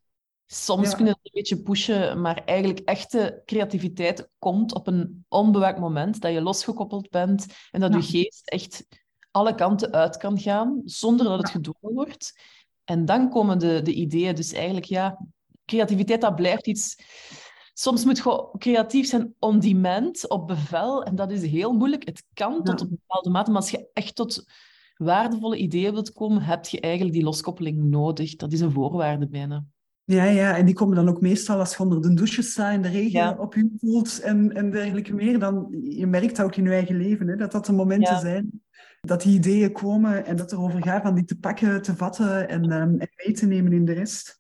Soms 0.52 0.96
kunnen 0.96 1.14
we 1.14 1.20
een 1.24 1.32
beetje 1.34 1.62
pushen, 1.62 2.22
maar 2.22 2.44
eigenlijk 2.46 2.80
echte 2.80 3.42
creativiteit 3.46 4.30
komt 4.40 4.74
op 4.74 4.88
een 4.88 5.26
onbewaakt 5.28 5.80
moment, 5.80 6.22
dat 6.22 6.34
je 6.34 6.42
losgekoppeld 6.42 7.10
bent 7.10 7.46
en 7.72 7.80
dat 7.80 7.94
je 7.94 8.02
geest 8.02 8.50
echt 8.50 8.86
alle 9.32 9.56
kanten 9.56 9.92
uit 9.92 10.18
kan 10.18 10.40
gaan, 10.40 10.82
zonder 10.86 11.26
dat 11.26 11.38
het 11.38 11.50
gedwongen 11.50 11.96
wordt. 11.96 12.40
En 12.84 13.06
dan 13.06 13.30
komen 13.30 13.60
de, 13.60 13.82
de 13.82 13.94
ideeën. 13.94 14.36
Dus 14.36 14.54
eigenlijk, 14.54 14.86
ja, 14.86 15.26
creativiteit, 15.66 16.22
dat 16.22 16.36
blijft 16.36 16.68
iets... 16.68 16.96
Soms 17.74 18.06
moet 18.06 18.18
je 18.18 18.50
creatief 18.58 19.08
zijn 19.08 19.34
on 19.40 19.60
demand, 19.60 20.30
op 20.30 20.48
bevel. 20.48 21.04
En 21.04 21.16
dat 21.16 21.32
is 21.32 21.42
heel 21.42 21.74
moeilijk. 21.74 22.06
Het 22.06 22.24
kan 22.34 22.64
tot 22.64 22.82
een 22.82 22.90
bepaalde 22.90 23.30
mate, 23.30 23.52
maar 23.52 23.62
als 23.62 23.72
je 23.72 23.90
echt 23.94 24.16
tot 24.16 24.46
waardevolle 24.96 25.58
ideeën 25.58 25.94
wilt 25.94 26.12
komen, 26.12 26.42
heb 26.42 26.66
je 26.66 26.80
eigenlijk 26.80 27.14
die 27.14 27.24
loskoppeling 27.24 27.84
nodig. 27.84 28.36
Dat 28.36 28.52
is 28.52 28.60
een 28.60 28.72
voorwaarde 28.72 29.28
bijna. 29.28 29.66
Ja, 30.10 30.24
ja, 30.24 30.58
en 30.58 30.66
die 30.66 30.76
komen 30.76 30.96
dan 30.96 31.10
ook 31.10 31.22
meestal 31.22 31.60
als 31.60 31.76
je 31.76 31.84
onder 31.84 32.02
de 32.02 32.14
douche 32.14 32.42
staat 32.42 32.74
en 32.74 32.82
de 32.82 32.90
regen 32.90 33.40
op 33.40 33.54
je 33.54 33.70
voelt 33.78 34.20
en, 34.20 34.54
en 34.54 34.72
dergelijke 34.72 35.14
meer. 35.14 35.40
Dan, 35.40 35.68
je 35.84 36.08
merkt 36.08 36.36
dat 36.36 36.46
ook 36.46 36.56
in 36.56 36.64
je 36.64 36.70
eigen 36.70 36.98
leven, 36.98 37.28
hè, 37.28 37.36
dat 37.36 37.52
dat 37.52 37.66
de 37.66 37.74
momenten 37.74 38.20
zijn 38.20 38.62
dat 39.02 39.22
die 39.22 39.34
ideeën 39.34 39.72
komen 39.72 40.26
en 40.26 40.36
dat 40.36 40.52
er 40.52 40.60
over 40.60 40.84
gaat 40.84 41.02
van 41.02 41.16
die 41.16 41.26
te 41.26 41.38
pakken, 41.38 41.82
te 41.82 41.96
vatten 41.96 42.50
en, 42.50 42.64
um, 42.64 43.00
en 43.00 43.10
mee 43.16 43.36
te 43.36 43.46
nemen 43.46 43.74
in 43.74 43.86
de 43.86 43.94
rest. 43.94 44.38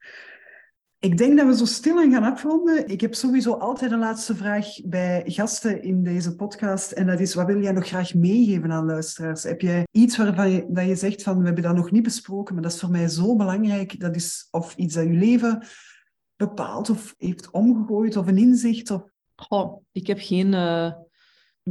Ik 1.02 1.18
denk 1.18 1.38
dat 1.38 1.47
we 1.47 1.56
zo 1.56 1.66
stil 1.66 1.97
aan 1.97 2.12
gaan 2.12 2.32
afronden. 2.32 2.88
Ik 2.88 3.02
heb 3.02 3.16
sowieso 3.16 3.54
altijd 3.54 3.91
een 3.91 4.00
laatste 4.00 4.36
vraag 4.36 4.68
bij 4.86 5.24
gasten 5.26 5.84
in 5.84 6.04
deze 6.04 6.36
podcast. 6.36 6.91
En 6.91 7.08
dat 7.08 7.20
is, 7.20 7.34
wat 7.34 7.45
wil 7.45 7.62
jij 7.62 7.72
nog 7.72 7.88
graag 7.88 8.14
meegeven 8.14 8.72
aan 8.72 8.86
luisteraars? 8.86 9.43
Heb 9.43 9.62
jij 9.62 9.88
iets 9.91 10.18
waarvan 10.18 10.50
je, 10.50 10.66
dat 10.70 10.86
je 10.86 10.95
zegt 10.95 11.24
van, 11.24 11.39
we 11.39 11.45
hebben 11.45 11.64
dat 11.64 11.76
nog 11.76 11.91
niet 11.91 12.04
besproken, 12.04 12.54
maar 12.54 12.64
dat 12.64 12.74
is 12.74 12.80
voor 12.80 12.89
mij 12.89 13.08
zo 13.08 13.36
belangrijk. 13.36 14.00
Dat 14.00 14.16
is 14.16 14.47
of 14.52 14.76
iets 14.76 14.95
dat 14.95 15.04
je 15.04 15.10
leven 15.10 15.64
bepaalt 16.36 16.89
of 16.89 17.16
heeft 17.18 17.52
omgegooid 17.52 18.16
of 18.18 18.28
een 18.28 18.38
inzicht? 18.38 18.91
Of... 18.91 19.02
Oh, 19.47 19.84
ik 19.91 20.08
heb 20.08 20.18
geen 20.22 20.54
uh, 20.54 20.91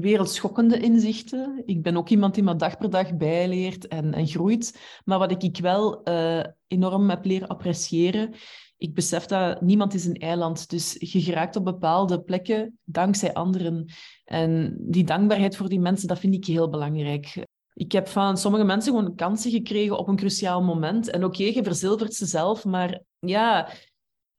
wereldschokkende 0.00 0.80
inzichten. 0.80 1.62
Ik 1.64 1.82
ben 1.82 1.96
ook 1.96 2.08
iemand 2.08 2.34
die 2.34 2.42
maar 2.42 2.58
dag 2.58 2.78
per 2.78 2.90
dag 2.90 3.16
bijleert 3.16 3.86
en, 3.86 4.14
en 4.14 4.26
groeit. 4.26 4.80
Maar 5.04 5.18
wat 5.18 5.42
ik 5.42 5.58
wel 5.58 6.08
uh, 6.08 6.44
enorm 6.66 7.10
heb 7.10 7.24
leren 7.24 7.48
appreciëren, 7.48 8.34
ik 8.76 8.94
besef 8.94 9.26
dat 9.26 9.60
niemand 9.60 9.94
is 9.94 10.04
een 10.04 10.16
eiland. 10.16 10.70
Dus 10.70 10.96
je 10.98 11.22
geraakt 11.22 11.56
op 11.56 11.64
bepaalde 11.64 12.20
plekken 12.20 12.78
dankzij 12.84 13.34
anderen. 13.34 13.92
En 14.24 14.76
die 14.80 15.04
dankbaarheid 15.04 15.56
voor 15.56 15.68
die 15.68 15.80
mensen, 15.80 16.08
dat 16.08 16.18
vind 16.18 16.34
ik 16.34 16.44
heel 16.44 16.68
belangrijk. 16.68 17.46
Ik 17.74 17.92
heb 17.92 18.08
van 18.08 18.36
sommige 18.36 18.64
mensen 18.64 18.94
gewoon 18.94 19.14
kansen 19.14 19.50
gekregen 19.50 19.98
op 19.98 20.08
een 20.08 20.16
cruciaal 20.16 20.62
moment. 20.62 21.10
En 21.10 21.24
oké, 21.24 21.42
je 21.42 21.62
verzilvert 21.62 22.14
ze 22.14 22.26
zelf, 22.26 22.64
maar 22.64 23.00
ja, 23.18 23.68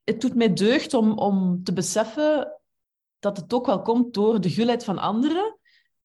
het 0.04 0.22
doet 0.22 0.36
mij 0.36 0.54
deugd 0.54 0.94
om, 0.94 1.18
om 1.18 1.64
te 1.64 1.74
beseffen 1.74 2.59
dat 3.20 3.38
het 3.38 3.54
ook 3.54 3.66
wel 3.66 3.82
komt 3.82 4.14
door 4.14 4.42
de 4.42 4.50
gulheid 4.50 4.84
van 4.84 4.98
anderen, 4.98 5.60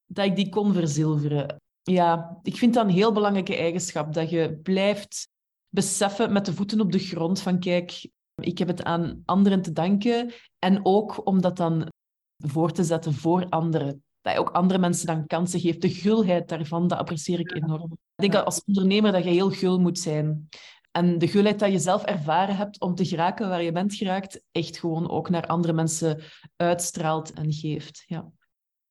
dat 0.06 0.24
ik 0.24 0.36
die 0.36 0.48
kon 0.48 0.72
verzilveren. 0.72 1.60
Ja, 1.82 2.38
ik 2.42 2.56
vind 2.56 2.74
dat 2.74 2.84
een 2.84 2.90
heel 2.90 3.12
belangrijke 3.12 3.56
eigenschap, 3.56 4.12
dat 4.12 4.30
je 4.30 4.58
blijft 4.62 5.28
beseffen 5.68 6.32
met 6.32 6.46
de 6.46 6.54
voeten 6.54 6.80
op 6.80 6.92
de 6.92 6.98
grond 6.98 7.40
van 7.40 7.58
kijk, 7.58 8.10
ik 8.34 8.58
heb 8.58 8.68
het 8.68 8.82
aan 8.82 9.22
anderen 9.24 9.62
te 9.62 9.72
danken 9.72 10.32
en 10.58 10.80
ook 10.82 11.26
om 11.26 11.40
dat 11.40 11.56
dan 11.56 11.88
voor 12.36 12.72
te 12.72 12.84
zetten 12.84 13.12
voor 13.12 13.48
anderen. 13.48 14.02
Dat 14.20 14.32
je 14.32 14.38
ook 14.38 14.50
andere 14.50 14.78
mensen 14.78 15.06
dan 15.06 15.26
kansen 15.26 15.60
geeft. 15.60 15.80
De 15.80 15.90
gulheid 15.90 16.48
daarvan, 16.48 16.88
dat 16.88 16.98
apprecieer 16.98 17.40
ik 17.40 17.54
enorm. 17.54 17.92
Ik 17.92 17.98
denk 18.16 18.32
dat 18.32 18.44
als 18.44 18.64
ondernemer 18.64 19.12
dat 19.12 19.24
je 19.24 19.30
heel 19.30 19.50
gul 19.50 19.80
moet 19.80 19.98
zijn. 19.98 20.48
En 20.96 21.18
de 21.18 21.28
gulheid 21.28 21.58
dat 21.58 21.72
je 21.72 21.78
zelf 21.78 22.04
ervaren 22.04 22.56
hebt 22.56 22.80
om 22.80 22.94
te 22.94 23.04
geraken 23.04 23.48
waar 23.48 23.62
je 23.62 23.72
bent 23.72 23.94
geraakt, 23.94 24.42
echt 24.52 24.78
gewoon 24.78 25.10
ook 25.10 25.28
naar 25.28 25.46
andere 25.46 25.72
mensen 25.72 26.22
uitstraalt 26.56 27.32
en 27.32 27.52
geeft. 27.52 28.04
Ja. 28.06 28.32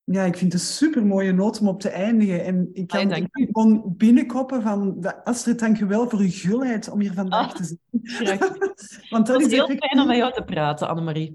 Ja, 0.06 0.24
ik 0.24 0.36
vind 0.36 0.52
het 0.52 0.62
een 0.62 0.68
super 0.68 1.06
mooie 1.06 1.32
noot 1.32 1.60
om 1.60 1.68
op 1.68 1.80
te 1.80 1.88
eindigen. 1.88 2.44
En 2.44 2.70
ik 2.72 2.86
kan 2.86 3.12
ah, 3.12 3.24
gewoon 3.32 3.94
binnenkoppen 3.96 4.62
van 4.62 5.06
Astrid, 5.24 5.58
dank 5.58 5.76
je 5.76 5.86
wel 5.86 6.08
voor 6.08 6.18
uw 6.18 6.30
gulheid 6.30 6.90
om 6.90 7.00
hier 7.00 7.12
vandaag 7.12 7.50
ah, 7.50 7.54
te 7.54 7.64
zijn. 8.02 8.38
Want 9.10 9.26
dat, 9.26 9.40
is 9.40 9.50
heel 9.50 9.66
fijn 9.66 10.00
om 10.00 10.06
met 10.06 10.16
jou 10.16 10.32
te 10.32 10.42
praten, 10.42 10.88
Annemarie. 10.88 11.32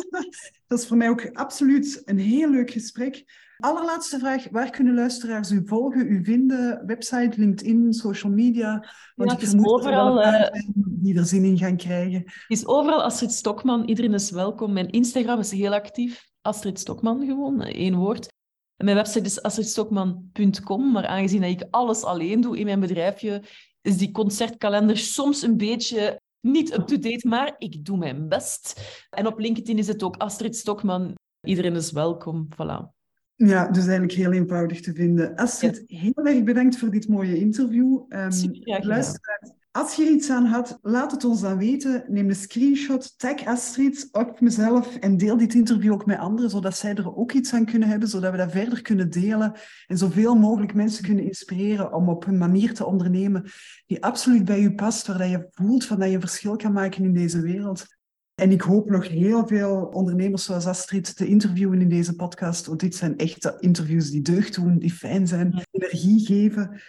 dat 0.68 0.78
is 0.78 0.86
voor 0.86 0.96
mij 0.96 1.08
ook 1.08 1.30
absoluut 1.32 2.02
een 2.04 2.18
heel 2.18 2.50
leuk 2.50 2.70
gesprek. 2.70 3.24
Allerlaatste 3.58 4.18
vraag, 4.18 4.46
waar 4.50 4.70
kunnen 4.70 4.94
luisteraars 4.94 5.50
u 5.50 5.62
volgen, 5.66 6.06
u 6.06 6.24
vinden? 6.24 6.82
Website, 6.86 7.40
LinkedIn, 7.40 7.92
social 7.92 8.32
media? 8.32 8.90
Want 9.14 9.30
ja, 9.30 9.36
het 9.36 9.46
is 9.46 9.64
overal... 9.64 10.22
Uh, 10.22 10.46
die 10.74 11.18
er 11.18 11.24
zin 11.24 11.44
in 11.44 11.58
gaan 11.58 11.76
krijgen. 11.76 12.22
Het 12.24 12.44
is 12.48 12.66
overal 12.66 13.02
Astrid 13.02 13.32
Stokman. 13.32 13.84
Iedereen 13.84 14.14
is 14.14 14.30
welkom. 14.30 14.72
Mijn 14.72 14.90
Instagram 14.90 15.38
is 15.38 15.50
heel 15.50 15.72
actief. 15.72 16.29
Astrid 16.42 16.78
Stokman 16.78 17.26
gewoon, 17.26 17.62
één 17.62 17.94
woord. 17.94 18.28
En 18.76 18.84
mijn 18.84 18.96
website 18.96 19.24
is 19.26 19.42
astridstokman.com, 19.42 20.92
maar 20.92 21.06
aangezien 21.06 21.40
dat 21.40 21.50
ik 21.50 21.66
alles 21.70 22.02
alleen 22.02 22.40
doe 22.40 22.58
in 22.58 22.64
mijn 22.64 22.80
bedrijfje, 22.80 23.42
is 23.80 23.96
die 23.96 24.10
concertkalender 24.10 24.98
soms 24.98 25.42
een 25.42 25.56
beetje 25.56 26.20
niet 26.40 26.72
up-to-date, 26.72 27.28
maar 27.28 27.54
ik 27.58 27.84
doe 27.84 27.96
mijn 27.96 28.28
best. 28.28 28.80
En 29.10 29.26
op 29.26 29.38
LinkedIn 29.38 29.78
is 29.78 29.86
het 29.86 30.02
ook 30.02 30.16
Astrid 30.16 30.56
Stokman. 30.56 31.14
Iedereen 31.46 31.74
is 31.74 31.92
welkom, 31.92 32.48
voilà. 32.54 32.98
Ja, 33.34 33.68
dus 33.68 33.82
eigenlijk 33.82 34.12
heel 34.12 34.32
eenvoudig 34.32 34.80
te 34.80 34.92
vinden. 34.92 35.36
Astrid, 35.36 35.82
heel 35.86 36.24
erg 36.24 36.42
bedankt 36.42 36.78
voor 36.78 36.90
dit 36.90 37.08
mooie 37.08 37.38
interview. 37.38 38.04
Um, 38.08 38.30
Super, 38.30 38.86
luisteraars, 38.86 39.50
als 39.72 39.94
je 39.94 40.04
er 40.04 40.10
iets 40.10 40.30
aan 40.30 40.44
had, 40.44 40.78
laat 40.82 41.10
het 41.10 41.24
ons 41.24 41.40
dan 41.40 41.58
weten. 41.58 42.04
Neem 42.08 42.28
een 42.28 42.34
screenshot, 42.34 43.18
tag 43.18 43.46
Astrid, 43.46 44.08
ook 44.12 44.40
mezelf 44.40 44.96
en 44.96 45.16
deel 45.16 45.36
dit 45.36 45.54
interview 45.54 45.92
ook 45.92 46.06
met 46.06 46.18
anderen, 46.18 46.50
zodat 46.50 46.76
zij 46.76 46.94
er 46.94 47.16
ook 47.16 47.32
iets 47.32 47.52
aan 47.52 47.64
kunnen 47.64 47.88
hebben, 47.88 48.08
zodat 48.08 48.30
we 48.30 48.36
dat 48.36 48.50
verder 48.50 48.82
kunnen 48.82 49.10
delen 49.10 49.52
en 49.86 49.98
zoveel 49.98 50.34
mogelijk 50.34 50.74
mensen 50.74 51.04
kunnen 51.04 51.24
inspireren 51.24 51.92
om 51.92 52.08
op 52.08 52.26
een 52.26 52.38
manier 52.38 52.74
te 52.74 52.84
ondernemen 52.84 53.44
die 53.86 54.04
absoluut 54.04 54.44
bij 54.44 54.60
je 54.60 54.74
past, 54.74 55.06
waar 55.06 55.28
je 55.28 55.48
voelt 55.50 55.84
van 55.84 55.98
dat 55.98 56.08
je 56.08 56.14
een 56.14 56.20
verschil 56.20 56.56
kan 56.56 56.72
maken 56.72 57.04
in 57.04 57.12
deze 57.12 57.40
wereld. 57.40 57.86
En 58.34 58.52
ik 58.52 58.60
hoop 58.60 58.90
nog 58.90 59.08
heel 59.08 59.46
veel 59.46 59.90
ondernemers 59.92 60.44
zoals 60.44 60.66
Astrid 60.66 61.16
te 61.16 61.26
interviewen 61.26 61.80
in 61.80 61.88
deze 61.88 62.16
podcast, 62.16 62.66
want 62.66 62.80
dit 62.80 62.94
zijn 62.94 63.18
echte 63.18 63.56
interviews 63.58 64.10
die 64.10 64.22
deugd 64.22 64.54
doen, 64.54 64.78
die 64.78 64.92
fijn 64.92 65.26
zijn, 65.26 65.64
energie 65.70 66.26
geven. 66.26 66.80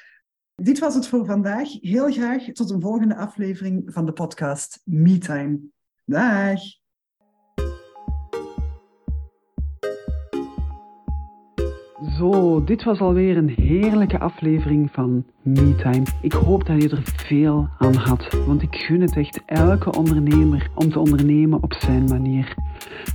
Dit 0.63 0.79
was 0.79 0.95
het 0.95 1.07
voor 1.07 1.25
vandaag. 1.25 1.69
Heel 1.79 2.11
graag 2.11 2.43
tot 2.43 2.69
een 2.69 2.81
volgende 2.81 3.15
aflevering 3.15 3.83
van 3.85 4.05
de 4.05 4.11
podcast 4.11 4.81
MeTime. 4.85 5.59
Dag! 6.05 6.59
Zo, 12.17 12.63
dit 12.63 12.83
was 12.83 12.99
alweer 12.99 13.37
een 13.37 13.49
heerlijke 13.49 14.19
aflevering 14.19 14.91
van 14.91 15.25
MeTime. 15.41 16.03
Ik 16.21 16.33
hoop 16.33 16.65
dat 16.65 16.81
je 16.81 16.89
er 16.89 17.03
veel 17.03 17.69
aan 17.77 17.95
had, 17.95 18.33
want 18.45 18.61
ik 18.61 18.75
gun 18.75 19.01
het 19.01 19.17
echt 19.17 19.41
elke 19.45 19.91
ondernemer 19.97 20.69
om 20.75 20.91
te 20.91 20.99
ondernemen 20.99 21.63
op 21.63 21.73
zijn 21.73 22.03
manier. 22.03 22.55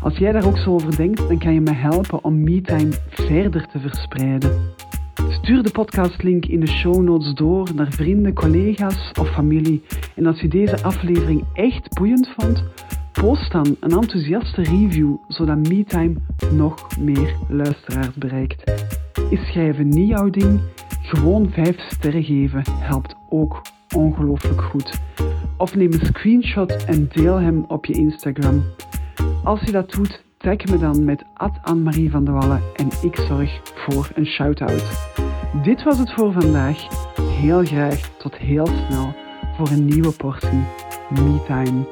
Als 0.01 0.19
jij 0.19 0.33
daar 0.33 0.47
ook 0.47 0.59
zo 0.59 0.73
over 0.73 0.97
denkt, 0.97 1.29
dan 1.29 1.39
kan 1.39 1.55
je 1.55 1.61
me 1.61 1.75
helpen 1.75 2.25
om 2.25 2.43
MeTime 2.43 2.93
verder 3.09 3.67
te 3.67 3.79
verspreiden. 3.79 4.76
Stuur 5.47 5.63
de 5.63 5.71
podcastlink 5.71 6.47
in 6.47 6.61
de 6.61 6.69
show 6.69 7.03
notes 7.03 7.35
door 7.35 7.69
naar 7.75 7.93
vrienden, 7.93 8.35
collega's 8.35 9.11
of 9.21 9.29
familie. 9.29 9.83
En 10.15 10.27
als 10.27 10.41
je 10.41 10.49
deze 10.49 10.83
aflevering 10.83 11.45
echt 11.53 11.95
boeiend 11.95 12.29
vond, 12.37 12.65
post 13.13 13.53
dan 13.53 13.77
een 13.81 13.91
enthousiaste 13.91 14.63
review, 14.63 15.17
zodat 15.29 15.69
MeTime 15.69 16.15
nog 16.53 16.99
meer 16.99 17.37
luisteraars 17.49 18.15
bereikt. 18.15 18.71
Is 19.31 19.47
schrijven 19.47 19.89
niet 19.89 20.09
jouw 20.09 20.31
ding? 20.31 20.61
Gewoon 21.03 21.51
5 21.51 21.79
sterren 21.79 22.25
geven 22.25 22.63
helpt 22.71 23.17
ook 23.29 23.63
ongelooflijk 23.95 24.63
goed. 24.63 25.01
Of 25.57 25.75
neem 25.75 25.93
een 25.93 26.07
screenshot 26.07 26.85
en 26.85 27.09
deel 27.13 27.37
hem 27.37 27.65
op 27.69 27.85
je 27.85 27.93
Instagram. 27.93 28.65
Als 29.45 29.61
je 29.61 29.73
dat 29.73 29.91
doet, 29.91 30.25
tag 30.47 30.65
me 30.71 30.79
dan 30.79 31.05
met 31.05 31.25
Anne-Marie 31.63 32.11
van 32.11 32.25
de 32.25 32.31
Wallen 32.31 32.63
en 32.75 32.89
ik 33.03 33.17
zorg 33.17 33.61
voor 33.75 34.11
een 34.15 34.27
shout-out. 34.27 35.09
Dit 35.63 35.83
was 35.83 35.99
het 35.99 36.13
voor 36.13 36.33
vandaag. 36.33 36.87
Heel 37.21 37.65
graag 37.65 38.11
tot 38.19 38.37
heel 38.37 38.67
snel 38.67 39.15
voor 39.57 39.69
een 39.69 39.85
nieuwe 39.85 40.13
portie 40.13 40.65
MeTime. 41.11 41.87